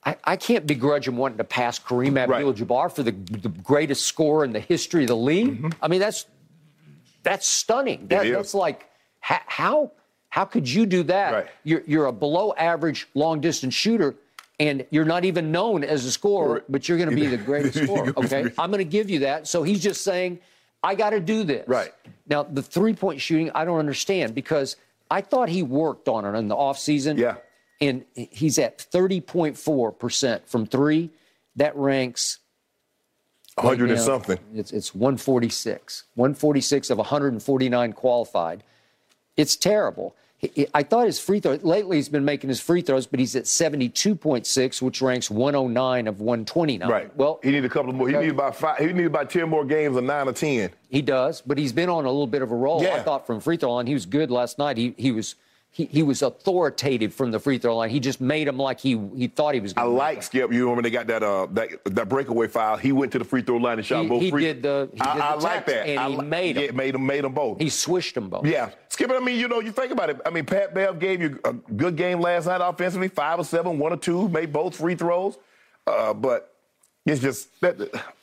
I, 0.02 0.16
I 0.24 0.36
can't 0.36 0.66
begrudge 0.66 1.06
him 1.06 1.18
wanting 1.18 1.36
to 1.38 1.44
pass 1.44 1.78
Kareem 1.78 2.18
Abdul-Jabbar 2.18 2.90
for 2.90 3.02
the, 3.02 3.10
the 3.10 3.50
greatest 3.50 4.06
scorer 4.06 4.44
in 4.44 4.52
the 4.52 4.60
history 4.60 5.04
of 5.04 5.08
the 5.08 5.16
league. 5.16 5.58
Mm-hmm. 5.58 5.68
I 5.82 5.88
mean, 5.88 6.00
that's 6.00 6.24
that's 7.22 7.46
stunning. 7.46 8.06
That, 8.08 8.24
is. 8.24 8.34
that's 8.34 8.54
like 8.54 8.88
how 9.20 9.92
how 10.30 10.44
could 10.44 10.68
you 10.68 10.86
do 10.86 11.02
that? 11.04 11.32
Right. 11.32 11.46
You're 11.64 11.82
you're 11.86 12.06
a 12.06 12.12
below 12.12 12.54
average 12.54 13.08
long 13.14 13.40
distance 13.40 13.74
shooter, 13.74 14.14
and 14.60 14.86
you're 14.90 15.06
not 15.06 15.24
even 15.24 15.50
known 15.50 15.82
as 15.82 16.04
a 16.04 16.12
scorer, 16.12 16.62
but 16.68 16.86
you're 16.88 16.98
going 16.98 17.10
to 17.10 17.16
be 17.16 17.26
the 17.26 17.38
greatest 17.38 17.78
scorer. 17.84 18.12
Okay, 18.16 18.44
I'm 18.58 18.70
going 18.70 18.78
to 18.78 18.84
give 18.84 19.08
you 19.10 19.20
that. 19.20 19.48
So 19.48 19.62
he's 19.62 19.82
just 19.82 20.02
saying, 20.04 20.38
I 20.82 20.94
got 20.94 21.10
to 21.10 21.20
do 21.20 21.42
this. 21.44 21.66
Right. 21.66 21.92
now, 22.28 22.42
the 22.44 22.62
three 22.62 22.94
point 22.94 23.20
shooting, 23.20 23.50
I 23.54 23.64
don't 23.64 23.78
understand 23.78 24.34
because 24.34 24.76
I 25.10 25.22
thought 25.22 25.48
he 25.48 25.62
worked 25.62 26.08
on 26.08 26.24
it 26.24 26.38
in 26.38 26.48
the 26.48 26.54
offseason 26.54 27.18
Yeah. 27.18 27.36
and 27.80 28.04
he's 28.14 28.58
at 28.58 28.78
30.4% 28.78 30.46
from 30.46 30.66
three. 30.66 31.10
That 31.56 31.74
ranks 31.74 32.38
100 33.56 33.90
and 33.90 33.98
now, 33.98 34.04
something. 34.04 34.38
It's, 34.54 34.72
it's 34.72 34.94
146. 34.94 36.04
146 36.14 36.90
of 36.90 36.98
149 36.98 37.92
qualified. 37.94 38.62
It's 39.36 39.56
terrible. 39.56 40.14
I 40.72 40.82
thought 40.82 41.04
his 41.06 41.20
free 41.20 41.40
throw, 41.40 41.58
lately 41.62 41.98
he's 41.98 42.08
been 42.08 42.24
making 42.24 42.48
his 42.48 42.60
free 42.60 42.80
throws, 42.80 43.06
but 43.06 43.20
he's 43.20 43.36
at 43.36 43.44
72.6, 43.44 44.82
which 44.82 45.02
ranks 45.02 45.30
109 45.30 46.06
of 46.06 46.20
129. 46.20 46.88
Right. 46.88 47.14
Well, 47.16 47.40
he 47.42 47.50
need 47.50 47.64
a 47.64 47.68
couple 47.68 47.92
more. 47.92 48.08
He 48.08 48.16
need 48.16 48.30
about 48.30 48.56
five. 48.56 48.78
He 48.78 48.92
need 48.92 49.04
about 49.04 49.28
10 49.28 49.48
more 49.48 49.66
games 49.66 49.96
of 49.96 50.04
nine 50.04 50.28
or 50.28 50.32
10. 50.32 50.70
He 50.88 51.02
does, 51.02 51.42
but 51.42 51.58
he's 51.58 51.72
been 51.72 51.90
on 51.90 52.06
a 52.06 52.08
little 52.10 52.26
bit 52.26 52.40
of 52.40 52.50
a 52.50 52.54
roll. 52.54 52.86
I 52.86 53.02
thought 53.02 53.26
from 53.26 53.40
free 53.40 53.58
throw 53.58 53.74
line, 53.74 53.86
he 53.86 53.94
was 53.94 54.06
good 54.06 54.30
last 54.30 54.58
night. 54.58 54.76
He 54.78 54.94
he 54.96 55.12
was 55.12 55.34
he, 55.72 55.84
he 55.86 56.02
was 56.02 56.20
authoritative 56.22 57.14
from 57.14 57.30
the 57.30 57.38
free 57.38 57.56
throw 57.58 57.76
line. 57.76 57.90
He 57.90 58.00
just 58.00 58.20
made 58.20 58.48
him 58.48 58.56
like 58.58 58.80
he 58.80 59.00
he 59.16 59.28
thought 59.28 59.54
he 59.54 59.60
was. 59.60 59.72
going 59.72 59.86
I 59.86 59.90
like 59.90 60.22
Skip. 60.22 60.52
You 60.52 60.62
remember 60.64 60.82
they 60.82 60.90
got 60.90 61.06
that 61.06 61.22
uh 61.22 61.46
that 61.52 61.68
that 61.84 62.08
breakaway 62.08 62.48
foul. 62.48 62.76
He 62.76 62.90
went 62.92 63.12
to 63.12 63.18
the 63.20 63.24
free 63.24 63.42
throw 63.42 63.56
line 63.56 63.78
and 63.78 63.86
shot 63.86 64.02
He- 64.02 64.08
both 64.08 64.20
he 64.22 64.30
free. 64.30 64.42
did 64.42 64.62
the- 64.62 64.90
he 64.92 65.00
I, 65.00 65.12
did 65.14 65.20
the 65.20 65.24
I 65.24 65.34
like 65.34 65.66
that. 65.66 65.86
and 65.86 66.00
I 66.00 66.08
he 66.10 66.16
li- 66.16 66.24
made 66.26 66.56
'em. 66.56 66.64
Yeah, 66.64 66.70
made 66.72 66.94
him 66.96 67.06
Made 67.06 67.24
them 67.24 67.32
both. 67.34 67.60
He 67.60 67.68
swished 67.68 68.14
them 68.16 68.28
both. 68.28 68.44
Yeah, 68.46 68.70
Skip. 68.88 69.10
I 69.10 69.20
mean, 69.20 69.38
you 69.38 69.46
know, 69.48 69.60
you 69.60 69.70
think 69.72 69.92
about 69.92 70.10
it. 70.10 70.20
I 70.26 70.30
mean, 70.30 70.44
Pat 70.44 70.74
Bev 70.74 70.98
gave 70.98 71.22
you 71.22 71.38
a 71.44 71.52
good 71.52 71.96
game 71.96 72.20
last 72.20 72.46
night 72.46 72.60
offensively, 72.62 73.08
five 73.08 73.38
or 73.38 73.44
seven, 73.44 73.78
one 73.78 73.92
or 73.92 73.96
two, 73.96 74.28
made 74.28 74.52
both 74.52 74.76
free 74.76 74.94
throws. 74.96 75.38
Uh, 75.86 76.12
but 76.14 76.52
it's 77.06 77.20
just 77.20 77.60
that 77.60 77.76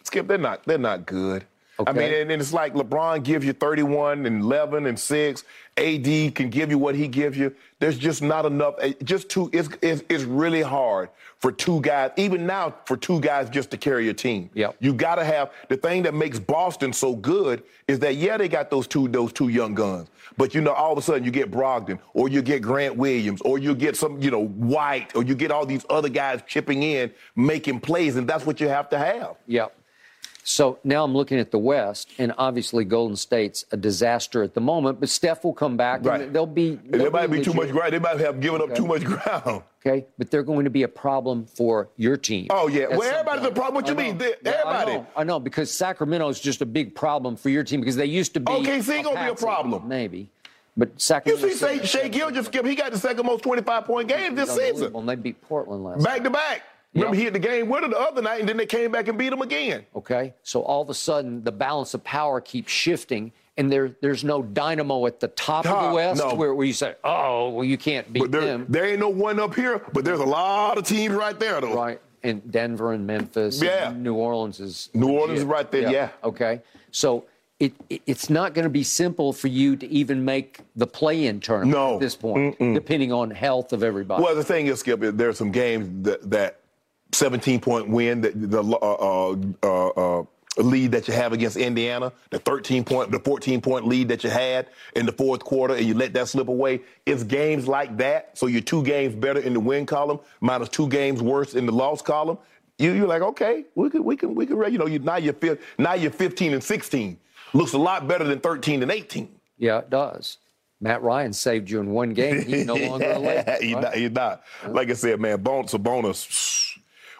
Skip. 0.03 0.27
They're 0.27 0.37
not. 0.37 0.63
They're 0.65 0.77
not 0.77 1.05
good. 1.05 1.45
I 1.85 1.91
mean, 1.91 2.11
and, 2.11 2.31
and 2.31 2.41
it's 2.41 2.53
like 2.53 2.73
LeBron 2.73 3.23
gives 3.23 3.45
you 3.45 3.53
31 3.53 4.25
and 4.25 4.41
11 4.41 4.87
and 4.87 4.99
six. 4.99 5.43
AD 5.77 6.33
can 6.33 6.49
give 6.49 6.71
you 6.71 6.77
what 6.79 6.95
he 6.95 7.07
gives 7.07 7.37
you. 7.37 7.53
There's 7.79 7.97
just 7.97 8.23
not 8.23 8.45
enough. 8.45 8.75
Just 9.03 9.29
two. 9.29 9.49
It's 9.53 9.69
it's, 9.81 10.03
it's 10.09 10.23
really 10.23 10.63
hard 10.63 11.09
for 11.39 11.51
two 11.51 11.79
guys. 11.81 12.11
Even 12.17 12.47
now, 12.47 12.73
for 12.85 12.97
two 12.97 13.19
guys 13.19 13.47
just 13.49 13.69
to 13.71 13.77
carry 13.77 14.09
a 14.09 14.13
team. 14.13 14.49
Yep. 14.55 14.77
You 14.79 14.93
got 14.93 15.15
to 15.15 15.23
have 15.23 15.51
the 15.69 15.77
thing 15.77 16.01
that 16.03 16.15
makes 16.15 16.39
Boston 16.39 16.91
so 16.93 17.15
good 17.15 17.63
is 17.87 17.99
that 17.99 18.15
yeah 18.15 18.37
they 18.37 18.47
got 18.47 18.71
those 18.71 18.87
two 18.87 19.07
those 19.07 19.31
two 19.31 19.49
young 19.49 19.75
guns, 19.75 20.09
but 20.35 20.55
you 20.55 20.61
know 20.61 20.73
all 20.73 20.93
of 20.93 20.97
a 20.97 21.01
sudden 21.01 21.23
you 21.23 21.31
get 21.31 21.51
Brogdon 21.51 21.99
or 22.15 22.27
you 22.27 22.41
get 22.41 22.63
Grant 22.63 22.95
Williams 22.95 23.41
or 23.41 23.59
you 23.59 23.75
get 23.75 23.95
some 23.95 24.19
you 24.19 24.31
know 24.31 24.45
White 24.45 25.15
or 25.15 25.23
you 25.23 25.35
get 25.35 25.51
all 25.51 25.65
these 25.65 25.85
other 25.91 26.09
guys 26.09 26.41
chipping 26.47 26.81
in 26.81 27.11
making 27.35 27.81
plays 27.81 28.15
and 28.15 28.27
that's 28.27 28.47
what 28.47 28.59
you 28.59 28.67
have 28.67 28.89
to 28.89 28.97
have. 28.97 29.35
Yep. 29.45 29.75
So 30.49 30.79
now 30.85 31.03
I'm 31.03 31.13
looking 31.13 31.39
at 31.39 31.51
the 31.51 31.59
West, 31.59 32.09
and 32.17 32.33
obviously 32.37 32.85
Golden 32.85 33.17
State's 33.17 33.65
a 33.73 33.77
disaster 33.77 34.43
at 34.43 34.53
the 34.53 34.61
moment. 34.61 35.01
But 35.01 35.09
Steph 35.09 35.43
will 35.43 35.51
come 35.53 35.75
back, 35.75 36.05
Right. 36.05 36.21
and 36.21 36.33
they'll 36.33 36.45
be. 36.45 36.75
There 36.85 37.01
they'll 37.01 37.11
might 37.11 37.27
be 37.27 37.41
too 37.41 37.53
much 37.53 37.69
ground. 37.69 37.91
They 37.91 37.99
might 37.99 38.17
have 38.21 38.39
given 38.39 38.61
up 38.61 38.73
too 38.73 38.87
much 38.87 39.03
ground. 39.03 39.63
Okay, 39.85 40.05
but 40.17 40.31
they're 40.31 40.43
going 40.43 40.63
to 40.63 40.69
be 40.69 40.83
a 40.83 40.87
problem 40.87 41.45
for 41.45 41.89
your 41.97 42.15
team. 42.15 42.47
Oh, 42.49 42.67
yeah. 42.69 42.87
Well, 42.87 43.01
everybody's 43.03 43.41
point. 43.41 43.51
a 43.51 43.55
problem. 43.55 43.75
What 43.75 43.87
you 43.89 43.95
mean? 43.95 44.17
They- 44.17 44.35
Yeah, 44.41 44.51
everybody. 44.65 44.91
I 44.91 44.95
know, 44.95 45.07
I 45.17 45.23
know, 45.25 45.39
because 45.41 45.69
Sacramento 45.69 46.29
is 46.29 46.39
just 46.39 46.61
a 46.61 46.65
big 46.65 46.95
problem 46.95 47.35
for 47.35 47.49
your 47.49 47.65
team 47.65 47.81
because 47.81 47.97
they 47.97 48.05
used 48.05 48.33
to 48.35 48.39
be. 48.39 48.49
Okay, 48.51 48.79
OKC 48.79 49.03
gonna 49.03 49.25
be 49.25 49.31
a 49.31 49.35
problem. 49.35 49.85
Maybe, 49.87 50.29
but 50.77 50.89
Sacramento. 51.01 51.45
You 51.45 51.53
see, 51.55 51.85
Shai, 51.85 52.07
Gilgeous. 52.07 52.47
He 52.47 52.75
got 52.75 52.93
the 52.93 52.97
second 52.99 53.25
most 53.25 53.43
25 53.43 53.83
point 53.83 54.07
game 54.07 54.33
this 54.35 54.49
season, 54.55 54.95
and 54.95 55.09
they 55.09 55.15
beat 55.15 55.41
Portland 55.41 55.83
last. 55.83 56.03
back 56.05 56.23
to 56.23 56.29
back. 56.29 56.61
Remember, 56.97 57.15
Yeah. 57.15 57.19
he 57.19 57.23
hit 57.25 57.33
the 57.33 57.39
game 57.39 57.69
winner 57.69 57.87
the 57.87 57.99
other 57.99 58.21
night, 58.21 58.39
and 58.39 58.49
then 58.49 58.57
they 58.57 58.65
came 58.65 58.91
back 58.91 59.07
and 59.07 59.17
beat 59.17 59.31
him 59.33 59.41
again. 59.41 59.85
Okay, 59.95 60.33
so 60.43 60.61
all 60.61 60.81
of 60.81 60.89
a 60.89 60.93
sudden 60.93 61.43
the 61.43 61.51
balance 61.51 61.93
of 61.93 62.03
power 62.03 62.41
keeps 62.41 62.71
shifting, 62.71 63.31
and 63.57 63.71
there 63.71 63.95
there's 64.01 64.23
no 64.23 64.41
dynamo 64.41 65.05
at 65.05 65.19
the 65.19 65.27
top, 65.29 65.65
of 65.65 65.89
the 65.89 65.95
West 65.95 66.21
no. 66.23 66.35
where, 66.35 66.53
where 66.53 66.65
you 66.65 66.73
say, 66.73 66.95
oh, 67.03 67.49
well, 67.49 67.63
you 67.65 67.77
can't 67.77 68.11
beat 68.11 68.19
But 68.21 68.31
there, 68.31 68.41
them, 68.41 68.65
there 68.69 68.85
ain't 68.85 68.99
no 68.99 69.09
one 69.09 69.39
up 69.39 69.55
here, 69.55 69.81
but 69.93 70.03
there's 70.05 70.19
a 70.19 70.25
lot 70.25 70.77
of 70.77 70.85
teams 70.85 71.13
right 71.13 71.39
there, 71.39 71.59
though. 71.61 71.75
right? 71.75 72.01
And 72.23 72.51
Denver 72.51 72.93
and 72.93 73.05
Memphis, 73.07 73.61
Yeah. 73.61 73.89
and 73.89 74.03
New 74.03 74.15
Orleans 74.15 74.59
is 74.59 74.89
New 74.93 75.09
Orleans 75.09 75.39
is 75.39 75.45
right 75.45 75.69
there, 75.71 75.91
yeah. 75.91 76.09
Okay, 76.23 76.61
so. 76.91 77.25
It, 77.59 77.73
it, 77.89 78.03
it's 78.05 78.29
not 78.29 78.53
going 78.53 78.65
to 78.65 78.69
be 78.69 78.83
simple 78.83 79.33
for 79.33 79.47
you 79.47 79.75
to 79.77 79.87
even 79.87 80.23
make 80.23 80.59
the 80.75 80.85
play-in 80.85 81.39
tournament 81.39 81.71
No. 81.75 81.95
at 81.95 81.99
this 81.99 82.15
point, 82.15 82.55
depending 82.59 83.11
on 83.11 83.31
health 83.31 83.73
of 83.73 83.81
everybody. 83.81 84.21
Well, 84.21 84.35
the 84.35 84.43
thing 84.43 84.67
is, 84.67 84.81
Skip, 84.81 84.99
there's 84.99 85.39
some 85.39 85.51
games 85.51 85.89
that, 86.05 86.29
that 86.29 86.59
17 87.11 87.59
point 87.59 87.89
win, 87.89 88.21
that 88.21 88.51
the 88.51 88.61
uh, 88.61 89.33
uh, 89.33 89.35
uh, 89.63 90.19
uh, 90.19 90.23
lead 90.57 90.91
that 90.91 91.07
you 91.07 91.13
have 91.13 91.33
against 91.33 91.57
Indiana, 91.57 92.11
the 92.31 92.39
13 92.39 92.83
point, 92.83 93.11
the 93.11 93.19
14 93.19 93.61
point 93.61 93.87
lead 93.87 94.07
that 94.09 94.23
you 94.23 94.29
had 94.29 94.67
in 94.95 95.05
the 95.05 95.11
fourth 95.11 95.43
quarter, 95.43 95.75
and 95.75 95.85
you 95.85 95.93
let 95.93 96.13
that 96.13 96.27
slip 96.27 96.47
away. 96.47 96.81
It's 97.05 97.23
games 97.23 97.67
like 97.67 97.97
that. 97.97 98.37
So 98.37 98.47
you're 98.47 98.61
two 98.61 98.83
games 98.83 99.15
better 99.15 99.39
in 99.39 99.53
the 99.53 99.59
win 99.59 99.85
column, 99.85 100.19
minus 100.41 100.69
two 100.69 100.87
games 100.87 101.21
worse 101.21 101.53
in 101.53 101.65
the 101.65 101.71
loss 101.71 102.01
column. 102.01 102.37
You, 102.79 102.93
you're 102.93 103.07
like, 103.07 103.23
okay, 103.23 103.65
we 103.75 103.89
can, 103.89 104.03
we 104.03 104.15
can, 104.15 104.35
we 104.35 104.45
can. 104.45 104.57
You 104.71 104.77
know, 104.77 104.85
you, 104.85 104.99
now 104.99 105.17
you're 105.17 105.35
now 105.77 105.93
you're 105.93 106.11
15 106.11 106.53
and 106.53 106.63
16. 106.63 107.17
Looks 107.53 107.73
a 107.73 107.77
lot 107.77 108.07
better 108.07 108.23
than 108.23 108.39
13 108.39 108.83
and 108.83 108.91
18. 108.91 109.29
yeah, 109.57 109.79
it 109.79 109.89
does. 109.89 110.37
Matt 110.79 111.01
Ryan 111.01 111.33
saved 111.33 111.69
you 111.71 111.79
in 111.79 111.89
one 111.89 112.13
game. 112.13 112.45
He's 112.45 112.65
no 112.65 112.75
longer 112.75 113.09
a 113.09 113.19
Laker. 113.19 113.57
he's, 113.59 113.73
right? 113.73 113.83
not, 113.83 113.95
he's 113.95 114.11
not. 114.11 114.43
Like 114.67 114.89
I 114.91 114.93
said, 114.93 115.19
man, 115.19 115.41
bonus 115.41 115.73
a 115.73 115.79
bonus. 115.79 116.76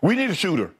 We 0.08 0.16
need 0.16 0.30
a 0.30 0.36
shooter. 0.36 0.72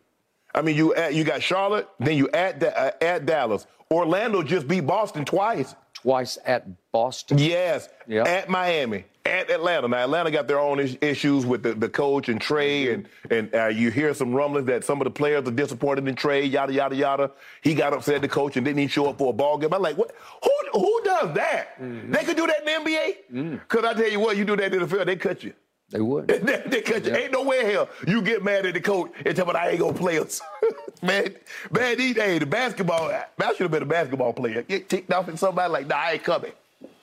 I 0.56 0.62
mean, 0.62 0.76
you 0.78 0.96
at, 0.96 1.14
you 1.14 1.24
got 1.26 1.44
Charlotte, 1.44 1.88
then 2.00 2.16
you 2.18 2.30
at 2.30 2.60
Da- 2.60 2.68
uh, 2.70 2.92
at 3.02 3.26
Dallas. 3.26 3.68
Orlando 3.92 4.42
just 4.42 4.68
beat 4.68 4.82
Boston 4.88 5.26
twice. 5.26 5.76
Twice 5.94 6.38
at 6.46 6.66
Boston. 6.94 7.38
Yes, 7.38 7.90
Yeah. 8.08 8.24
at 8.24 8.50
Miami, 8.50 9.04
at 9.26 9.50
Atlanta. 9.50 9.88
Now 9.90 9.98
Atlanta 9.98 10.32
got 10.32 10.48
their 10.48 10.60
own 10.60 10.80
is- 10.80 10.98
issues 11.02 11.46
with 11.46 11.62
the, 11.64 11.74
the 11.74 11.90
coach 11.90 12.30
and 12.30 12.40
Trae, 12.40 12.94
and 12.94 13.10
and 13.30 13.54
uh, 13.54 13.66
you 13.68 13.92
hear 13.92 14.14
some 14.14 14.34
rumblings 14.34 14.68
that 14.68 14.86
some 14.86 15.02
of 15.02 15.06
the 15.06 15.12
players 15.12 15.46
are 15.48 15.52
disappointed 15.52 16.08
in 16.08 16.16
Trae. 16.16 16.50
Yada 16.50 16.72
yada 16.72 16.96
yada. 16.96 17.32
He 17.62 17.74
got 17.74 17.92
upset 17.94 18.16
at 18.16 18.22
the 18.22 18.28
coach 18.30 18.56
and 18.56 18.66
didn't 18.66 18.80
even 18.80 18.90
show 18.90 19.10
up 19.10 19.18
for 19.18 19.30
a 19.32 19.34
ball 19.34 19.58
game. 19.58 19.74
I'm 19.74 19.82
like, 19.82 19.98
what? 19.98 20.12
Who 20.44 20.80
who 20.80 21.02
does 21.04 21.34
that? 21.36 21.76
They 21.80 22.24
could 22.24 22.38
do 22.38 22.48
that 22.48 22.60
in 22.60 22.66
the 22.84 22.90
NBA. 22.90 23.60
Because 23.68 23.84
I 23.84 23.94
tell 23.94 24.10
you 24.10 24.20
what, 24.22 24.38
you 24.38 24.46
do 24.46 24.56
that 24.56 24.74
in 24.74 24.80
the 24.82 24.88
field, 24.88 25.08
they 25.08 25.16
cut 25.18 25.44
you. 25.44 25.54
They 25.90 26.02
would. 26.02 26.28
cut 26.86 27.06
you. 27.06 27.16
Ain't 27.16 27.32
no 27.32 27.44
way 27.44 27.72
hell 27.72 27.88
you 28.06 28.22
get 28.22 28.44
mad 28.44 28.66
at 28.66 28.74
the 28.74 28.82
coach 28.82 29.12
and 29.26 29.36
tell 29.36 29.46
me 29.46 29.54
I 29.54 29.70
ain't 29.70 29.80
gonna 29.80 29.94
play 29.94 30.20
us. 30.20 30.42
man, 31.02 31.34
man, 31.72 31.98
these 31.98 32.16
days 32.16 32.40
the 32.40 32.46
basketball, 32.46 33.10
I 33.10 33.26
should 33.54 33.62
have 33.62 33.72
been 33.72 33.84
a 33.84 33.86
basketball 33.86 34.34
player. 34.34 34.64
Get 34.64 34.90
ticked 34.90 35.12
off 35.14 35.30
at 35.30 35.40
somebody 35.40 35.72
like, 35.72 35.88
nah, 35.88 35.96
I 35.96 36.12
ain't 36.14 36.24
coming. 36.24 36.52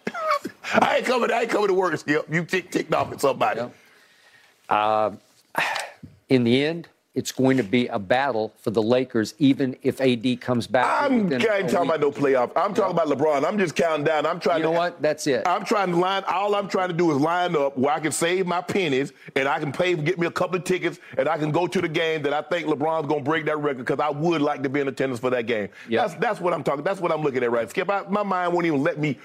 I 0.75 0.97
ain't 0.99 1.07
coming. 1.07 1.31
I 1.31 1.42
ain't 1.42 1.51
coming 1.51 1.68
to 1.68 1.75
work, 1.75 1.97
Skip. 1.97 2.27
You 2.33 2.44
tick 2.44 2.70
ticked 2.70 2.92
off 2.92 3.11
at 3.12 3.20
somebody. 3.20 3.61
Yeah. 3.61 3.68
Uh, 4.68 5.16
in 6.29 6.44
the 6.44 6.64
end, 6.64 6.88
it's 7.14 7.31
going 7.31 7.57
to 7.57 7.62
be 7.62 7.87
a 7.87 7.98
battle 7.98 8.53
for 8.59 8.70
the 8.70 8.83
Lakers, 8.83 9.35
even 9.38 9.77
if 9.83 10.00
AD 10.00 10.40
comes 10.40 10.66
back. 10.66 10.85
I'm 11.03 11.33
I 11.33 11.59
ain't 11.59 11.70
talking 11.70 11.88
about 11.88 12.00
no 12.00 12.11
playoff. 12.11 12.50
I'm 12.57 12.74
talking 12.74 12.90
about 12.90 13.07
LeBron. 13.07 13.46
I'm 13.46 13.57
just 13.57 13.77
counting 13.77 14.05
down. 14.05 14.27
I'm 14.27 14.40
trying 14.40 14.59
You 14.59 14.64
to. 14.64 14.72
know 14.72 14.77
what? 14.79 15.00
That's 15.00 15.24
it. 15.29 15.46
I'm 15.46 15.64
trying 15.64 15.92
to 15.92 15.96
line. 15.96 16.24
All 16.27 16.57
I'm 16.57 16.68
trying 16.68 16.88
to 16.88 16.94
do 16.94 17.12
is 17.12 17.18
line 17.18 17.55
up 17.55 17.79
where 17.79 17.94
I 17.94 18.00
can 18.00 18.11
save 18.11 18.46
my 18.46 18.61
pennies 18.61 19.12
and 19.37 19.46
I 19.46 19.61
can 19.61 19.70
pay, 19.70 19.94
get 19.94 20.18
me 20.18 20.27
a 20.27 20.31
couple 20.31 20.57
of 20.57 20.64
tickets, 20.64 20.98
and 21.16 21.29
I 21.29 21.38
can 21.38 21.53
go 21.53 21.68
to 21.68 21.81
the 21.81 21.88
game 21.88 22.22
that 22.22 22.33
I 22.33 22.42
think 22.42 22.66
LeBron's 22.66 23.07
gonna 23.07 23.22
break 23.22 23.44
that 23.46 23.59
record 23.59 23.87
because 23.87 24.00
I 24.00 24.11
would 24.11 24.42
like 24.42 24.64
to 24.64 24.68
be 24.68 24.81
in 24.81 24.88
attendance 24.88 25.20
for 25.20 25.31
that 25.31 25.46
game. 25.46 25.68
Yeah. 25.88 26.03
That's 26.03 26.14
that's 26.14 26.40
what 26.40 26.53
I'm 26.53 26.64
talking. 26.64 26.83
That's 26.83 27.00
what 27.00 27.12
I'm 27.12 27.22
looking 27.22 27.44
at, 27.44 27.50
right? 27.53 27.70
Skip. 27.70 27.88
I, 27.88 28.03
my 28.09 28.24
mind 28.24 28.53
won't 28.53 28.66
even 28.66 28.83
let 28.83 28.98
me. 28.98 29.18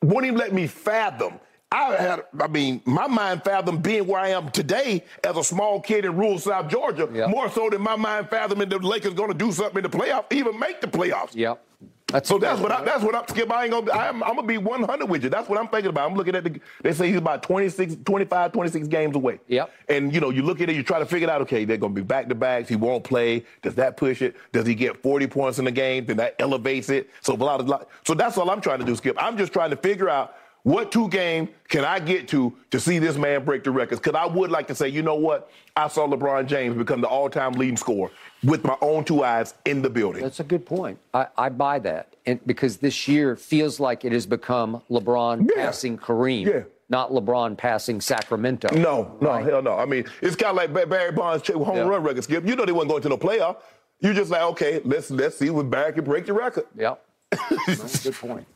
Won't 0.00 0.26
even 0.26 0.38
let 0.38 0.52
me 0.52 0.66
fathom. 0.68 1.40
I 1.72 1.96
had, 1.96 2.22
I 2.40 2.46
mean, 2.46 2.80
my 2.84 3.08
mind 3.08 3.42
fathomed 3.42 3.82
being 3.82 4.06
where 4.06 4.20
I 4.20 4.28
am 4.28 4.50
today 4.50 5.04
as 5.24 5.36
a 5.36 5.42
small 5.42 5.80
kid 5.80 6.04
in 6.04 6.16
rural 6.16 6.38
South 6.38 6.68
Georgia, 6.68 7.08
Yeah. 7.12 7.26
more 7.26 7.50
so 7.50 7.68
than 7.68 7.80
my 7.82 7.96
mind 7.96 8.30
fathoming 8.30 8.68
the 8.68 8.78
Lakers 8.78 9.14
going 9.14 9.32
to 9.32 9.36
do 9.36 9.50
something 9.50 9.82
in 9.84 9.90
the 9.90 9.96
playoff, 9.96 10.32
even 10.32 10.58
make 10.58 10.80
the 10.80 10.86
playoffs. 10.86 11.34
Yep. 11.34 11.60
That's 12.08 12.28
So 12.28 12.38
that's 12.38 12.60
what 12.60 12.70
I, 12.70 12.84
that's 12.84 13.02
what 13.02 13.14
I'm 13.16 13.26
skip. 13.26 13.50
I 13.50 13.64
ain't 13.64 13.72
gonna. 13.72 13.90
I'm, 13.90 14.22
I'm 14.22 14.36
gonna 14.36 14.46
be 14.46 14.58
100 14.58 15.06
with 15.06 15.24
you. 15.24 15.30
That's 15.30 15.48
what 15.48 15.58
I'm 15.58 15.66
thinking 15.66 15.88
about. 15.88 16.08
I'm 16.08 16.16
looking 16.16 16.36
at 16.36 16.44
the. 16.44 16.60
They 16.82 16.92
say 16.92 17.08
he's 17.08 17.16
about 17.16 17.42
26, 17.42 17.96
25, 18.04 18.52
26 18.52 18.86
games 18.88 19.16
away. 19.16 19.40
Yep. 19.48 19.72
And 19.88 20.14
you 20.14 20.20
know, 20.20 20.30
you 20.30 20.42
look 20.42 20.60
at 20.60 20.68
it, 20.68 20.76
you 20.76 20.82
try 20.84 20.98
to 21.00 21.06
figure 21.06 21.26
it 21.26 21.30
out. 21.30 21.40
Okay, 21.40 21.64
they're 21.64 21.78
gonna 21.78 21.94
be 21.94 22.02
back 22.02 22.28
to 22.28 22.34
backs. 22.36 22.68
He 22.68 22.76
won't 22.76 23.02
play. 23.02 23.44
Does 23.62 23.74
that 23.76 23.96
push 23.96 24.22
it? 24.22 24.36
Does 24.52 24.66
he 24.66 24.76
get 24.76 25.02
40 25.02 25.26
points 25.26 25.58
in 25.58 25.64
the 25.64 25.72
game? 25.72 26.04
Then 26.04 26.18
that 26.18 26.36
elevates 26.38 26.88
it. 26.90 27.10
So 27.22 27.36
blah 27.36 27.56
blah. 27.56 27.66
blah. 27.78 27.86
So 28.06 28.14
that's 28.14 28.38
all 28.38 28.48
I'm 28.50 28.60
trying 28.60 28.78
to 28.80 28.84
do, 28.84 28.94
Skip. 28.94 29.16
I'm 29.20 29.36
just 29.36 29.52
trying 29.52 29.70
to 29.70 29.76
figure 29.76 30.08
out. 30.10 30.36
What 30.64 30.90
two 30.90 31.08
game 31.10 31.50
can 31.68 31.84
I 31.84 31.98
get 32.00 32.26
to 32.28 32.54
to 32.70 32.80
see 32.80 32.98
this 32.98 33.16
man 33.18 33.44
break 33.44 33.64
the 33.64 33.70
records? 33.70 34.00
Because 34.00 34.18
I 34.18 34.24
would 34.24 34.50
like 34.50 34.66
to 34.68 34.74
say, 34.74 34.88
you 34.88 35.02
know 35.02 35.14
what? 35.14 35.50
I 35.76 35.88
saw 35.88 36.06
LeBron 36.08 36.46
James 36.46 36.74
become 36.76 37.02
the 37.02 37.06
all-time 37.06 37.52
leading 37.52 37.76
scorer 37.76 38.10
with 38.42 38.64
my 38.64 38.76
own 38.80 39.04
two 39.04 39.22
eyes 39.24 39.54
in 39.66 39.82
the 39.82 39.90
building. 39.90 40.22
That's 40.22 40.40
a 40.40 40.44
good 40.44 40.64
point. 40.64 40.98
I, 41.12 41.26
I 41.36 41.48
buy 41.50 41.80
that, 41.80 42.14
and 42.24 42.40
because 42.46 42.78
this 42.78 43.06
year 43.06 43.36
feels 43.36 43.78
like 43.78 44.06
it 44.06 44.12
has 44.12 44.24
become 44.24 44.80
LeBron 44.90 45.50
Yeah. 45.54 45.66
passing 45.66 45.98
Kareem, 45.98 46.46
Yeah. 46.46 46.62
not 46.88 47.10
LeBron 47.10 47.58
passing 47.58 48.00
Sacramento. 48.00 48.68
No, 48.74 49.18
no, 49.20 49.28
Right. 49.28 49.44
hell 49.44 49.60
no. 49.60 49.76
I 49.76 49.84
mean, 49.84 50.06
it's 50.22 50.34
kind 50.36 50.58
of 50.58 50.74
like 50.74 50.88
Barry 50.88 51.12
Bonds' 51.12 51.46
home 51.46 51.76
Yeah. 51.76 51.82
run 51.82 52.02
record. 52.02 52.24
Skip, 52.24 52.46
you 52.46 52.56
know 52.56 52.64
they 52.64 52.72
wasn't 52.72 52.90
going 52.90 53.02
to 53.02 53.08
no 53.10 53.18
playoff. 53.18 53.56
You're 54.00 54.14
just 54.14 54.30
like, 54.30 54.40
okay, 54.42 54.80
let's 54.84 55.10
let's 55.10 55.36
see 55.36 55.48
if 55.48 55.70
Barry 55.70 55.92
can 55.92 56.04
break 56.04 56.24
the 56.24 56.32
record. 56.32 56.64
Yep. 56.74 57.04
That's 57.66 58.06
a 58.06 58.08
good 58.10 58.14
point. 58.18 58.46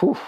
Whew. 0.00 0.18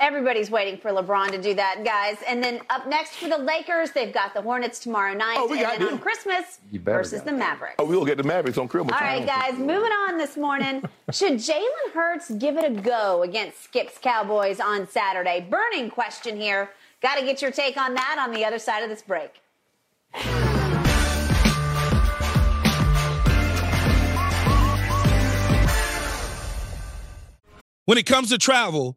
Everybody's 0.00 0.48
waiting 0.48 0.78
for 0.78 0.92
LeBron 0.92 1.32
to 1.32 1.42
do 1.42 1.54
that, 1.54 1.82
guys. 1.84 2.18
And 2.28 2.40
then 2.42 2.60
up 2.70 2.86
next 2.86 3.16
for 3.16 3.28
the 3.28 3.36
Lakers, 3.36 3.90
they've 3.90 4.14
got 4.14 4.32
the 4.32 4.40
Hornets 4.40 4.78
tomorrow 4.78 5.12
night. 5.12 5.36
Oh, 5.38 5.48
we 5.48 5.64
and 5.64 5.82
then 5.82 5.94
on 5.94 5.98
Christmas 5.98 6.60
versus 6.72 7.22
the. 7.22 7.32
Mavericks. 7.32 7.74
Oh, 7.80 7.84
we'll 7.84 8.04
get 8.04 8.16
the 8.16 8.22
Mavericks 8.22 8.58
on 8.58 8.68
Christmas 8.68 8.94
All 8.94 9.00
right, 9.00 9.26
guys, 9.26 9.58
moving 9.58 9.90
on 9.90 10.16
this 10.16 10.36
morning. 10.36 10.84
Should 11.12 11.34
Jalen 11.34 11.92
Hurts 11.92 12.30
give 12.30 12.56
it 12.56 12.64
a 12.64 12.70
go 12.80 13.22
against 13.22 13.64
Skip's 13.64 13.98
Cowboys 13.98 14.60
on 14.60 14.88
Saturday? 14.88 15.44
Burning 15.48 15.90
question 15.90 16.40
here. 16.40 16.70
Got 17.00 17.16
to 17.18 17.24
get 17.24 17.42
your 17.42 17.50
take 17.50 17.76
on 17.76 17.94
that 17.94 18.18
on 18.20 18.32
the 18.32 18.44
other 18.44 18.60
side 18.60 18.84
of 18.84 18.88
this 18.88 19.02
break. 19.02 19.40
When 27.84 27.98
it 27.98 28.06
comes 28.06 28.28
to 28.28 28.38
travel, 28.38 28.96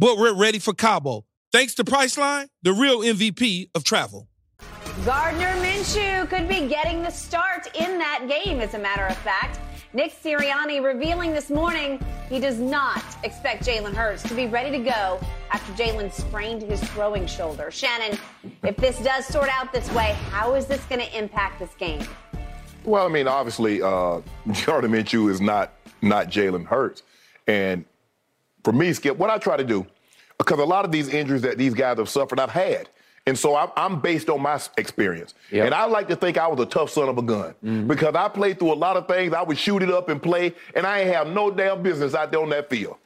but 0.00 0.16
we're 0.16 0.34
ready 0.34 0.58
for 0.58 0.72
Cabo. 0.72 1.26
Thanks 1.52 1.74
to 1.74 1.84
Priceline, 1.84 2.46
the 2.62 2.72
real 2.72 3.00
MVP 3.00 3.68
of 3.74 3.84
travel. 3.84 4.28
Gardner 5.04 5.52
Minshew 5.56 6.26
could 6.30 6.48
be 6.48 6.66
getting 6.68 7.02
the 7.02 7.10
start 7.10 7.66
in 7.76 7.98
that 7.98 8.26
game, 8.26 8.60
as 8.60 8.72
a 8.72 8.78
matter 8.78 9.04
of 9.04 9.16
fact. 9.18 9.60
Nick 9.92 10.14
Sirianni 10.22 10.82
revealing 10.82 11.32
this 11.32 11.50
morning 11.50 12.02
he 12.30 12.40
does 12.40 12.58
not 12.58 13.04
expect 13.24 13.66
Jalen 13.66 13.92
Hurts 13.92 14.22
to 14.22 14.34
be 14.34 14.46
ready 14.46 14.70
to 14.70 14.78
go 14.82 15.20
after 15.50 15.72
Jalen 15.72 16.10
sprained 16.10 16.62
his 16.62 16.82
throwing 16.90 17.26
shoulder. 17.26 17.70
Shannon, 17.70 18.18
if 18.62 18.76
this 18.78 18.98
does 19.00 19.26
sort 19.26 19.50
out 19.50 19.70
this 19.70 19.90
way, 19.92 20.16
how 20.30 20.54
is 20.54 20.64
this 20.64 20.82
going 20.84 21.02
to 21.02 21.18
impact 21.18 21.58
this 21.58 21.74
game? 21.74 22.00
Well, 22.84 23.04
I 23.04 23.10
mean, 23.10 23.28
obviously, 23.28 23.82
uh, 23.82 24.20
Gardner 24.64 24.88
Minshew 24.88 25.30
is 25.30 25.42
not 25.42 25.74
not 26.00 26.28
Jalen 26.28 26.64
Hurts, 26.64 27.02
and 27.46 27.84
for 28.64 28.72
me, 28.72 28.92
Skip, 28.92 29.16
what 29.16 29.30
I 29.30 29.38
try 29.38 29.56
to 29.56 29.64
do, 29.64 29.86
because 30.38 30.58
a 30.58 30.64
lot 30.64 30.84
of 30.84 30.92
these 30.92 31.08
injuries 31.08 31.42
that 31.42 31.58
these 31.58 31.74
guys 31.74 31.98
have 31.98 32.08
suffered, 32.08 32.40
I've 32.40 32.50
had. 32.50 32.88
And 33.26 33.38
so 33.38 33.54
I'm, 33.54 33.68
I'm 33.76 34.00
based 34.00 34.30
on 34.30 34.40
my 34.40 34.60
experience. 34.78 35.34
Yep. 35.50 35.66
And 35.66 35.74
I 35.74 35.84
like 35.84 36.08
to 36.08 36.16
think 36.16 36.38
I 36.38 36.48
was 36.48 36.58
a 36.58 36.66
tough 36.66 36.90
son 36.90 37.08
of 37.08 37.18
a 37.18 37.22
gun 37.22 37.54
mm-hmm. 37.64 37.86
because 37.86 38.14
I 38.14 38.28
played 38.28 38.58
through 38.58 38.72
a 38.72 38.74
lot 38.74 38.96
of 38.96 39.06
things. 39.06 39.34
I 39.34 39.42
would 39.42 39.58
shoot 39.58 39.82
it 39.82 39.90
up 39.90 40.08
and 40.08 40.22
play, 40.22 40.54
and 40.74 40.86
I 40.86 41.00
ain't 41.00 41.14
have 41.14 41.28
no 41.28 41.50
damn 41.50 41.82
business 41.82 42.14
out 42.14 42.32
there 42.32 42.40
on 42.40 42.48
that 42.50 42.70
field. 42.70 42.96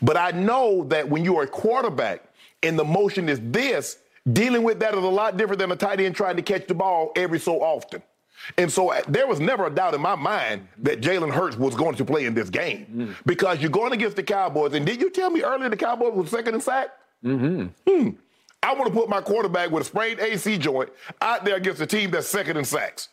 But 0.00 0.16
I 0.16 0.30
know 0.30 0.84
that 0.84 1.08
when 1.08 1.24
you're 1.24 1.42
a 1.42 1.46
quarterback 1.48 2.22
and 2.62 2.78
the 2.78 2.84
motion 2.84 3.28
is 3.28 3.40
this, 3.42 3.98
dealing 4.32 4.62
with 4.62 4.78
that 4.80 4.94
is 4.94 5.02
a 5.02 5.08
lot 5.08 5.36
different 5.36 5.58
than 5.58 5.72
a 5.72 5.76
tight 5.76 6.00
end 6.00 6.14
trying 6.14 6.36
to 6.36 6.42
catch 6.42 6.66
the 6.66 6.74
ball 6.74 7.12
every 7.16 7.40
so 7.40 7.60
often. 7.60 8.02
And 8.58 8.70
so 8.70 8.92
uh, 8.92 9.02
there 9.08 9.26
was 9.26 9.40
never 9.40 9.66
a 9.66 9.70
doubt 9.70 9.94
in 9.94 10.00
my 10.00 10.14
mind 10.14 10.68
that 10.78 11.00
Jalen 11.00 11.30
Hurts 11.32 11.56
was 11.56 11.74
going 11.74 11.94
to 11.96 12.04
play 12.04 12.26
in 12.26 12.34
this 12.34 12.50
game 12.50 12.86
mm. 12.94 13.14
because 13.26 13.60
you're 13.60 13.70
going 13.70 13.92
against 13.92 14.16
the 14.16 14.22
Cowboys. 14.22 14.74
And 14.74 14.84
did 14.84 15.00
you 15.00 15.10
tell 15.10 15.30
me 15.30 15.42
earlier 15.42 15.68
the 15.68 15.76
Cowboys 15.76 16.14
was 16.14 16.30
second 16.30 16.54
in 16.54 16.60
sack? 16.60 16.88
Mm-hmm. 17.24 17.66
Hmm. 17.90 18.10
I 18.62 18.72
want 18.74 18.86
to 18.86 18.98
put 18.98 19.08
my 19.08 19.20
quarterback 19.20 19.70
with 19.70 19.82
a 19.82 19.84
sprained 19.84 20.20
AC 20.20 20.56
joint 20.58 20.90
out 21.20 21.44
there 21.44 21.56
against 21.56 21.80
a 21.80 21.86
team 21.86 22.10
that's 22.10 22.26
second 22.26 22.56
in 22.56 22.64
sacks. 22.64 23.08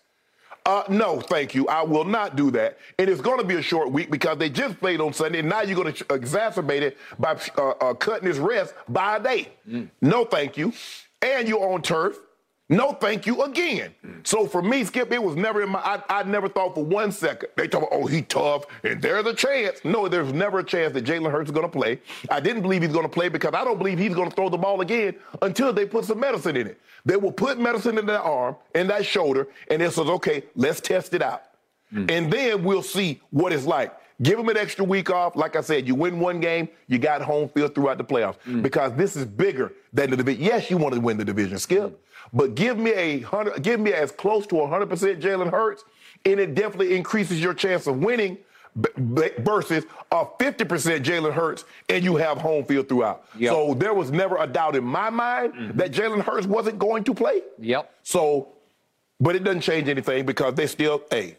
Uh, 0.65 0.84
no, 0.89 1.20
thank 1.20 1.56
you. 1.56 1.67
I 1.67 1.82
will 1.82 2.06
not 2.06 2.36
do 2.36 2.52
that. 2.52 2.78
And 3.00 3.10
it's 3.10 3.22
going 3.22 3.39
to 3.39 3.46
be 3.46 3.56
a 3.56 3.62
short 3.62 3.91
week 3.91 4.12
because 4.12 4.38
they 4.38 4.50
just 4.50 4.80
played 4.80 5.02
on 5.02 5.12
Sunday, 5.12 5.39
and 5.39 5.50
now 5.50 5.62
you're 5.62 5.76
going 5.76 5.94
to 5.94 6.04
exacerbate 6.06 6.82
it 6.82 6.98
by 7.17 7.39
uh, 7.58 7.70
uh, 7.70 7.94
cutting 7.96 8.28
his 8.28 8.38
rest 8.39 8.74
by 8.88 9.17
a 9.17 9.20
day. 9.24 9.50
Mm. 9.67 9.89
No, 10.02 10.24
thank 10.24 10.58
you. 10.58 10.72
And 11.22 11.48
you're 11.48 11.67
on 11.74 11.82
turf. 11.82 12.17
No, 12.72 12.94
thank 12.94 13.28
you 13.28 13.44
again. 13.44 13.94
So 14.24 14.48
for 14.48 14.62
me, 14.62 14.86
Skip, 14.86 15.12
it 15.12 15.22
was 15.22 15.36
never 15.36 15.62
in 15.62 15.70
my. 15.70 15.80
I, 15.80 16.02
I 16.22 16.24
never 16.24 16.48
thought 16.48 16.74
for 16.74 16.86
one 16.86 17.12
second 17.12 17.50
they 17.58 17.68
talk 17.68 17.84
about, 17.84 17.92
oh, 17.92 18.08
he 18.08 18.22
tough 18.22 18.64
and 18.84 19.02
there's 19.02 19.26
a 19.26 19.34
chance. 19.34 19.82
No, 19.84 20.08
there's 20.08 20.32
never 20.32 20.60
a 20.60 20.64
chance 20.64 20.94
that 20.94 21.04
Jalen 21.04 21.32
Hurts 21.32 21.50
is 21.50 21.54
going 21.54 21.66
to 21.66 21.72
play. 21.72 22.00
I 22.30 22.40
didn't 22.40 22.62
believe 22.62 22.82
he's 22.82 22.94
going 22.94 23.06
to 23.06 23.12
play 23.12 23.28
because 23.28 23.54
I 23.54 23.66
don't 23.66 23.78
believe 23.78 24.00
he's 24.00 24.16
going 24.16 24.30
to 24.30 24.36
throw 24.36 24.48
the 24.48 24.58
ball 24.58 24.80
again 24.80 25.16
until 25.42 25.74
they 25.74 25.86
put 25.86 26.06
some 26.06 26.20
medicine 26.22 26.56
in 26.56 26.68
it. 26.68 26.80
They 27.04 27.18
will 27.18 27.34
put 27.34 27.60
medicine 27.60 27.98
in 27.98 28.06
that 28.06 28.22
arm 28.22 28.56
and 28.74 28.90
that 28.90 29.06
shoulder, 29.06 29.50
and 29.70 29.82
it 29.82 29.92
says, 29.92 30.08
okay, 30.08 30.44
let's 30.56 30.80
test 30.80 31.14
it 31.14 31.22
out, 31.22 31.44
mm. 31.94 32.10
and 32.10 32.32
then 32.32 32.64
we'll 32.64 32.84
see 32.84 33.20
what 33.32 33.52
it's 33.52 33.66
like. 33.66 33.98
Give 34.22 34.38
them 34.38 34.50
an 34.50 34.58
extra 34.58 34.86
week 34.86 35.10
off. 35.10 35.36
Like 35.36 35.56
I 35.56 35.62
said, 35.62 35.88
you 35.88 35.96
win 35.96 36.20
one 36.20 36.40
game, 36.40 36.70
you 36.88 37.00
got 37.00 37.24
home 37.24 37.50
field 37.50 37.74
throughout 37.74 37.98
the 37.98 38.04
playoffs 38.04 38.38
mm. 38.48 38.62
because 38.62 38.94
this 38.94 39.16
is 39.16 39.26
bigger 39.26 39.74
than 39.94 40.12
the 40.12 40.18
division. 40.18 40.44
Yes, 40.44 40.70
you 40.70 40.78
want 40.78 40.94
to 40.94 41.02
win 41.02 41.18
the 41.18 41.26
division, 41.26 41.58
Skip, 41.58 41.90
mm. 41.90 41.96
But 42.34 42.56
give 42.56 42.78
me 42.78 42.91
a 42.91 43.20
hundred, 43.22 43.62
give 43.62 43.80
me 43.80 43.94
as 43.94 44.12
close 44.12 44.48
to 44.48 44.56
100 44.56 44.89
percent 44.89 45.20
Jalen 45.20 45.52
Hurts, 45.52 45.84
and 46.26 46.39
it 46.39 46.56
definitely 46.56 46.96
increases 46.96 47.41
your 47.41 47.54
chance 47.54 47.88
of 47.88 47.98
winning 47.98 48.38
versus 48.76 49.84
a 50.12 50.26
50% 50.26 51.04
Jalen 51.04 51.34
Hurts 51.34 51.65
and 51.89 52.04
you 52.04 52.15
have 52.15 52.38
home 52.38 52.63
field 52.63 52.88
throughout. 52.88 53.26
Yep. 53.38 53.52
So 53.52 53.74
there 53.74 53.94
was 53.94 54.12
never 54.12 54.38
a 54.38 54.48
doubt 54.48 54.76
in 54.76 54.84
my 54.84 55.10
mind 55.10 55.54
mm-hmm. 55.54 55.78
that 55.78 55.91
Jalen 55.91 56.22
Hurts 56.22 56.48
wasn't 56.48 56.80
going 56.80 57.04
to 57.04 57.13
play. 57.13 57.41
Yep. 57.60 57.94
So, 58.04 58.54
but 59.20 59.36
it 59.36 59.44
doesn't 59.44 59.62
change 59.62 59.89
anything 59.89 60.26
because 60.26 60.54
they 60.54 60.67
still, 60.67 61.04
hey, 61.12 61.36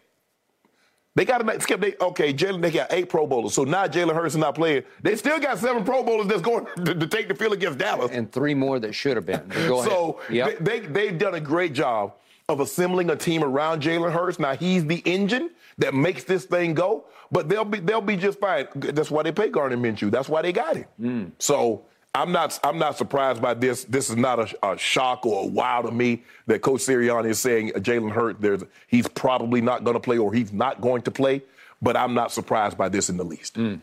they 1.14 1.24
got 1.24 1.38
to 1.38 1.44
make 1.44 1.60
skip. 1.60 1.80
They 1.80 1.94
okay, 2.00 2.32
Jalen. 2.32 2.62
They 2.62 2.70
got 2.70 2.92
eight 2.92 3.08
Pro 3.08 3.26
Bowlers, 3.26 3.52
so 3.52 3.64
now 3.64 3.86
Jalen 3.86 4.14
Hurts 4.14 4.34
is 4.34 4.38
not 4.38 4.54
playing. 4.54 4.84
They 5.02 5.14
still 5.16 5.38
got 5.38 5.58
seven 5.58 5.84
Pro 5.84 6.02
Bowlers 6.02 6.26
that's 6.26 6.40
going 6.40 6.66
to, 6.84 6.94
to 6.94 7.06
take 7.06 7.28
the 7.28 7.34
field 7.34 7.52
against 7.52 7.78
Dallas, 7.78 8.10
and 8.12 8.30
three 8.32 8.54
more 8.54 8.78
that 8.80 8.94
should 8.94 9.16
have 9.16 9.26
been. 9.26 9.50
so 9.50 10.20
yep. 10.30 10.58
they, 10.60 10.80
they 10.80 10.86
they've 10.86 11.18
done 11.18 11.34
a 11.34 11.40
great 11.40 11.74
job 11.74 12.14
of 12.48 12.60
assembling 12.60 13.10
a 13.10 13.16
team 13.16 13.44
around 13.44 13.82
Jalen 13.82 14.12
Hurts. 14.12 14.38
Now 14.38 14.56
he's 14.56 14.86
the 14.86 15.02
engine 15.04 15.50
that 15.78 15.94
makes 15.94 16.24
this 16.24 16.44
thing 16.46 16.74
go, 16.74 17.04
but 17.30 17.48
they'll 17.48 17.64
be 17.64 17.80
they'll 17.80 18.00
be 18.00 18.16
just 18.16 18.40
fine. 18.40 18.66
That's 18.74 19.10
why 19.10 19.22
they 19.22 19.32
pay 19.32 19.48
Gardner 19.48 19.76
Minshew. 19.76 20.10
That's 20.10 20.30
why 20.30 20.40
they 20.40 20.52
got 20.52 20.76
him. 20.76 20.86
Mm. 21.00 21.32
So 21.38 21.84
I'm 22.14 22.30
not 22.30 22.58
I'm 22.62 22.78
not 22.78 22.98
surprised 22.98 23.40
by 23.40 23.54
this. 23.54 23.84
This 23.84 24.10
is 24.10 24.16
not 24.16 24.38
a, 24.38 24.72
a, 24.72 24.76
shock 24.76 25.24
or 25.24 25.44
a 25.44 25.46
wow 25.46 25.80
to 25.80 25.90
me 25.90 26.22
that 26.46 26.60
Coach 26.60 26.82
Sirianni 26.82 27.30
is 27.30 27.38
saying 27.38 27.70
Jalen 27.70 28.12
Hurt. 28.12 28.40
There's 28.40 28.62
he's 28.86 29.08
probably 29.08 29.62
not 29.62 29.84
going 29.84 29.94
to 29.94 30.00
play 30.00 30.18
or 30.18 30.32
he's 30.32 30.52
not 30.52 30.82
going 30.82 31.02
to 31.02 31.10
play. 31.10 31.42
But 31.80 31.96
I'm 31.96 32.14
not 32.14 32.30
surprised 32.30 32.76
by 32.76 32.90
this 32.90 33.08
in 33.08 33.16
the 33.16 33.24
least. 33.24 33.54
Mm. 33.54 33.80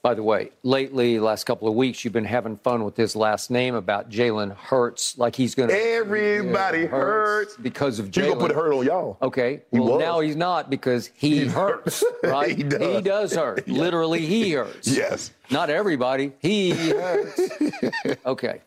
By 0.00 0.14
the 0.14 0.22
way, 0.22 0.52
lately, 0.62 1.18
last 1.18 1.42
couple 1.44 1.66
of 1.66 1.74
weeks, 1.74 2.04
you've 2.04 2.12
been 2.12 2.24
having 2.24 2.56
fun 2.58 2.84
with 2.84 2.96
his 2.96 3.16
last 3.16 3.50
name 3.50 3.74
about 3.74 4.08
Jalen 4.08 4.56
Hurts, 4.56 5.18
like 5.18 5.34
he's 5.34 5.56
going 5.56 5.70
to. 5.70 5.74
Everybody 5.76 6.86
hurts, 6.86 7.56
because 7.56 7.98
of 7.98 8.12
Jalen. 8.12 8.16
You 8.16 8.34
gonna 8.34 8.40
put 8.40 8.54
hurt 8.54 8.72
on 8.72 8.86
y'all? 8.86 9.18
Okay. 9.20 9.62
Well, 9.72 9.98
now 9.98 10.20
he's 10.20 10.36
not 10.36 10.70
because 10.70 11.10
he, 11.14 11.40
he 11.40 11.46
hurts. 11.46 12.04
Right? 12.22 12.56
he 12.56 12.62
does. 12.62 12.96
He 12.96 13.00
does 13.00 13.34
hurt. 13.34 13.64
yeah. 13.66 13.78
Literally, 13.78 14.24
he 14.24 14.52
hurts. 14.52 14.86
Yes. 14.86 15.32
Not 15.50 15.68
everybody. 15.68 16.32
He 16.38 16.70
hurts. 16.70 17.40
okay. 18.26 18.60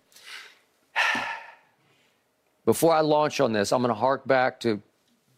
Before 2.66 2.94
I 2.94 3.02
launch 3.02 3.40
on 3.40 3.54
this, 3.54 3.72
I'm 3.72 3.82
going 3.82 3.94
to 3.94 4.00
hark 4.00 4.28
back 4.28 4.60
to 4.62 4.82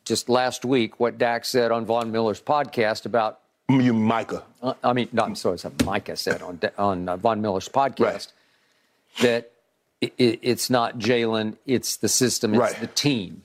just 0.06 0.27
last 0.27 0.65
week 0.65 0.99
what 0.99 1.17
Dak 1.17 1.45
said 1.45 1.71
on 1.71 1.86
Von 1.86 2.12
Miller's 2.12 2.41
podcast 2.41 3.06
about 3.06 3.39
you, 3.69 3.93
Micah. 3.93 4.43
Uh, 4.62 4.73
I 4.84 4.93
mean, 4.93 5.10
no, 5.12 5.23
I'm 5.23 5.36
sorry, 5.36 5.58
Micah 5.86 6.15
said 6.15 6.41
on 6.41 6.60
on 6.78 7.10
uh, 7.10 7.17
Von 7.17 7.41
Miller's 7.41 7.69
podcast 7.69 7.99
right. 7.99 8.28
that 9.21 9.52
it, 10.02 10.13
it, 10.17 10.39
it's 10.41 10.69
not 10.69 10.99
Jalen, 10.99 11.58
it's 11.65 11.97
the 11.97 12.10
system, 12.10 12.54
it's 12.54 12.60
right. 12.60 12.80
the 12.80 12.88
team. 12.88 13.43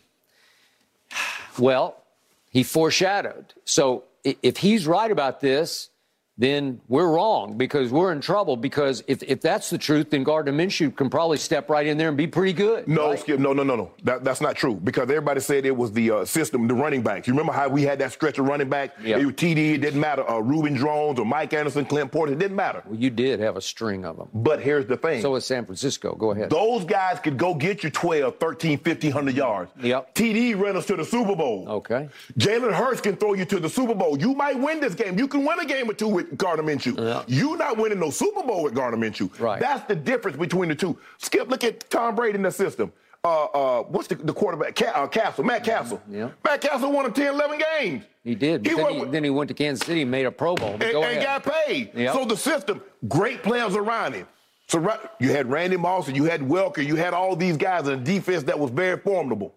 Well, 1.58 2.02
he 2.50 2.62
foreshadowed. 2.62 3.54
So 3.64 4.04
if 4.24 4.58
he's 4.58 4.86
right 4.86 5.10
about 5.10 5.40
this, 5.40 5.90
then 6.38 6.80
we're 6.86 7.08
wrong 7.08 7.58
because 7.58 7.90
we're 7.90 8.12
in 8.12 8.20
trouble. 8.20 8.56
Because 8.56 9.02
if, 9.08 9.22
if 9.24 9.40
that's 9.40 9.70
the 9.70 9.78
truth, 9.78 10.10
then 10.10 10.22
Gardner 10.22 10.52
Minshew 10.52 10.94
can 10.94 11.10
probably 11.10 11.36
step 11.36 11.68
right 11.68 11.86
in 11.86 11.98
there 11.98 12.08
and 12.08 12.16
be 12.16 12.28
pretty 12.28 12.52
good. 12.52 12.86
No, 12.86 13.10
right? 13.10 13.18
Skip, 13.18 13.40
no, 13.40 13.52
no, 13.52 13.64
no, 13.64 13.74
no. 13.74 13.90
That, 14.04 14.22
that's 14.22 14.40
not 14.40 14.54
true 14.54 14.76
because 14.76 15.02
everybody 15.04 15.40
said 15.40 15.66
it 15.66 15.76
was 15.76 15.92
the 15.92 16.10
uh, 16.12 16.24
system, 16.24 16.68
the 16.68 16.74
running 16.74 17.02
backs. 17.02 17.26
You 17.26 17.32
remember 17.32 17.52
how 17.52 17.68
we 17.68 17.82
had 17.82 17.98
that 17.98 18.12
stretch 18.12 18.38
of 18.38 18.46
running 18.46 18.68
back? 18.68 18.96
Yep. 19.02 19.20
It 19.20 19.26
was 19.26 19.34
TD, 19.34 19.74
it 19.74 19.78
didn't 19.78 20.00
matter. 20.00 20.28
Uh, 20.30 20.38
Reuben 20.38 20.76
Droughns 20.76 21.18
or 21.18 21.26
Mike 21.26 21.52
Anderson, 21.52 21.84
Clinton 21.84 22.08
Portis, 22.08 22.32
it 22.32 22.38
didn't 22.38 22.56
matter. 22.56 22.82
Well, 22.86 22.98
you 22.98 23.10
did 23.10 23.40
have 23.40 23.56
a 23.56 23.60
string 23.60 24.04
of 24.04 24.16
them. 24.16 24.28
But 24.32 24.60
here's 24.62 24.86
the 24.86 24.96
thing. 24.96 25.20
So 25.22 25.34
is 25.34 25.44
San 25.44 25.64
Francisco. 25.64 26.14
Go 26.14 26.30
ahead. 26.30 26.50
Those 26.50 26.84
guys 26.84 27.18
could 27.18 27.36
go 27.36 27.52
get 27.52 27.82
you 27.82 27.90
12, 27.90 28.38
13, 28.38 28.78
1500 28.78 29.34
yards. 29.34 29.72
Yep. 29.80 30.14
TD 30.14 30.58
ran 30.58 30.76
us 30.76 30.86
to 30.86 30.96
the 30.96 31.04
Super 31.04 31.34
Bowl. 31.34 31.66
Okay. 31.68 32.08
Jalen 32.38 32.72
Hurts 32.72 33.00
can 33.00 33.16
throw 33.16 33.34
you 33.34 33.44
to 33.46 33.58
the 33.58 33.68
Super 33.68 33.94
Bowl. 33.94 34.16
You 34.18 34.34
might 34.34 34.58
win 34.58 34.78
this 34.78 34.94
game. 34.94 35.18
You 35.18 35.26
can 35.26 35.44
win 35.44 35.58
a 35.58 35.66
game 35.66 35.90
or 35.90 35.94
two 35.94 36.08
with 36.08 36.27
Gardner 36.36 36.64
Minshew. 36.64 36.98
Yeah. 36.98 37.22
You're 37.26 37.56
not 37.56 37.76
winning 37.76 38.00
no 38.00 38.10
Super 38.10 38.42
Bowl 38.42 38.62
with 38.62 38.74
Gardner 38.74 38.98
Minshew. 38.98 39.38
Right. 39.40 39.60
That's 39.60 39.86
the 39.86 39.96
difference 39.96 40.36
between 40.36 40.68
the 40.68 40.74
two. 40.74 40.98
Skip, 41.18 41.48
look 41.48 41.64
at 41.64 41.88
Tom 41.90 42.14
Brady 42.14 42.36
in 42.36 42.42
the 42.42 42.50
system. 42.50 42.92
Uh, 43.24 43.44
uh, 43.46 43.82
what's 43.82 44.06
the, 44.06 44.14
the 44.14 44.32
quarterback? 44.32 44.76
Ca- 44.76 44.92
uh, 44.94 45.06
Cassel, 45.08 45.44
Matt 45.44 45.64
Cassel. 45.64 46.00
Yeah. 46.08 46.30
Matt 46.44 46.60
Cassel 46.60 46.92
won 46.92 47.12
10, 47.12 47.34
11 47.34 47.60
games. 47.78 48.04
He 48.22 48.34
did. 48.34 48.64
He 48.64 48.74
then, 48.74 48.94
he, 48.94 49.04
then 49.06 49.24
he 49.24 49.30
went 49.30 49.48
to 49.48 49.54
Kansas 49.54 49.84
City 49.86 50.02
and 50.02 50.10
made 50.10 50.24
a 50.24 50.30
Pro 50.30 50.54
Bowl. 50.54 50.70
And, 50.70 50.80
go 50.80 51.02
and 51.02 51.22
got 51.22 51.44
paid. 51.44 51.90
Yep. 51.94 52.14
So 52.14 52.24
the 52.24 52.36
system, 52.36 52.80
great 53.08 53.42
players 53.42 53.74
around 53.74 54.14
him. 54.14 54.26
So 54.68 54.98
you 55.18 55.30
had 55.30 55.50
Randy 55.50 55.78
Moss 55.78 56.08
and 56.08 56.16
you 56.16 56.24
had 56.24 56.42
Welker, 56.42 56.86
you 56.86 56.96
had 56.96 57.14
all 57.14 57.34
these 57.34 57.56
guys 57.56 57.88
in 57.88 57.94
a 57.94 58.02
defense 58.02 58.42
that 58.44 58.58
was 58.58 58.70
very 58.70 58.98
formidable. 58.98 59.54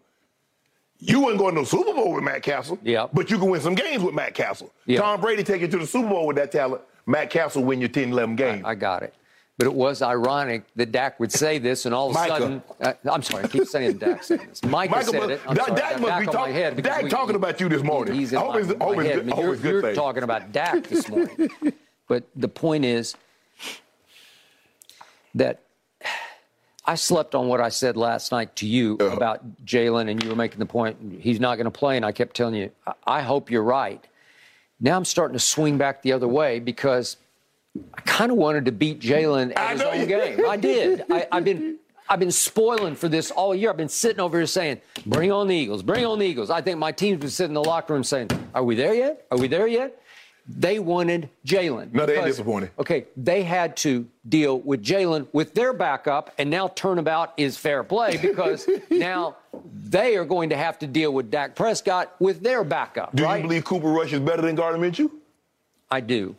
You 1.04 1.20
wouldn't 1.22 1.40
go 1.40 1.50
to 1.50 1.56
no 1.56 1.64
Super 1.64 1.94
Bowl 1.94 2.14
with 2.14 2.24
Matt 2.24 2.44
Cassel. 2.44 2.78
Yeah. 2.84 3.08
But 3.12 3.32
you 3.32 3.40
can 3.40 3.50
win 3.50 3.60
some 3.60 3.74
games 3.74 4.04
with 4.04 4.14
Matt 4.14 4.36
Cassel. 4.36 4.72
Yep. 4.86 5.02
Tom 5.02 5.20
Brady 5.22 5.44
take 5.44 5.62
you 5.62 5.68
to 5.68 5.78
the 5.80 5.88
Super 5.88 6.10
Bowl 6.10 6.28
with 6.28 6.36
that 6.38 6.52
talent. 6.52 6.84
Matt 7.08 7.32
Cassel 7.32 7.64
win 7.64 7.80
your 7.80 7.90
10, 7.90 8.12
11 8.12 8.36
games. 8.36 8.62
I 8.64 8.76
got 8.76 9.02
it. 9.02 9.14
But 9.58 9.66
it 9.68 9.74
was 9.74 10.02
ironic 10.04 10.64
that 10.76 10.92
Dak 10.92 11.20
would 11.20 11.32
say 11.32 11.58
this, 11.58 11.86
and 11.86 11.94
all 11.94 12.10
of 12.10 12.16
a 12.16 12.20
Micah. 12.20 12.38
sudden, 12.40 12.64
uh, 12.80 12.94
I'm 13.12 13.22
sorry, 13.22 13.44
I 13.44 13.48
keep 13.48 13.66
saying 13.66 13.98
Dak 13.98 14.24
said 14.24 14.40
this. 14.48 14.64
Micah, 14.64 14.92
Michael, 14.92 15.12
said 15.14 15.30
it. 15.32 15.42
I'm 15.48 15.56
Dak- 15.56 15.68
sorry, 15.68 15.80
Dak 15.82 15.94
I 15.94 15.98
must 16.00 16.20
be 16.22 16.28
on 16.28 16.34
talk- 16.34 16.48
my 16.48 16.52
head 16.52 16.76
because 16.76 16.92
Dak 16.96 17.04
we- 17.04 17.10
talking 17.10 17.36
about 17.36 17.60
you 17.60 17.70
this 17.70 17.84
morning. 17.84 18.14
He's 18.16 18.32
in 18.32 18.38
I 18.38 18.42
hope 18.42 18.54
my, 18.54 18.60
it's- 18.62 18.78
my 18.80 19.04
head. 19.04 19.16
good- 19.18 19.26
but 19.28 19.36
hope 19.36 19.64
you're, 19.64 19.82
you're 19.82 19.94
talking 19.96 20.24
about 20.24 20.52
Dak 20.52 20.88
this 20.88 21.08
morning. 21.10 21.50
but 22.08 22.24
the 22.36 22.48
point 22.48 22.86
is 22.86 23.16
that 25.36 25.62
I 26.86 26.96
slept 26.96 27.36
on 27.36 27.48
what 27.48 27.62
I 27.62 27.70
said 27.70 27.96
last 27.96 28.32
night 28.32 28.56
to 28.58 28.65
you 28.65 28.98
Uh-huh. 29.00 29.15
about 29.15 29.63
Jalen, 29.65 30.10
and 30.10 30.22
you 30.24 30.30
were 30.30 30.36
making 30.36 30.60
the 30.60 30.65
point 30.65 30.98
he's 31.22 31.39
not 31.39 31.56
going 31.56 31.65
to 31.65 31.72
play, 31.72 31.96
and 31.96 32.06
I 32.06 32.12
kept 32.12 32.36
telling 32.36 32.56
you, 32.56 32.72
I, 32.88 32.94
I 33.06 33.22
hope 33.22 33.52
you're 33.52 33.63
right. 33.63 34.04
Now 34.80 34.98
I'm 34.98 35.06
starting 35.06 35.34
to 35.34 35.39
swing 35.39 35.78
back 35.78 36.02
the 36.02 36.12
other 36.13 36.28
way 36.28 36.60
because 36.60 37.17
I 37.94 38.02
kind 38.02 38.32
of 38.32 38.38
wanted 38.38 38.65
to 38.65 38.72
beat 38.72 39.00
Jalen 39.00 39.54
I 39.56 39.62
at 39.65 39.72
his 39.74 39.82
own 39.84 40.08
game. 40.08 40.46
I 40.50 40.58
did. 40.58 41.04
I, 41.12 41.28
I've 41.32 41.46
been. 41.46 41.78
I've 42.10 42.20
been 42.20 42.32
spoiling 42.32 42.96
for 42.96 43.08
this 43.08 43.32
all 43.32 43.56
year. 43.56 43.70
I've 43.70 43.78
been 43.78 43.88
sitting 43.88 44.20
over 44.20 44.38
here 44.38 44.46
saying, 44.48 44.82
"Bring 45.06 45.32
on 45.32 45.48
the 45.48 45.56
Eagles! 45.56 45.82
Bring 45.82 46.06
on 46.06 46.20
the 46.20 46.26
Eagles!" 46.26 46.50
I 46.50 46.60
think 46.62 46.78
my 46.80 46.91
team's 46.91 47.20
been 47.22 47.30
sitting 47.30 47.52
in 47.52 47.54
the 47.54 47.63
locker 47.63 47.94
room 47.94 48.04
saying, 48.04 48.30
"Are 48.54 48.63
we 48.65 48.76
there 48.76 48.94
yet? 48.94 49.26
Are 49.32 49.38
we 49.38 49.48
there 49.48 49.65
yet?" 49.67 50.01
They 50.47 50.80
wanted 50.80 51.30
Jalen. 51.45 51.93
No, 51.93 52.06
they 52.06 52.13
ain't 52.13 52.23
because- 52.23 52.36
disappointed. 52.38 52.71
Okay, 52.80 53.06
they 53.15 53.43
had 53.43 53.77
to 53.77 54.08
deal 54.27 54.60
with 54.60 54.84
Jalen 54.84 55.27
with 55.34 55.54
their 55.54 55.71
backup, 55.73 56.34
and 56.38 56.49
now 56.49 56.67
turnabout 56.69 57.34
is 57.38 57.58
fair 57.58 57.84
play 57.84 58.17
because 58.17 58.67
now 58.89 59.38
they 59.73 60.15
are 60.17 60.25
going 60.25 60.49
to 60.49 60.58
have 60.58 60.80
to 60.80 60.88
deal 60.88 61.13
with 61.13 61.30
Dak 61.32 61.56
Prescott 61.56 62.15
with 62.19 62.41
their 62.41 62.63
backup. 62.63 63.15
Do 63.15 63.23
right? 63.23 63.38
you 63.38 63.43
believe 63.47 63.65
Cooper 63.65 63.88
Rush 63.89 64.13
is 64.13 64.19
better 64.19 64.41
than 64.41 64.56
Gardner 64.56 64.80
Minshew? 64.89 65.10
I 65.89 65.99
do. 65.99 66.36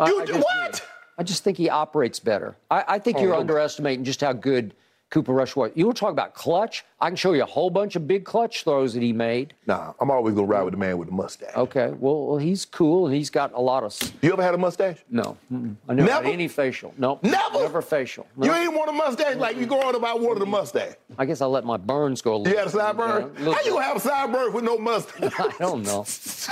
I- 0.00 0.08
You 0.08 0.20
I 0.22 0.24
do- 0.24 0.34
what? 0.34 0.86
I 1.16 1.22
just 1.22 1.44
think 1.44 1.56
he 1.58 1.68
operates 1.70 2.18
better. 2.18 2.56
I, 2.70 2.84
I 2.88 2.98
think 2.98 3.18
oh, 3.18 3.22
you're 3.22 3.34
Oh. 3.36 3.40
underestimating 3.40 4.04
just 4.04 4.20
how 4.20 4.32
good 4.32 4.74
Cooper 5.14 5.32
Rush 5.32 5.54
was. 5.54 5.70
You 5.76 5.86
were 5.86 5.92
talking 5.92 6.14
about 6.14 6.34
clutch. 6.34 6.84
I 7.00 7.06
can 7.06 7.14
show 7.14 7.34
you 7.34 7.44
a 7.44 7.46
whole 7.46 7.70
bunch 7.70 7.94
of 7.94 8.08
big 8.08 8.24
clutch 8.24 8.64
throws 8.64 8.94
that 8.94 9.02
he 9.02 9.12
made. 9.12 9.54
Nah, 9.64 9.92
I'm 10.00 10.10
always 10.10 10.34
gonna 10.34 10.48
ride 10.48 10.64
with 10.64 10.72
the 10.72 10.78
man 10.78 10.98
with 10.98 11.08
the 11.08 11.14
mustache. 11.14 11.54
Okay, 11.54 11.94
well, 12.00 12.26
well 12.26 12.38
he's 12.38 12.64
cool 12.64 13.06
and 13.06 13.14
he's 13.14 13.30
got 13.30 13.52
a 13.54 13.60
lot 13.60 13.84
of. 13.84 13.96
You 14.22 14.32
ever 14.32 14.42
had 14.42 14.54
a 14.54 14.58
mustache? 14.58 15.04
No, 15.08 15.36
mm-mm. 15.52 15.76
I 15.88 15.94
never, 15.94 16.10
had 16.10 16.26
any 16.26 16.48
facial. 16.48 16.92
No, 16.98 17.20
Never? 17.22 17.60
never 17.60 17.80
facial. 17.80 18.26
No. 18.36 18.46
You 18.46 18.54
ain't 18.54 18.74
want 18.74 18.90
a 18.90 18.92
mustache 18.92 19.36
like 19.36 19.56
you 19.56 19.66
growing 19.66 19.94
up. 19.94 20.02
I 20.02 20.14
wanted 20.14 20.42
a 20.42 20.46
mustache. 20.46 20.94
I 21.16 21.26
guess 21.26 21.40
I 21.40 21.46
let 21.46 21.64
my 21.64 21.76
burns 21.76 22.20
go 22.20 22.34
a 22.34 22.38
little. 22.38 22.52
You 22.52 22.58
had 22.58 22.66
a 22.66 22.76
sideburn? 22.76 23.22
A 23.22 23.38
little 23.38 23.54
How 23.54 23.62
you 23.62 23.70
gonna 23.70 23.84
have 23.84 24.04
a 24.04 24.08
sideburn 24.08 24.52
with 24.52 24.64
no 24.64 24.78
mustache? 24.78 25.32
I 25.38 25.54
don't 25.60 25.84
know. 25.84 26.04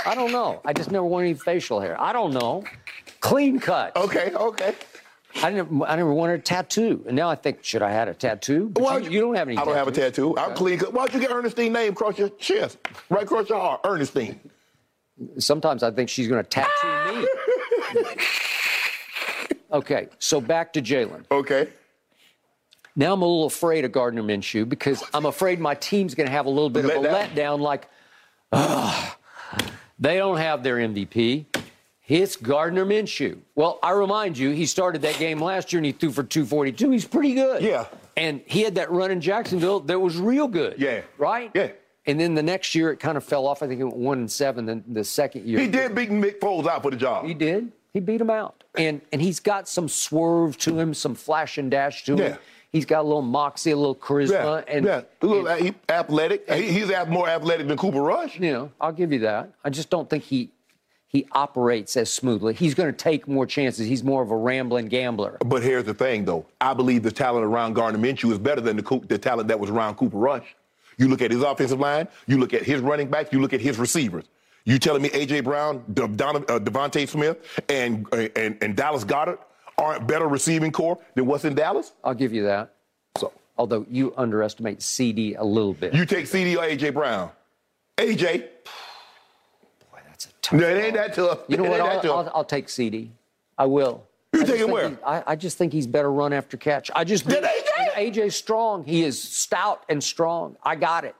I 0.05 0.15
don't 0.15 0.31
know. 0.31 0.61
I 0.63 0.71
just 0.71 0.89
never 0.89 1.05
wanted 1.05 1.25
any 1.25 1.33
facial 1.33 1.81
hair. 1.81 1.99
I 1.99 2.13
don't 2.13 2.33
know. 2.33 2.63
Clean 3.19 3.59
cut. 3.59 3.93
okay, 3.97 4.31
okay. 4.33 4.75
I 5.41 5.49
never, 5.49 5.85
I 5.85 5.95
never 5.95 6.13
wanted 6.13 6.39
a 6.39 6.43
tattoo, 6.43 7.03
and 7.07 7.15
now 7.15 7.29
I 7.29 7.35
think, 7.35 7.63
should 7.63 7.81
I 7.81 7.91
had 7.91 8.07
a 8.07 8.13
tattoo? 8.13 8.69
But 8.69 8.83
Why 8.83 8.97
you, 8.99 9.09
you 9.09 9.21
don't 9.21 9.35
have 9.35 9.47
any. 9.47 9.57
I 9.57 9.65
don't 9.65 9.75
have 9.75 9.87
a 9.87 9.91
tattoo. 9.91 10.37
I'm 10.37 10.53
clean 10.53 10.77
cut. 10.77 10.93
Why 10.93 11.07
don't 11.07 11.15
you 11.15 11.27
get 11.27 11.35
Ernestine 11.35 11.73
name 11.73 11.93
across 11.93 12.17
your 12.17 12.29
chest, 12.29 12.77
right 13.09 13.23
across 13.23 13.49
your 13.49 13.59
heart? 13.59 13.81
Ernestine. 13.83 14.39
Sometimes 15.37 15.83
I 15.83 15.91
think 15.91 16.09
she's 16.09 16.27
going 16.27 16.43
to 16.43 16.49
tattoo 16.49 17.21
me. 17.21 17.27
okay, 19.73 20.07
so 20.19 20.39
back 20.39 20.73
to 20.73 20.81
Jalen. 20.81 21.25
Okay. 21.31 21.69
Now 22.95 23.13
I'm 23.13 23.21
a 23.21 23.25
little 23.25 23.45
afraid 23.45 23.85
of 23.85 23.91
Gardner 23.91 24.21
Minshew 24.21 24.69
because 24.69 25.03
I'm 25.13 25.25
afraid 25.25 25.59
my 25.59 25.73
team's 25.73 26.13
going 26.13 26.27
to 26.27 26.31
have 26.31 26.45
a 26.45 26.49
little 26.49 26.69
bit 26.69 26.85
of 26.85 26.91
a 26.91 27.03
down. 27.03 27.13
letdown. 27.13 27.59
Like, 27.59 27.89
ah, 28.51 29.17
they 29.99 30.17
don't 30.17 30.37
have 30.37 30.61
their 30.63 30.75
MVP. 30.75 31.45
It's 32.07 32.35
Gardner 32.35 32.85
Minshew. 32.85 33.39
Well, 33.55 33.79
I 33.81 33.91
remind 33.91 34.37
you, 34.37 34.51
he 34.51 34.65
started 34.65 35.01
that 35.03 35.17
game 35.17 35.39
last 35.39 35.71
year 35.71 35.79
and 35.79 35.85
he 35.85 35.91
threw 35.93 36.11
for 36.11 36.23
242. 36.23 36.89
He's 36.91 37.05
pretty 37.05 37.33
good. 37.33 37.61
Yeah. 37.63 37.85
And 38.17 38.41
he 38.45 38.61
had 38.61 38.75
that 38.75 38.91
run 38.91 39.09
in 39.09 39.21
Jacksonville 39.21 39.79
that 39.81 39.99
was 39.99 40.17
real 40.17 40.47
good. 40.47 40.75
Yeah. 40.77 41.01
Right? 41.17 41.49
Yeah. 41.55 41.69
And 42.05 42.19
then 42.19 42.35
the 42.35 42.43
next 42.43 42.75
year 42.75 42.91
it 42.91 42.97
kind 42.99 43.15
of 43.15 43.23
fell 43.23 43.47
off. 43.47 43.63
I 43.63 43.67
think 43.67 43.79
it 43.79 43.85
went 43.85 43.95
one 43.95 44.17
and 44.19 44.29
seven. 44.31 44.65
Then 44.65 44.83
the 44.87 45.03
second 45.05 45.45
year 45.45 45.59
He 45.59 45.67
did 45.67 45.95
beat 45.95 46.11
Nick 46.11 46.41
Foles 46.41 46.67
out 46.67 46.83
for 46.83 46.91
the 46.91 46.97
job. 46.97 47.25
he 47.25 47.33
did. 47.33 47.71
He 47.93 47.99
beat 48.01 48.19
him 48.19 48.29
out. 48.29 48.63
And 48.75 49.01
and 49.13 49.21
he's 49.21 49.39
got 49.39 49.69
some 49.69 49.87
swerve 49.87 50.57
to 50.59 50.77
him, 50.77 50.93
some 50.93 51.15
flash 51.15 51.57
and 51.57 51.71
dash 51.71 52.03
to 52.05 52.13
him. 52.13 52.17
Yeah. 52.19 52.37
He's 52.71 52.85
got 52.85 53.01
a 53.01 53.03
little 53.03 53.21
moxie, 53.21 53.69
a 53.69 53.75
little 53.77 53.95
charisma, 53.95 54.65
yeah, 54.67 54.73
and, 54.75 54.85
yeah. 54.85 55.01
A 55.21 55.25
little 55.27 55.47
and, 55.47 55.75
athletic. 55.89 56.51
He- 56.51 56.71
he's 56.71 56.91
more 57.07 57.29
athletic 57.29 57.67
than 57.67 57.77
Cooper 57.77 58.01
Rush. 58.01 58.39
you 58.39 58.51
know, 58.51 58.71
I'll 58.81 58.91
give 58.91 59.13
you 59.13 59.19
that. 59.19 59.51
I 59.63 59.69
just 59.69 59.91
don't 59.91 60.09
think 60.09 60.23
he 60.23 60.49
he 61.13 61.27
operates 61.31 61.95
as 61.95 62.11
smoothly. 62.11 62.55
He's 62.55 62.73
going 62.73 62.91
to 62.91 62.97
take 62.97 63.27
more 63.27 63.45
chances. 63.45 63.87
He's 63.87 64.03
more 64.03 64.23
of 64.23 64.31
a 64.31 64.35
rambling 64.35 64.87
gambler. 64.87 65.37
But 65.45 65.61
here's 65.61 65.83
the 65.83 65.93
thing, 65.93 66.25
though. 66.25 66.47
I 66.59 66.73
believe 66.73 67.03
the 67.03 67.11
talent 67.11 67.45
around 67.45 67.73
Gardner 67.73 67.99
Minshew 67.99 68.31
is 68.31 68.39
better 68.39 68.61
than 68.61 68.75
the, 68.77 69.01
the 69.07 69.19
talent 69.19 69.47
that 69.49 69.59
was 69.59 69.69
around 69.69 69.95
Cooper 69.95 70.17
Rush. 70.17 70.55
You 70.97 71.07
look 71.07 71.21
at 71.21 71.29
his 71.29 71.43
offensive 71.43 71.79
line, 71.79 72.07
you 72.25 72.39
look 72.39 72.53
at 72.53 72.63
his 72.63 72.81
running 72.81 73.09
backs, 73.09 73.31
you 73.31 73.39
look 73.39 73.53
at 73.53 73.61
his 73.61 73.77
receivers. 73.77 74.25
You 74.65 74.79
telling 74.79 75.03
me 75.03 75.09
A.J. 75.13 75.41
Brown, 75.41 75.83
De- 75.93 76.07
Don- 76.07 76.37
uh, 76.37 76.59
DeVonta 76.59 77.07
Smith, 77.07 77.37
and, 77.69 78.07
and, 78.13 78.57
and 78.61 78.75
Dallas 78.75 79.03
Goedert 79.03 79.37
aren't 79.77 80.07
better 80.07 80.27
receiving 80.27 80.71
corps 80.71 80.97
than 81.15 81.27
what's 81.27 81.45
in 81.45 81.53
Dallas? 81.53 81.93
I'll 82.03 82.13
give 82.15 82.33
you 82.33 82.43
that. 82.43 82.73
So 83.17 83.31
Although 83.57 83.85
you 83.87 84.13
underestimate 84.17 84.79
CeeDee 84.79 85.35
a 85.37 85.45
little 85.45 85.73
bit. 85.75 85.93
you 85.93 86.07
take 86.07 86.25
CeeDee 86.25 86.57
or 86.57 86.63
A.J. 86.63 86.89
Brown. 86.89 87.29
A.J., 87.99 88.45
Boy, 88.45 88.47
that's 88.47 88.63
a 88.65 88.92
tough. 90.43 90.59
no, 90.59 90.67
it 90.69 90.77
ain't 90.83 90.93
that 90.93 91.15
tough. 91.15 91.39
You 91.47 91.57
know 91.57 91.63
what? 91.63 91.81
I'll. 91.81 92.11
I'll, 92.11 92.31
I'll 92.35 92.43
take 92.45 92.67
CeeDee. 92.67 93.09
I 93.57 93.65
will. 93.65 94.03
You 94.33 94.41
I 94.41 94.43
just 94.45 94.51
taking 94.57 94.71
where? 94.71 94.89
he- 94.89 94.97
I, 95.05 95.23
I 95.27 95.35
just 95.35 95.57
think 95.57 95.73
he's 95.73 95.87
better 95.87 96.11
run 96.11 96.33
after 96.33 96.57
catch. 96.57 96.91
I 96.95 97.03
just 97.03 97.25
think- 97.25 97.43
AJ? 97.43 97.93
AJ's 98.13 98.35
strong. 98.35 98.83
He 98.83 99.03
is 99.03 99.21
stout 99.21 99.83
and 99.89 100.03
strong. 100.03 100.55
I 100.63 100.75
got 100.75 101.03
it. 101.05 101.15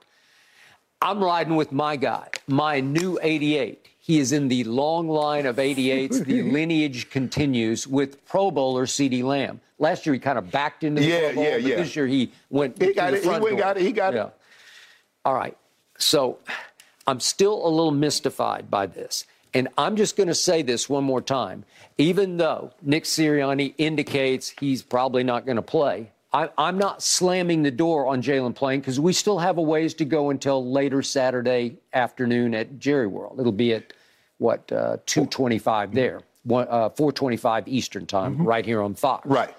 I'm 1.02 1.22
riding 1.22 1.54
with 1.56 1.70
my 1.70 1.96
guy, 1.96 2.28
my 2.46 2.80
new 2.80 3.18
88. 3.22 3.86
He 4.00 4.18
is 4.18 4.32
in 4.32 4.48
the 4.48 4.64
long 4.64 5.08
line 5.08 5.46
of 5.46 5.56
88s. 5.56 6.24
the 6.24 6.42
lineage 6.52 7.08
continues 7.10 7.86
with 7.86 8.24
Pro 8.26 8.50
Bowler 8.50 8.86
CeeDee 8.86 9.22
Lamb. 9.22 9.60
Last 9.78 10.06
year 10.06 10.14
he 10.14 10.18
kind 10.18 10.38
of 10.38 10.50
backed 10.50 10.82
into 10.84 11.00
the 11.02 11.08
Yeah, 11.08 11.20
Pro 11.26 11.34
Bowl, 11.34 11.44
yeah, 11.44 11.52
but 11.54 11.62
yeah. 11.62 11.76
this 11.76 11.94
year 11.96 12.06
he 12.06 12.32
went. 12.50 12.80
He 12.82 12.92
got 12.94 13.10
the 13.10 13.16
it. 13.18 13.22
He 13.22 13.28
went 13.28 13.58
got 13.58 13.76
it. 13.76 13.82
He 13.82 13.92
got 13.92 14.14
it. 14.14 14.34
All 15.24 15.34
right. 15.34 15.56
So 15.98 16.38
I'm 17.06 17.20
still 17.20 17.66
a 17.66 17.68
little 17.68 17.90
mystified 17.90 18.70
by 18.70 18.86
this. 18.86 19.24
And 19.52 19.68
I'm 19.78 19.94
just 19.96 20.16
going 20.16 20.26
to 20.26 20.34
say 20.34 20.62
this 20.62 20.88
one 20.88 21.04
more 21.04 21.22
time. 21.22 21.64
Even 21.96 22.38
though 22.38 22.72
Nick 22.82 23.04
Sirianni 23.04 23.74
indicates 23.78 24.52
he's 24.60 24.82
probably 24.82 25.22
not 25.22 25.46
going 25.46 25.56
to 25.56 25.62
play, 25.62 26.10
I, 26.32 26.50
I'm 26.58 26.76
not 26.76 27.00
slamming 27.00 27.62
the 27.62 27.70
door 27.70 28.08
on 28.08 28.20
Jalen 28.20 28.56
playing 28.56 28.80
because 28.80 28.98
we 28.98 29.12
still 29.12 29.38
have 29.38 29.56
a 29.56 29.62
ways 29.62 29.94
to 29.94 30.04
go 30.04 30.30
until 30.30 30.68
later 30.68 31.00
Saturday 31.00 31.76
afternoon 31.92 32.54
at 32.54 32.80
Jerry 32.80 33.06
World. 33.06 33.38
It'll 33.38 33.52
be 33.52 33.74
at 33.74 33.92
what 34.38 34.70
uh, 34.72 34.96
2:25 35.06 35.92
there, 35.92 36.22
one, 36.42 36.66
uh, 36.68 36.88
4:25 36.90 37.68
Eastern 37.68 38.06
time, 38.06 38.42
right 38.44 38.66
here 38.66 38.82
on 38.82 38.94
Fox. 38.94 39.24
Right. 39.24 39.54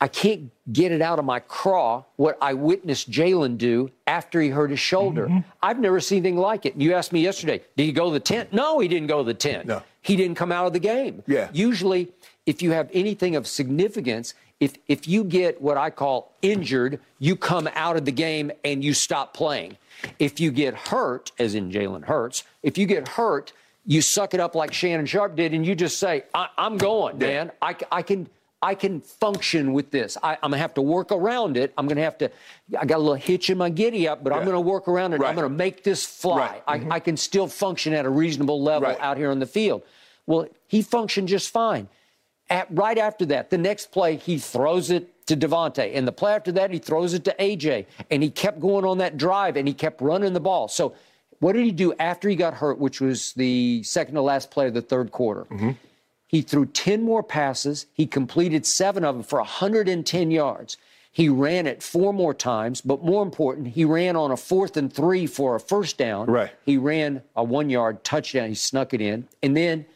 I 0.00 0.08
can't 0.08 0.50
get 0.72 0.92
it 0.92 1.02
out 1.02 1.18
of 1.18 1.24
my 1.24 1.40
craw 1.40 2.04
what 2.16 2.38
I 2.40 2.54
witnessed 2.54 3.10
Jalen 3.10 3.58
do 3.58 3.90
after 4.06 4.40
he 4.40 4.48
hurt 4.48 4.70
his 4.70 4.78
shoulder. 4.80 5.26
Mm-hmm. 5.26 5.38
I've 5.62 5.80
never 5.80 6.00
seen 6.00 6.18
anything 6.18 6.38
like 6.38 6.66
it. 6.66 6.76
You 6.76 6.94
asked 6.94 7.12
me 7.12 7.20
yesterday, 7.20 7.62
did 7.76 7.84
he 7.84 7.92
go 7.92 8.06
to 8.06 8.12
the 8.12 8.20
tent? 8.20 8.52
No, 8.52 8.78
he 8.78 8.86
didn't 8.86 9.08
go 9.08 9.18
to 9.18 9.24
the 9.24 9.34
tent. 9.34 9.66
No. 9.66 9.82
he 10.02 10.14
didn't 10.16 10.36
come 10.36 10.52
out 10.52 10.66
of 10.66 10.72
the 10.72 10.78
game. 10.78 11.22
Yeah. 11.26 11.48
Usually, 11.52 12.12
if 12.46 12.62
you 12.62 12.70
have 12.72 12.88
anything 12.92 13.34
of 13.36 13.46
significance, 13.46 14.34
if 14.60 14.74
if 14.88 15.06
you 15.06 15.24
get 15.24 15.60
what 15.60 15.76
I 15.76 15.90
call 15.90 16.32
injured, 16.42 17.00
you 17.18 17.36
come 17.36 17.68
out 17.74 17.96
of 17.96 18.04
the 18.04 18.12
game 18.12 18.50
and 18.64 18.82
you 18.82 18.94
stop 18.94 19.34
playing. 19.34 19.76
If 20.18 20.40
you 20.40 20.50
get 20.50 20.74
hurt, 20.74 21.32
as 21.38 21.54
in 21.54 21.70
Jalen 21.70 22.04
Hurts, 22.04 22.44
if 22.62 22.78
you 22.78 22.86
get 22.86 23.08
hurt, 23.08 23.52
you 23.84 24.02
suck 24.02 24.34
it 24.34 24.40
up 24.40 24.54
like 24.54 24.72
Shannon 24.72 25.06
Sharpe 25.06 25.34
did, 25.34 25.54
and 25.54 25.64
you 25.64 25.74
just 25.74 25.98
say, 25.98 26.24
I, 26.34 26.48
am 26.58 26.76
going, 26.76 27.18
man. 27.18 27.50
I, 27.62 27.74
I 27.90 28.02
can." 28.02 28.28
I 28.60 28.74
can 28.74 29.00
function 29.00 29.72
with 29.72 29.90
this. 29.90 30.16
I, 30.22 30.34
am 30.34 30.50
gonna 30.50 30.58
have 30.58 30.74
to 30.74 30.82
work 30.82 31.12
around 31.12 31.56
it. 31.56 31.72
I'm 31.78 31.86
gonna 31.86 32.02
have 32.02 32.18
to. 32.18 32.30
I 32.78 32.84
got 32.84 32.96
a 32.96 32.98
little 32.98 33.14
hitch 33.14 33.50
in 33.50 33.58
my 33.58 33.70
giddy 33.70 34.08
up, 34.08 34.24
but 34.24 34.32
yeah. 34.32 34.38
I'm 34.38 34.44
gonna 34.44 34.60
work 34.60 34.88
around 34.88 35.12
it. 35.12 35.20
Right. 35.20 35.28
I'm 35.28 35.36
gonna 35.36 35.48
make 35.48 35.84
this 35.84 36.04
fly. 36.04 36.60
Right. 36.66 36.80
Mm-hmm. 36.80 36.92
I, 36.92 36.96
I, 36.96 37.00
can 37.00 37.16
still 37.16 37.46
function 37.46 37.92
at 37.92 38.04
a 38.04 38.10
reasonable 38.10 38.60
level 38.60 38.88
right. 38.88 38.98
out 39.00 39.16
here 39.16 39.30
on 39.30 39.38
the 39.38 39.46
field. 39.46 39.82
Well, 40.26 40.48
he 40.66 40.82
functioned 40.82 41.28
just 41.28 41.50
fine. 41.50 41.88
At, 42.50 42.66
right 42.70 42.98
after 42.98 43.26
that, 43.26 43.50
the 43.50 43.58
next 43.58 43.92
play, 43.92 44.16
he 44.16 44.38
throws 44.38 44.90
it 44.90 45.26
to 45.26 45.36
DeVonta. 45.36 45.90
And 45.94 46.08
the 46.08 46.12
play 46.12 46.34
after 46.34 46.50
that, 46.52 46.70
he 46.70 46.78
throws 46.78 47.14
it 47.14 47.24
to 47.24 47.36
AJ. 47.38 47.86
And 48.10 48.22
he 48.22 48.30
kept 48.30 48.58
going 48.58 48.84
on 48.84 48.98
that 48.98 49.16
drive 49.16 49.56
and 49.56 49.68
he 49.68 49.74
kept 49.74 50.00
running 50.00 50.32
the 50.32 50.40
ball. 50.40 50.68
So, 50.68 50.94
what 51.40 51.52
did 51.52 51.64
he 51.64 51.70
do 51.70 51.94
after 52.00 52.28
he 52.28 52.34
got 52.34 52.54
hurt, 52.54 52.78
which 52.78 53.00
was 53.00 53.32
the 53.34 53.82
second 53.84 54.16
to 54.16 54.22
last 54.22 54.50
play 54.50 54.66
of 54.66 54.74
the 54.74 54.82
third 54.82 55.12
quarter? 55.12 55.44
Mm-hmm. 55.44 55.70
He 56.28 56.42
threw 56.42 56.66
10 56.66 57.02
more 57.02 57.22
passes. 57.22 57.86
He 57.92 58.06
completed 58.06 58.64
seven 58.66 59.04
of 59.04 59.16
them 59.16 59.24
for 59.24 59.40
110 59.40 60.30
yards. 60.30 60.76
He 61.10 61.28
ran 61.28 61.66
it 61.66 61.82
four 61.82 62.12
more 62.12 62.34
times, 62.34 62.80
but 62.80 63.02
more 63.02 63.22
important, 63.22 63.68
he 63.68 63.84
ran 63.84 64.14
on 64.14 64.30
a 64.30 64.36
fourth 64.36 64.76
and 64.76 64.92
three 64.92 65.26
for 65.26 65.56
a 65.56 65.60
first 65.60 65.96
down. 65.98 66.26
Right. 66.26 66.52
He 66.64 66.76
ran 66.76 67.22
a 67.34 67.42
one 67.42 67.70
yard 67.70 68.04
touchdown. 68.04 68.50
He 68.50 68.54
snuck 68.54 68.94
it 68.94 69.00
in. 69.00 69.26
And 69.42 69.56
then 69.56 69.86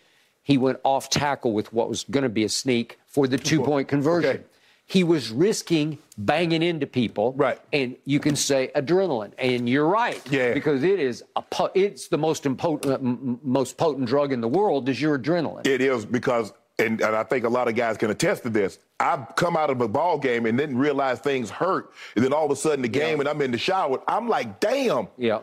he 0.42 0.58
went 0.58 0.80
off 0.82 1.10
tackle 1.10 1.52
with 1.52 1.72
what 1.72 1.88
was 1.88 2.04
going 2.10 2.24
to 2.24 2.30
be 2.30 2.44
a 2.44 2.48
sneak 2.48 2.98
for 3.06 3.28
the 3.28 3.38
two 3.38 3.62
point 3.62 3.88
conversion. 3.88 4.30
Okay. 4.30 4.44
He 4.86 5.04
was 5.04 5.30
risking 5.30 5.98
banging 6.18 6.62
into 6.62 6.86
people, 6.86 7.32
right? 7.34 7.58
And 7.72 7.96
you 8.04 8.20
can 8.20 8.36
say 8.36 8.70
adrenaline, 8.74 9.32
and 9.38 9.68
you're 9.68 9.86
right, 9.86 10.20
yeah, 10.30 10.52
because 10.52 10.82
it 10.82 11.00
is 11.00 11.24
a 11.36 11.42
it's 11.74 12.08
the 12.08 12.18
most 12.18 12.46
impotent, 12.46 13.44
most 13.44 13.78
potent 13.78 14.06
drug 14.06 14.32
in 14.32 14.40
the 14.40 14.48
world 14.48 14.88
is 14.88 15.00
your 15.00 15.18
adrenaline. 15.18 15.66
It 15.66 15.80
is 15.80 16.04
because, 16.04 16.52
and, 16.78 17.00
and 17.00 17.16
I 17.16 17.22
think 17.22 17.44
a 17.44 17.48
lot 17.48 17.68
of 17.68 17.74
guys 17.74 17.96
can 17.96 18.10
attest 18.10 18.42
to 18.42 18.50
this. 18.50 18.78
I've 19.00 19.34
come 19.36 19.56
out 19.56 19.70
of 19.70 19.80
a 19.80 19.88
ball 19.88 20.18
game 20.18 20.46
and 20.46 20.58
didn't 20.58 20.78
realize 20.78 21.20
things 21.20 21.48
hurt, 21.48 21.92
and 22.16 22.24
then 22.24 22.32
all 22.32 22.44
of 22.44 22.50
a 22.50 22.56
sudden 22.56 22.82
the 22.82 22.88
game, 22.88 23.16
yeah. 23.16 23.20
and 23.20 23.28
I'm 23.28 23.40
in 23.40 23.50
the 23.50 23.58
shower. 23.58 24.02
I'm 24.06 24.28
like, 24.28 24.60
damn, 24.60 25.08
yeah 25.16 25.40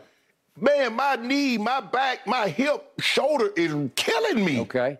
Man, 0.60 0.94
my 0.94 1.16
knee, 1.16 1.56
my 1.56 1.80
back, 1.80 2.26
my 2.26 2.48
hip, 2.48 2.92
shoulder 3.00 3.50
is 3.56 3.74
killing 3.96 4.44
me. 4.44 4.60
Okay. 4.60 4.98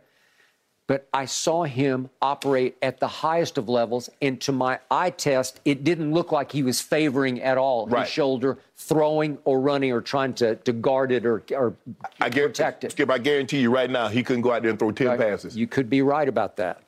But 0.91 1.07
I 1.15 1.27
saw 1.27 1.63
him 1.63 2.11
operate 2.21 2.77
at 2.83 2.99
the 2.99 3.07
highest 3.07 3.59
of 3.59 3.69
levels, 3.69 4.11
and 4.21 4.41
to 4.41 4.51
my 4.51 4.81
eye 4.91 5.11
test, 5.11 5.61
it 5.65 5.85
didn't 5.85 6.13
look 6.13 6.33
like 6.33 6.51
he 6.51 6.65
was 6.65 6.81
favoring 6.81 7.41
at 7.43 7.57
all 7.57 7.87
right. 7.87 8.01
his 8.01 8.13
shoulder, 8.13 8.59
throwing 8.75 9.39
or 9.45 9.61
running 9.61 9.93
or 9.93 10.01
trying 10.01 10.35
to, 10.35 10.57
to 10.57 10.73
guard 10.73 11.13
it 11.13 11.25
or, 11.25 11.45
or 11.55 11.77
I 12.21 12.29
protect 12.29 12.83
it. 12.83 12.91
Skip, 12.91 13.09
I 13.09 13.19
guarantee 13.19 13.61
you 13.61 13.73
right 13.73 13.89
now, 13.89 14.09
he 14.09 14.25
couldn't 14.25 14.43
go 14.43 14.53
out 14.53 14.63
there 14.63 14.71
and 14.73 14.81
throw 14.81 14.91
10 14.91 15.07
right. 15.07 15.17
passes. 15.17 15.57
You 15.57 15.69
could 15.69 15.89
be 15.89 16.03
right 16.03 16.29
about 16.29 16.57
that. 16.57 16.83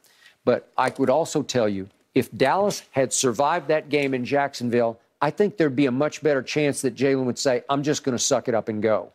But 0.45 0.69
I 0.77 0.93
would 0.99 1.09
also 1.09 1.45
tell 1.45 1.69
you 1.69 1.89
if 2.13 2.29
Dallas 2.37 2.83
had 2.91 3.13
survived 3.13 3.69
that 3.69 3.89
game 3.89 4.15
in 4.15 4.25
Jacksonville, 4.25 4.99
I 5.21 5.31
think 5.31 5.57
there'd 5.57 5.77
be 5.77 5.87
a 5.87 5.93
much 5.93 6.25
better 6.25 6.43
chance 6.43 6.83
that 6.83 6.97
Jalen 6.97 7.23
would 7.27 7.39
say, 7.39 7.63
I'm 7.71 7.85
just 7.85 8.03
going 8.03 8.19
to 8.19 8.25
suck 8.25 8.49
it 8.49 8.55
up 8.57 8.69
and 8.69 8.83
go. 8.83 9.13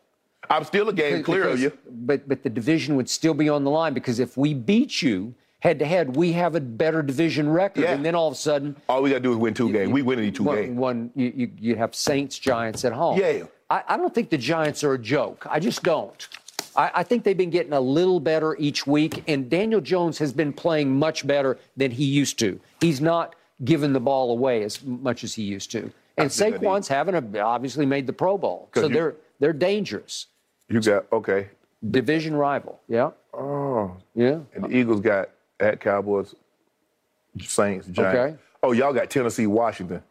I'm 0.50 0.64
still 0.64 0.90
a 0.90 0.94
game 0.94 1.24
clear 1.24 1.44
because, 1.44 1.54
of 1.56 1.60
you. 1.62 1.78
But, 1.90 2.28
but 2.28 2.44
the 2.44 2.50
division 2.50 2.96
would 2.96 3.10
still 3.10 3.34
be 3.34 3.50
on 3.50 3.64
the 3.64 3.72
line 3.72 3.94
because 3.94 4.20
if 4.20 4.38
we 4.38 4.54
beat 4.54 5.02
you 5.02 5.34
head 5.60 5.80
to 5.80 5.86
head, 5.86 6.16
we 6.16 6.34
have 6.34 6.56
a 6.56 6.60
better 6.60 7.02
division 7.02 7.50
record. 7.50 7.82
Yeah. 7.82 7.94
And 7.94 8.06
then 8.06 8.16
all 8.16 8.28
of 8.28 8.34
a 8.34 8.38
sudden. 8.38 8.76
All 8.88 9.02
we 9.02 9.10
got 9.10 9.18
to 9.18 9.22
do 9.22 9.32
is 9.32 9.38
win 9.38 9.54
two 9.54 9.68
you, 9.68 9.74
games. 9.74 9.90
You, 9.90 9.94
we 9.94 10.02
win 10.02 10.20
any 10.20 10.32
two 10.32 10.44
one, 10.44 10.56
games. 10.56 10.78
One, 10.78 11.12
you, 11.16 11.34
you, 11.36 11.52
you 11.60 11.76
have 11.76 11.96
Saints, 11.96 12.38
Giants 12.40 12.86
at 12.86 12.94
home. 12.94 13.20
Yeah. 13.20 13.44
I, 13.70 13.84
I 13.88 13.98
don't 13.98 14.14
think 14.14 14.30
the 14.30 14.38
Giants 14.38 14.84
are 14.84 14.94
a 14.94 15.00
joke. 15.00 15.46
I 15.50 15.60
just 15.60 15.84
don't. 15.84 16.28
I, 16.76 16.92
I, 16.96 17.04
think 17.04 17.24
they've 17.24 17.38
been 17.38 17.50
getting 17.50 17.74
a 17.74 17.82
little 17.82 18.20
better 18.20 18.56
each 18.60 18.88
week, 18.88 19.24
and 19.28 19.50
Daniel 19.50 19.82
Jones 19.82 20.18
has 20.20 20.32
been 20.32 20.54
playing 20.54 20.98
much 20.98 21.26
better 21.26 21.58
than 21.76 21.92
he 21.92 22.06
used 22.06 22.40
to. 22.40 22.60
He's 22.80 23.02
not 23.02 23.36
giving 23.66 23.94
the 23.94 24.00
ball 24.00 24.32
away 24.32 24.64
as 24.64 24.84
much 24.84 25.24
as 25.24 25.34
he 25.34 25.44
used 25.44 25.72
to. 25.72 25.92
And 26.18 26.30
Saquon's 26.30 26.88
haven't 26.88 27.36
obviously 27.38 27.86
made 27.86 28.08
the 28.08 28.14
Pro 28.14 28.38
Bowl, 28.38 28.70
so 28.74 28.84
you, 28.84 28.94
they're 28.94 29.16
they're 29.40 29.54
dangerous. 29.54 30.28
You 30.70 30.82
got 30.82 31.06
okay. 31.12 31.50
Division 31.90 32.36
rival, 32.36 32.80
yeah. 32.88 33.12
Oh, 33.34 33.96
yeah. 34.16 34.40
And 34.54 34.64
the 34.66 34.76
Eagles 34.76 35.00
got 35.00 35.30
at 35.60 35.80
Cowboys, 35.80 36.34
Saints, 37.40 37.88
Giants. 37.88 37.98
Okay. 37.98 38.36
Oh, 38.64 38.72
y'all 38.72 38.94
got 38.94 39.10
Tennessee, 39.10 39.48
Washington. 39.48 40.02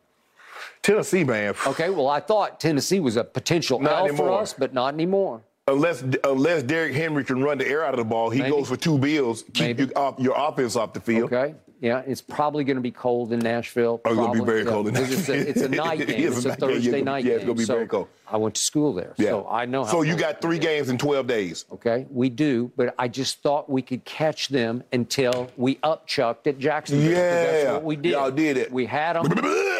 Tennessee, 0.83 1.25
man. 1.25 1.55
Okay, 1.67 1.91
well, 1.91 2.09
I 2.09 2.21
thought 2.21 2.61
Tennessee 2.61 3.01
was 3.01 3.17
a 3.17 3.25
potential 3.25 3.81
not 3.81 4.09
L 4.09 4.17
for 4.17 4.33
us, 4.33 4.53
but 4.53 4.73
not 4.73 4.95
anymore. 4.95 5.43
Unless 5.69 6.05
unless 6.23 6.63
Derrick 6.63 6.95
Henry 6.95 7.25
can 7.25 7.43
run 7.43 7.59
the 7.59 7.67
air 7.67 7.85
out 7.85 7.93
of 7.93 7.99
the 7.99 8.05
ball, 8.05 8.31
he 8.31 8.39
Maybe. 8.39 8.53
goes 8.53 8.69
for 8.69 8.77
two 8.77 8.97
bills, 8.97 9.43
keep 9.53 9.81
you 9.81 9.91
off, 9.97 10.15
your 10.21 10.35
offense 10.37 10.77
off 10.77 10.93
the 10.93 11.01
field. 11.01 11.33
Okay. 11.33 11.57
Yeah, 11.81 12.03
it's 12.07 12.23
probably 12.23 12.65
going 12.65 12.77
to 12.77 12.83
be 12.83 12.91
cold 12.91 13.33
in 13.33 13.41
Nashville. 13.41 14.01
Oh, 14.05 14.11
it's 14.11 14.17
going 14.17 14.33
to 14.33 14.39
be 14.39 14.47
very 14.47 14.65
yeah, 14.65 14.71
cold 14.71 14.89
in 14.89 14.95
Nashville. 14.95 15.19
It's 15.19 15.29
a, 15.29 15.49
it's 15.49 15.61
a 15.63 15.69
night 15.69 15.99
game. 16.07 16.33
it's, 16.33 16.45
a, 16.45 16.51
a 16.51 16.57
Thursday 16.57 17.03
night 17.03 17.23
game. 17.23 17.33
Yeah, 17.33 17.37
it's 17.37 17.45
going 17.45 17.57
to 17.57 17.61
be 17.61 17.67
so 17.67 17.75
very 17.75 17.87
cold. 17.87 18.09
I 18.29 18.39
went 18.39 18.55
to 18.57 18.61
school 18.61 18.93
there, 18.93 19.15
yeah. 19.19 19.31
so 19.31 19.49
I 19.49 19.67
know 19.67 19.85
how. 19.85 19.93
So 19.93 20.03
you 20.03 20.17
got 20.17 20.41
three 20.41 20.59
games 20.59 20.89
in 20.89 20.99
12 20.99 21.27
days. 21.27 21.65
Okay, 21.73 22.07
we 22.11 22.29
do, 22.29 22.73
but 22.77 22.95
I 22.99 23.09
just 23.09 23.43
thought 23.43 23.71
we 23.71 23.83
could 23.83 24.05
catch 24.05 24.49
them 24.49 24.83
until 24.93 25.51
we 25.57 25.77
upchucked 25.77 26.47
at 26.47 26.59
Jacksonville. 26.59 27.11
Yeah, 27.11 27.53
that's 27.53 27.73
what 27.75 27.85
we 27.85 27.97
did. 27.97 28.13
Y'all 28.13 28.31
did 28.31 28.57
it. 28.57 28.73
We 28.73 28.87
had 28.87 29.15
them, 29.15 29.33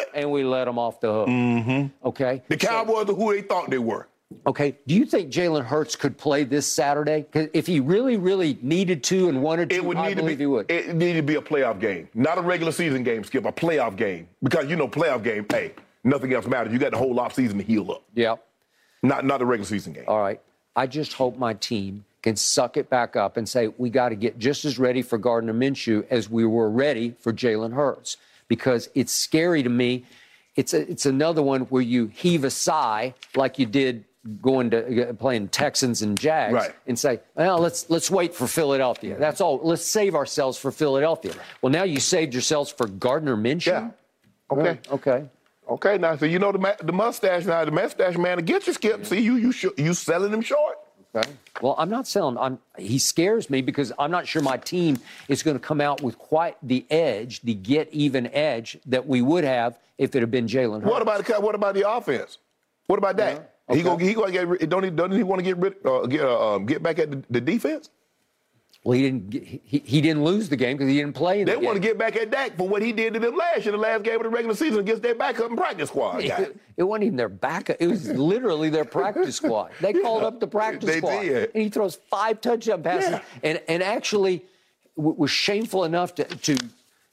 and 0.13 0.31
we 0.31 0.43
let 0.43 0.65
them 0.65 0.79
off 0.79 1.01
the 1.01 1.11
hook. 1.11 1.27
Mm-hmm. 1.27 2.07
Okay. 2.07 2.41
The 2.47 2.57
Cowboys 2.57 3.07
so, 3.07 3.13
are 3.13 3.15
who 3.15 3.33
they 3.33 3.41
thought 3.41 3.69
they 3.69 3.79
were. 3.79 4.07
Okay. 4.45 4.77
Do 4.87 4.95
you 4.95 5.05
think 5.05 5.31
Jalen 5.31 5.65
Hurts 5.65 5.95
could 5.95 6.17
play 6.17 6.43
this 6.43 6.67
Saturday? 6.67 7.25
If 7.33 7.65
he 7.65 7.79
really, 7.79 8.17
really 8.17 8.57
needed 8.61 9.03
to 9.05 9.29
and 9.29 9.41
wanted 9.41 9.69
to, 9.69 9.75
it 9.75 9.85
would 9.85 9.97
I 9.97 10.09
need 10.09 10.15
believe 10.15 10.33
to 10.33 10.37
be, 10.37 10.43
he 10.43 10.47
would. 10.47 10.71
It 10.71 10.95
needed 10.95 11.17
to 11.17 11.23
be 11.23 11.35
a 11.35 11.41
playoff 11.41 11.79
game, 11.79 12.09
not 12.13 12.37
a 12.37 12.41
regular 12.41 12.71
season 12.71 13.03
game. 13.03 13.23
Skip 13.23 13.45
a 13.45 13.51
playoff 13.51 13.95
game 13.95 14.27
because 14.43 14.69
you 14.69 14.75
know 14.75 14.87
playoff 14.87 15.23
game. 15.23 15.45
Hey, 15.49 15.73
nothing 16.03 16.33
else 16.33 16.45
matters. 16.45 16.73
You 16.73 16.79
got 16.79 16.91
the 16.91 16.97
whole 16.97 17.17
off 17.19 17.33
season 17.33 17.57
to 17.57 17.63
heal 17.63 17.89
up. 17.91 18.03
Yeah. 18.13 18.35
Not 19.03 19.25
not 19.25 19.41
a 19.41 19.45
regular 19.45 19.67
season 19.67 19.93
game. 19.93 20.05
All 20.07 20.19
right. 20.19 20.41
I 20.75 20.87
just 20.87 21.13
hope 21.13 21.37
my 21.37 21.53
team 21.53 22.05
can 22.21 22.35
suck 22.35 22.77
it 22.77 22.89
back 22.89 23.15
up 23.15 23.37
and 23.37 23.47
say 23.47 23.69
we 23.77 23.89
got 23.89 24.09
to 24.09 24.15
get 24.15 24.37
just 24.37 24.65
as 24.65 24.77
ready 24.77 25.01
for 25.01 25.17
Gardner 25.17 25.53
Minshew 25.53 26.05
as 26.09 26.29
we 26.29 26.45
were 26.45 26.69
ready 26.69 27.15
for 27.19 27.31
Jalen 27.31 27.73
Hurts 27.73 28.17
because 28.47 28.89
it's 28.93 29.13
scary 29.13 29.63
to 29.63 29.69
me. 29.69 30.05
It's 30.55 30.73
a, 30.73 30.89
it's 30.89 31.05
another 31.05 31.41
one 31.41 31.61
where 31.61 31.81
you 31.81 32.07
heave 32.07 32.43
a 32.43 32.49
sigh 32.49 33.13
like 33.35 33.59
you 33.59 33.65
did 33.65 34.03
going 34.41 34.69
to 34.71 35.09
uh, 35.09 35.13
playing 35.13 35.49
Texans 35.49 36.01
and 36.01 36.17
Jags 36.17 36.53
right. 36.53 36.75
and 36.85 36.97
say, 36.97 37.19
well, 37.35 37.59
let's 37.59 37.89
let's 37.89 38.11
wait 38.11 38.35
for 38.35 38.47
Philadelphia. 38.47 39.17
That's 39.17 39.41
all. 39.41 39.59
Let's 39.63 39.85
save 39.85 40.15
ourselves 40.15 40.57
for 40.57 40.71
Philadelphia. 40.71 41.33
Well, 41.61 41.71
now 41.71 41.83
you 41.83 41.99
saved 41.99 42.33
yourselves 42.33 42.71
for 42.71 42.87
Gardner 42.87 43.35
Minshew. 43.35 43.67
Yeah. 43.67 43.89
Okay. 44.51 44.61
Right. 44.61 44.91
Okay. 44.91 45.29
Okay. 45.69 45.97
Now, 45.97 46.15
so 46.15 46.25
you 46.25 46.39
know 46.39 46.51
the 46.51 46.75
the 46.83 46.93
mustache 46.93 47.45
now. 47.45 47.63
The 47.65 47.71
mustache 47.71 48.17
man 48.17 48.37
to 48.37 48.43
get 48.43 48.67
you, 48.67 48.73
Skip. 48.73 49.05
See 49.05 49.19
you 49.19 49.35
you 49.35 49.51
sh- 49.51 49.65
you 49.77 49.93
selling 49.93 50.33
him 50.33 50.41
short. 50.41 50.77
Okay. 51.15 51.29
Well, 51.61 51.75
I'm 51.77 51.89
not 51.89 52.07
selling. 52.07 52.37
I'm. 52.37 52.59
He 52.77 52.99
scares 52.99 53.49
me 53.49 53.61
because 53.61 53.91
I'm 53.97 54.11
not 54.11 54.27
sure 54.27 54.41
my 54.41 54.57
team 54.57 54.99
is 55.27 55.43
going 55.43 55.57
to 55.57 55.65
come 55.65 55.81
out 55.81 56.01
with 56.01 56.17
quite 56.17 56.57
the 56.61 56.85
edge, 56.89 57.41
the 57.41 57.53
get 57.53 57.89
even 57.91 58.27
edge 58.27 58.77
that 58.85 59.07
we 59.07 59.21
would 59.21 59.43
have 59.43 59.77
if 59.97 60.15
it 60.15 60.19
had 60.19 60.31
been 60.31 60.47
Jalen. 60.47 60.83
What 60.83 61.01
about 61.01 61.25
the 61.25 61.33
what 61.41 61.55
about 61.55 61.73
the 61.75 61.89
offense? 61.89 62.37
What 62.87 62.99
about 62.99 63.17
that? 63.17 63.35
Yeah. 63.35 63.43
Okay. 63.69 63.77
He 63.77 63.83
go 63.83 63.97
he 63.97 64.13
gonna 64.13 64.31
get 64.31 64.69
don't 64.69 64.83
he 64.83 64.89
don't 64.89 65.11
he 65.11 65.23
want 65.23 65.39
to 65.39 65.43
get 65.43 65.57
rid 65.57 65.75
uh, 65.85 66.05
get 66.05 66.21
uh, 66.21 66.55
um, 66.55 66.65
get 66.65 66.81
back 66.81 66.99
at 66.99 67.11
the, 67.11 67.23
the, 67.29 67.41
defense? 67.41 67.89
Well, 68.83 68.93
he 68.93 69.01
didn't 69.01 69.29
get, 69.29 69.43
he, 69.43 69.79
he 69.79 69.99
didn't 69.99 70.23
lose 70.23 70.47
the 70.47 70.55
game 70.55 70.77
because 70.77 70.89
he 70.89 70.97
didn't 70.97 71.15
play. 71.15 71.43
they 71.43 71.55
the 71.55 71.59
want 71.59 71.75
to 71.75 71.81
get 71.81 71.97
back 71.97 72.15
at 72.15 72.31
Dak 72.31 72.55
for 72.55 72.69
what 72.69 72.81
he 72.81 72.93
did 72.93 73.15
to 73.15 73.19
them 73.19 73.35
last 73.35 73.65
year, 73.65 73.73
the 73.73 73.77
last 73.77 74.03
game 74.03 74.15
of 74.15 74.23
the 74.23 74.29
regular 74.29 74.55
season 74.55 74.79
against 74.79 75.03
their 75.03 75.15
backup 75.15 75.49
and 75.49 75.57
practice 75.57 75.89
squad. 75.89 76.23
It, 76.23 76.57
it, 76.77 76.83
wasn't 76.83 77.05
even 77.05 77.17
their 77.17 77.27
backup; 77.27 77.77
it 77.79 77.87
was 77.87 78.07
literally 78.09 78.69
their 78.69 78.85
practice 78.85 79.35
squad. 79.35 79.71
They 79.81 79.93
yeah, 79.95 80.01
called 80.01 80.23
up 80.23 80.39
the 80.39 80.47
practice 80.47 80.97
squad, 80.97 81.21
did. 81.21 81.51
and 81.53 81.63
he 81.63 81.69
throws 81.69 81.95
five 82.09 82.39
touchdown 82.39 82.83
passes, 82.83 83.09
yeah. 83.09 83.21
and 83.43 83.61
and 83.67 83.83
actually 83.83 84.45
w- 84.95 85.15
was 85.17 85.31
shameful 85.31 85.83
enough 85.83 86.15
to 86.15 86.23
to 86.23 86.57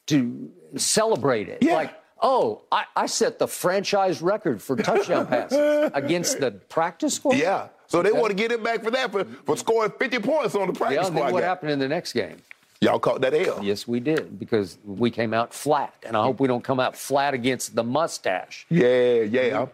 to 0.07 0.53
celebrate 0.77 1.49
it. 1.49 1.59
Yeah. 1.63 1.75
Like 1.75 2.04
oh, 2.25 2.63
I, 2.73 2.87
I 2.97 3.07
set 3.07 3.39
the 3.39 3.47
franchise 3.47 4.21
record 4.23 4.61
for 4.61 4.75
touchdown 4.75 5.27
passes 5.27 5.91
against 5.95 6.41
the 6.41 6.51
practice 6.51 7.15
squad. 7.15 7.37
Yeah. 7.37 7.69
So 7.87 8.03
they 8.03 8.11
okay. 8.11 8.19
want 8.19 8.31
to 8.31 8.35
get 8.35 8.51
him 8.51 8.63
back 8.63 8.83
for 8.83 8.91
that 8.91 9.13
for, 9.13 9.25
for 9.25 9.57
scoring 9.57 9.93
50 9.99 10.19
points 10.21 10.55
on 10.55 10.67
the 10.67 10.73
practice 10.73 10.97
yeah, 10.97 11.05
squad. 11.05 11.27
Yeah, 11.27 11.31
what 11.33 11.41
guy. 11.43 11.47
happened 11.47 11.71
in 11.71 11.79
the 11.79 11.87
next 11.87 12.15
game? 12.15 12.39
Y'all 12.81 12.99
caught 12.99 13.21
that 13.21 13.35
L. 13.35 13.63
Yes, 13.63 13.87
we 13.87 14.01
did 14.01 14.39
because 14.39 14.79
we 14.85 15.11
came 15.11 15.33
out 15.33 15.55
flat, 15.55 15.95
and 16.03 16.17
I 16.17 16.23
hope 16.23 16.41
we 16.41 16.49
don't 16.49 16.65
come 16.65 16.81
out 16.81 16.97
flat 16.97 17.33
against 17.33 17.75
the 17.77 17.85
mustache. 17.85 18.67
Yeah, 18.69 19.23
yeah. 19.23 19.67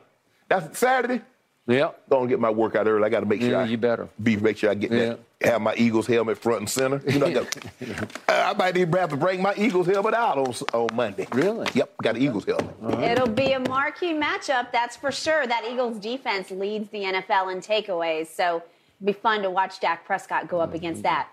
That's 0.48 0.78
Saturday. 0.78 1.22
Yeah. 1.70 1.90
Go 2.08 2.20
and 2.20 2.28
get 2.28 2.40
my 2.40 2.50
workout 2.50 2.86
early. 2.86 3.04
I 3.04 3.08
got 3.08 3.20
to 3.20 3.26
make 3.26 3.40
sure 3.40 3.50
Yeah, 3.50 3.60
I 3.60 3.64
you 3.64 3.78
better. 3.78 4.08
be 4.22 4.36
make 4.36 4.56
sure 4.56 4.70
I 4.70 4.74
get 4.74 4.90
that. 4.90 5.20
Have 5.42 5.62
my 5.62 5.74
Eagles 5.76 6.06
helmet 6.06 6.36
front 6.36 6.58
and 6.60 6.68
center. 6.68 7.00
You 7.08 7.18
know, 7.18 7.26
I, 7.26 7.32
got- 7.32 7.56
Uh, 8.28 8.52
I 8.52 8.52
might 8.58 8.76
even 8.76 8.92
have 8.94 9.10
to 9.10 9.16
bring 9.16 9.40
my 9.40 9.54
Eagles 9.56 9.86
helmet 9.86 10.12
out 10.14 10.36
on 10.38 10.52
on 10.74 10.88
Monday. 10.94 11.26
Really? 11.32 11.66
Yep, 11.74 11.96
got 12.02 12.16
an 12.16 12.22
Eagles 12.22 12.44
helmet. 12.44 13.00
It'll 13.10 13.26
be 13.28 13.52
a 13.52 13.60
marquee 13.60 14.12
matchup, 14.12 14.70
that's 14.72 14.96
for 14.96 15.10
sure. 15.10 15.46
That 15.46 15.64
Eagles 15.70 15.98
defense 15.98 16.50
leads 16.50 16.90
the 16.90 16.98
NFL 17.04 17.52
in 17.52 17.60
takeaways, 17.60 18.26
so 18.28 18.56
it'll 18.56 19.06
be 19.06 19.12
fun 19.14 19.40
to 19.42 19.50
watch 19.50 19.80
Dak 19.80 20.04
Prescott 20.04 20.46
go 20.48 20.60
up 20.60 20.74
against 20.74 21.02
that. 21.04 21.28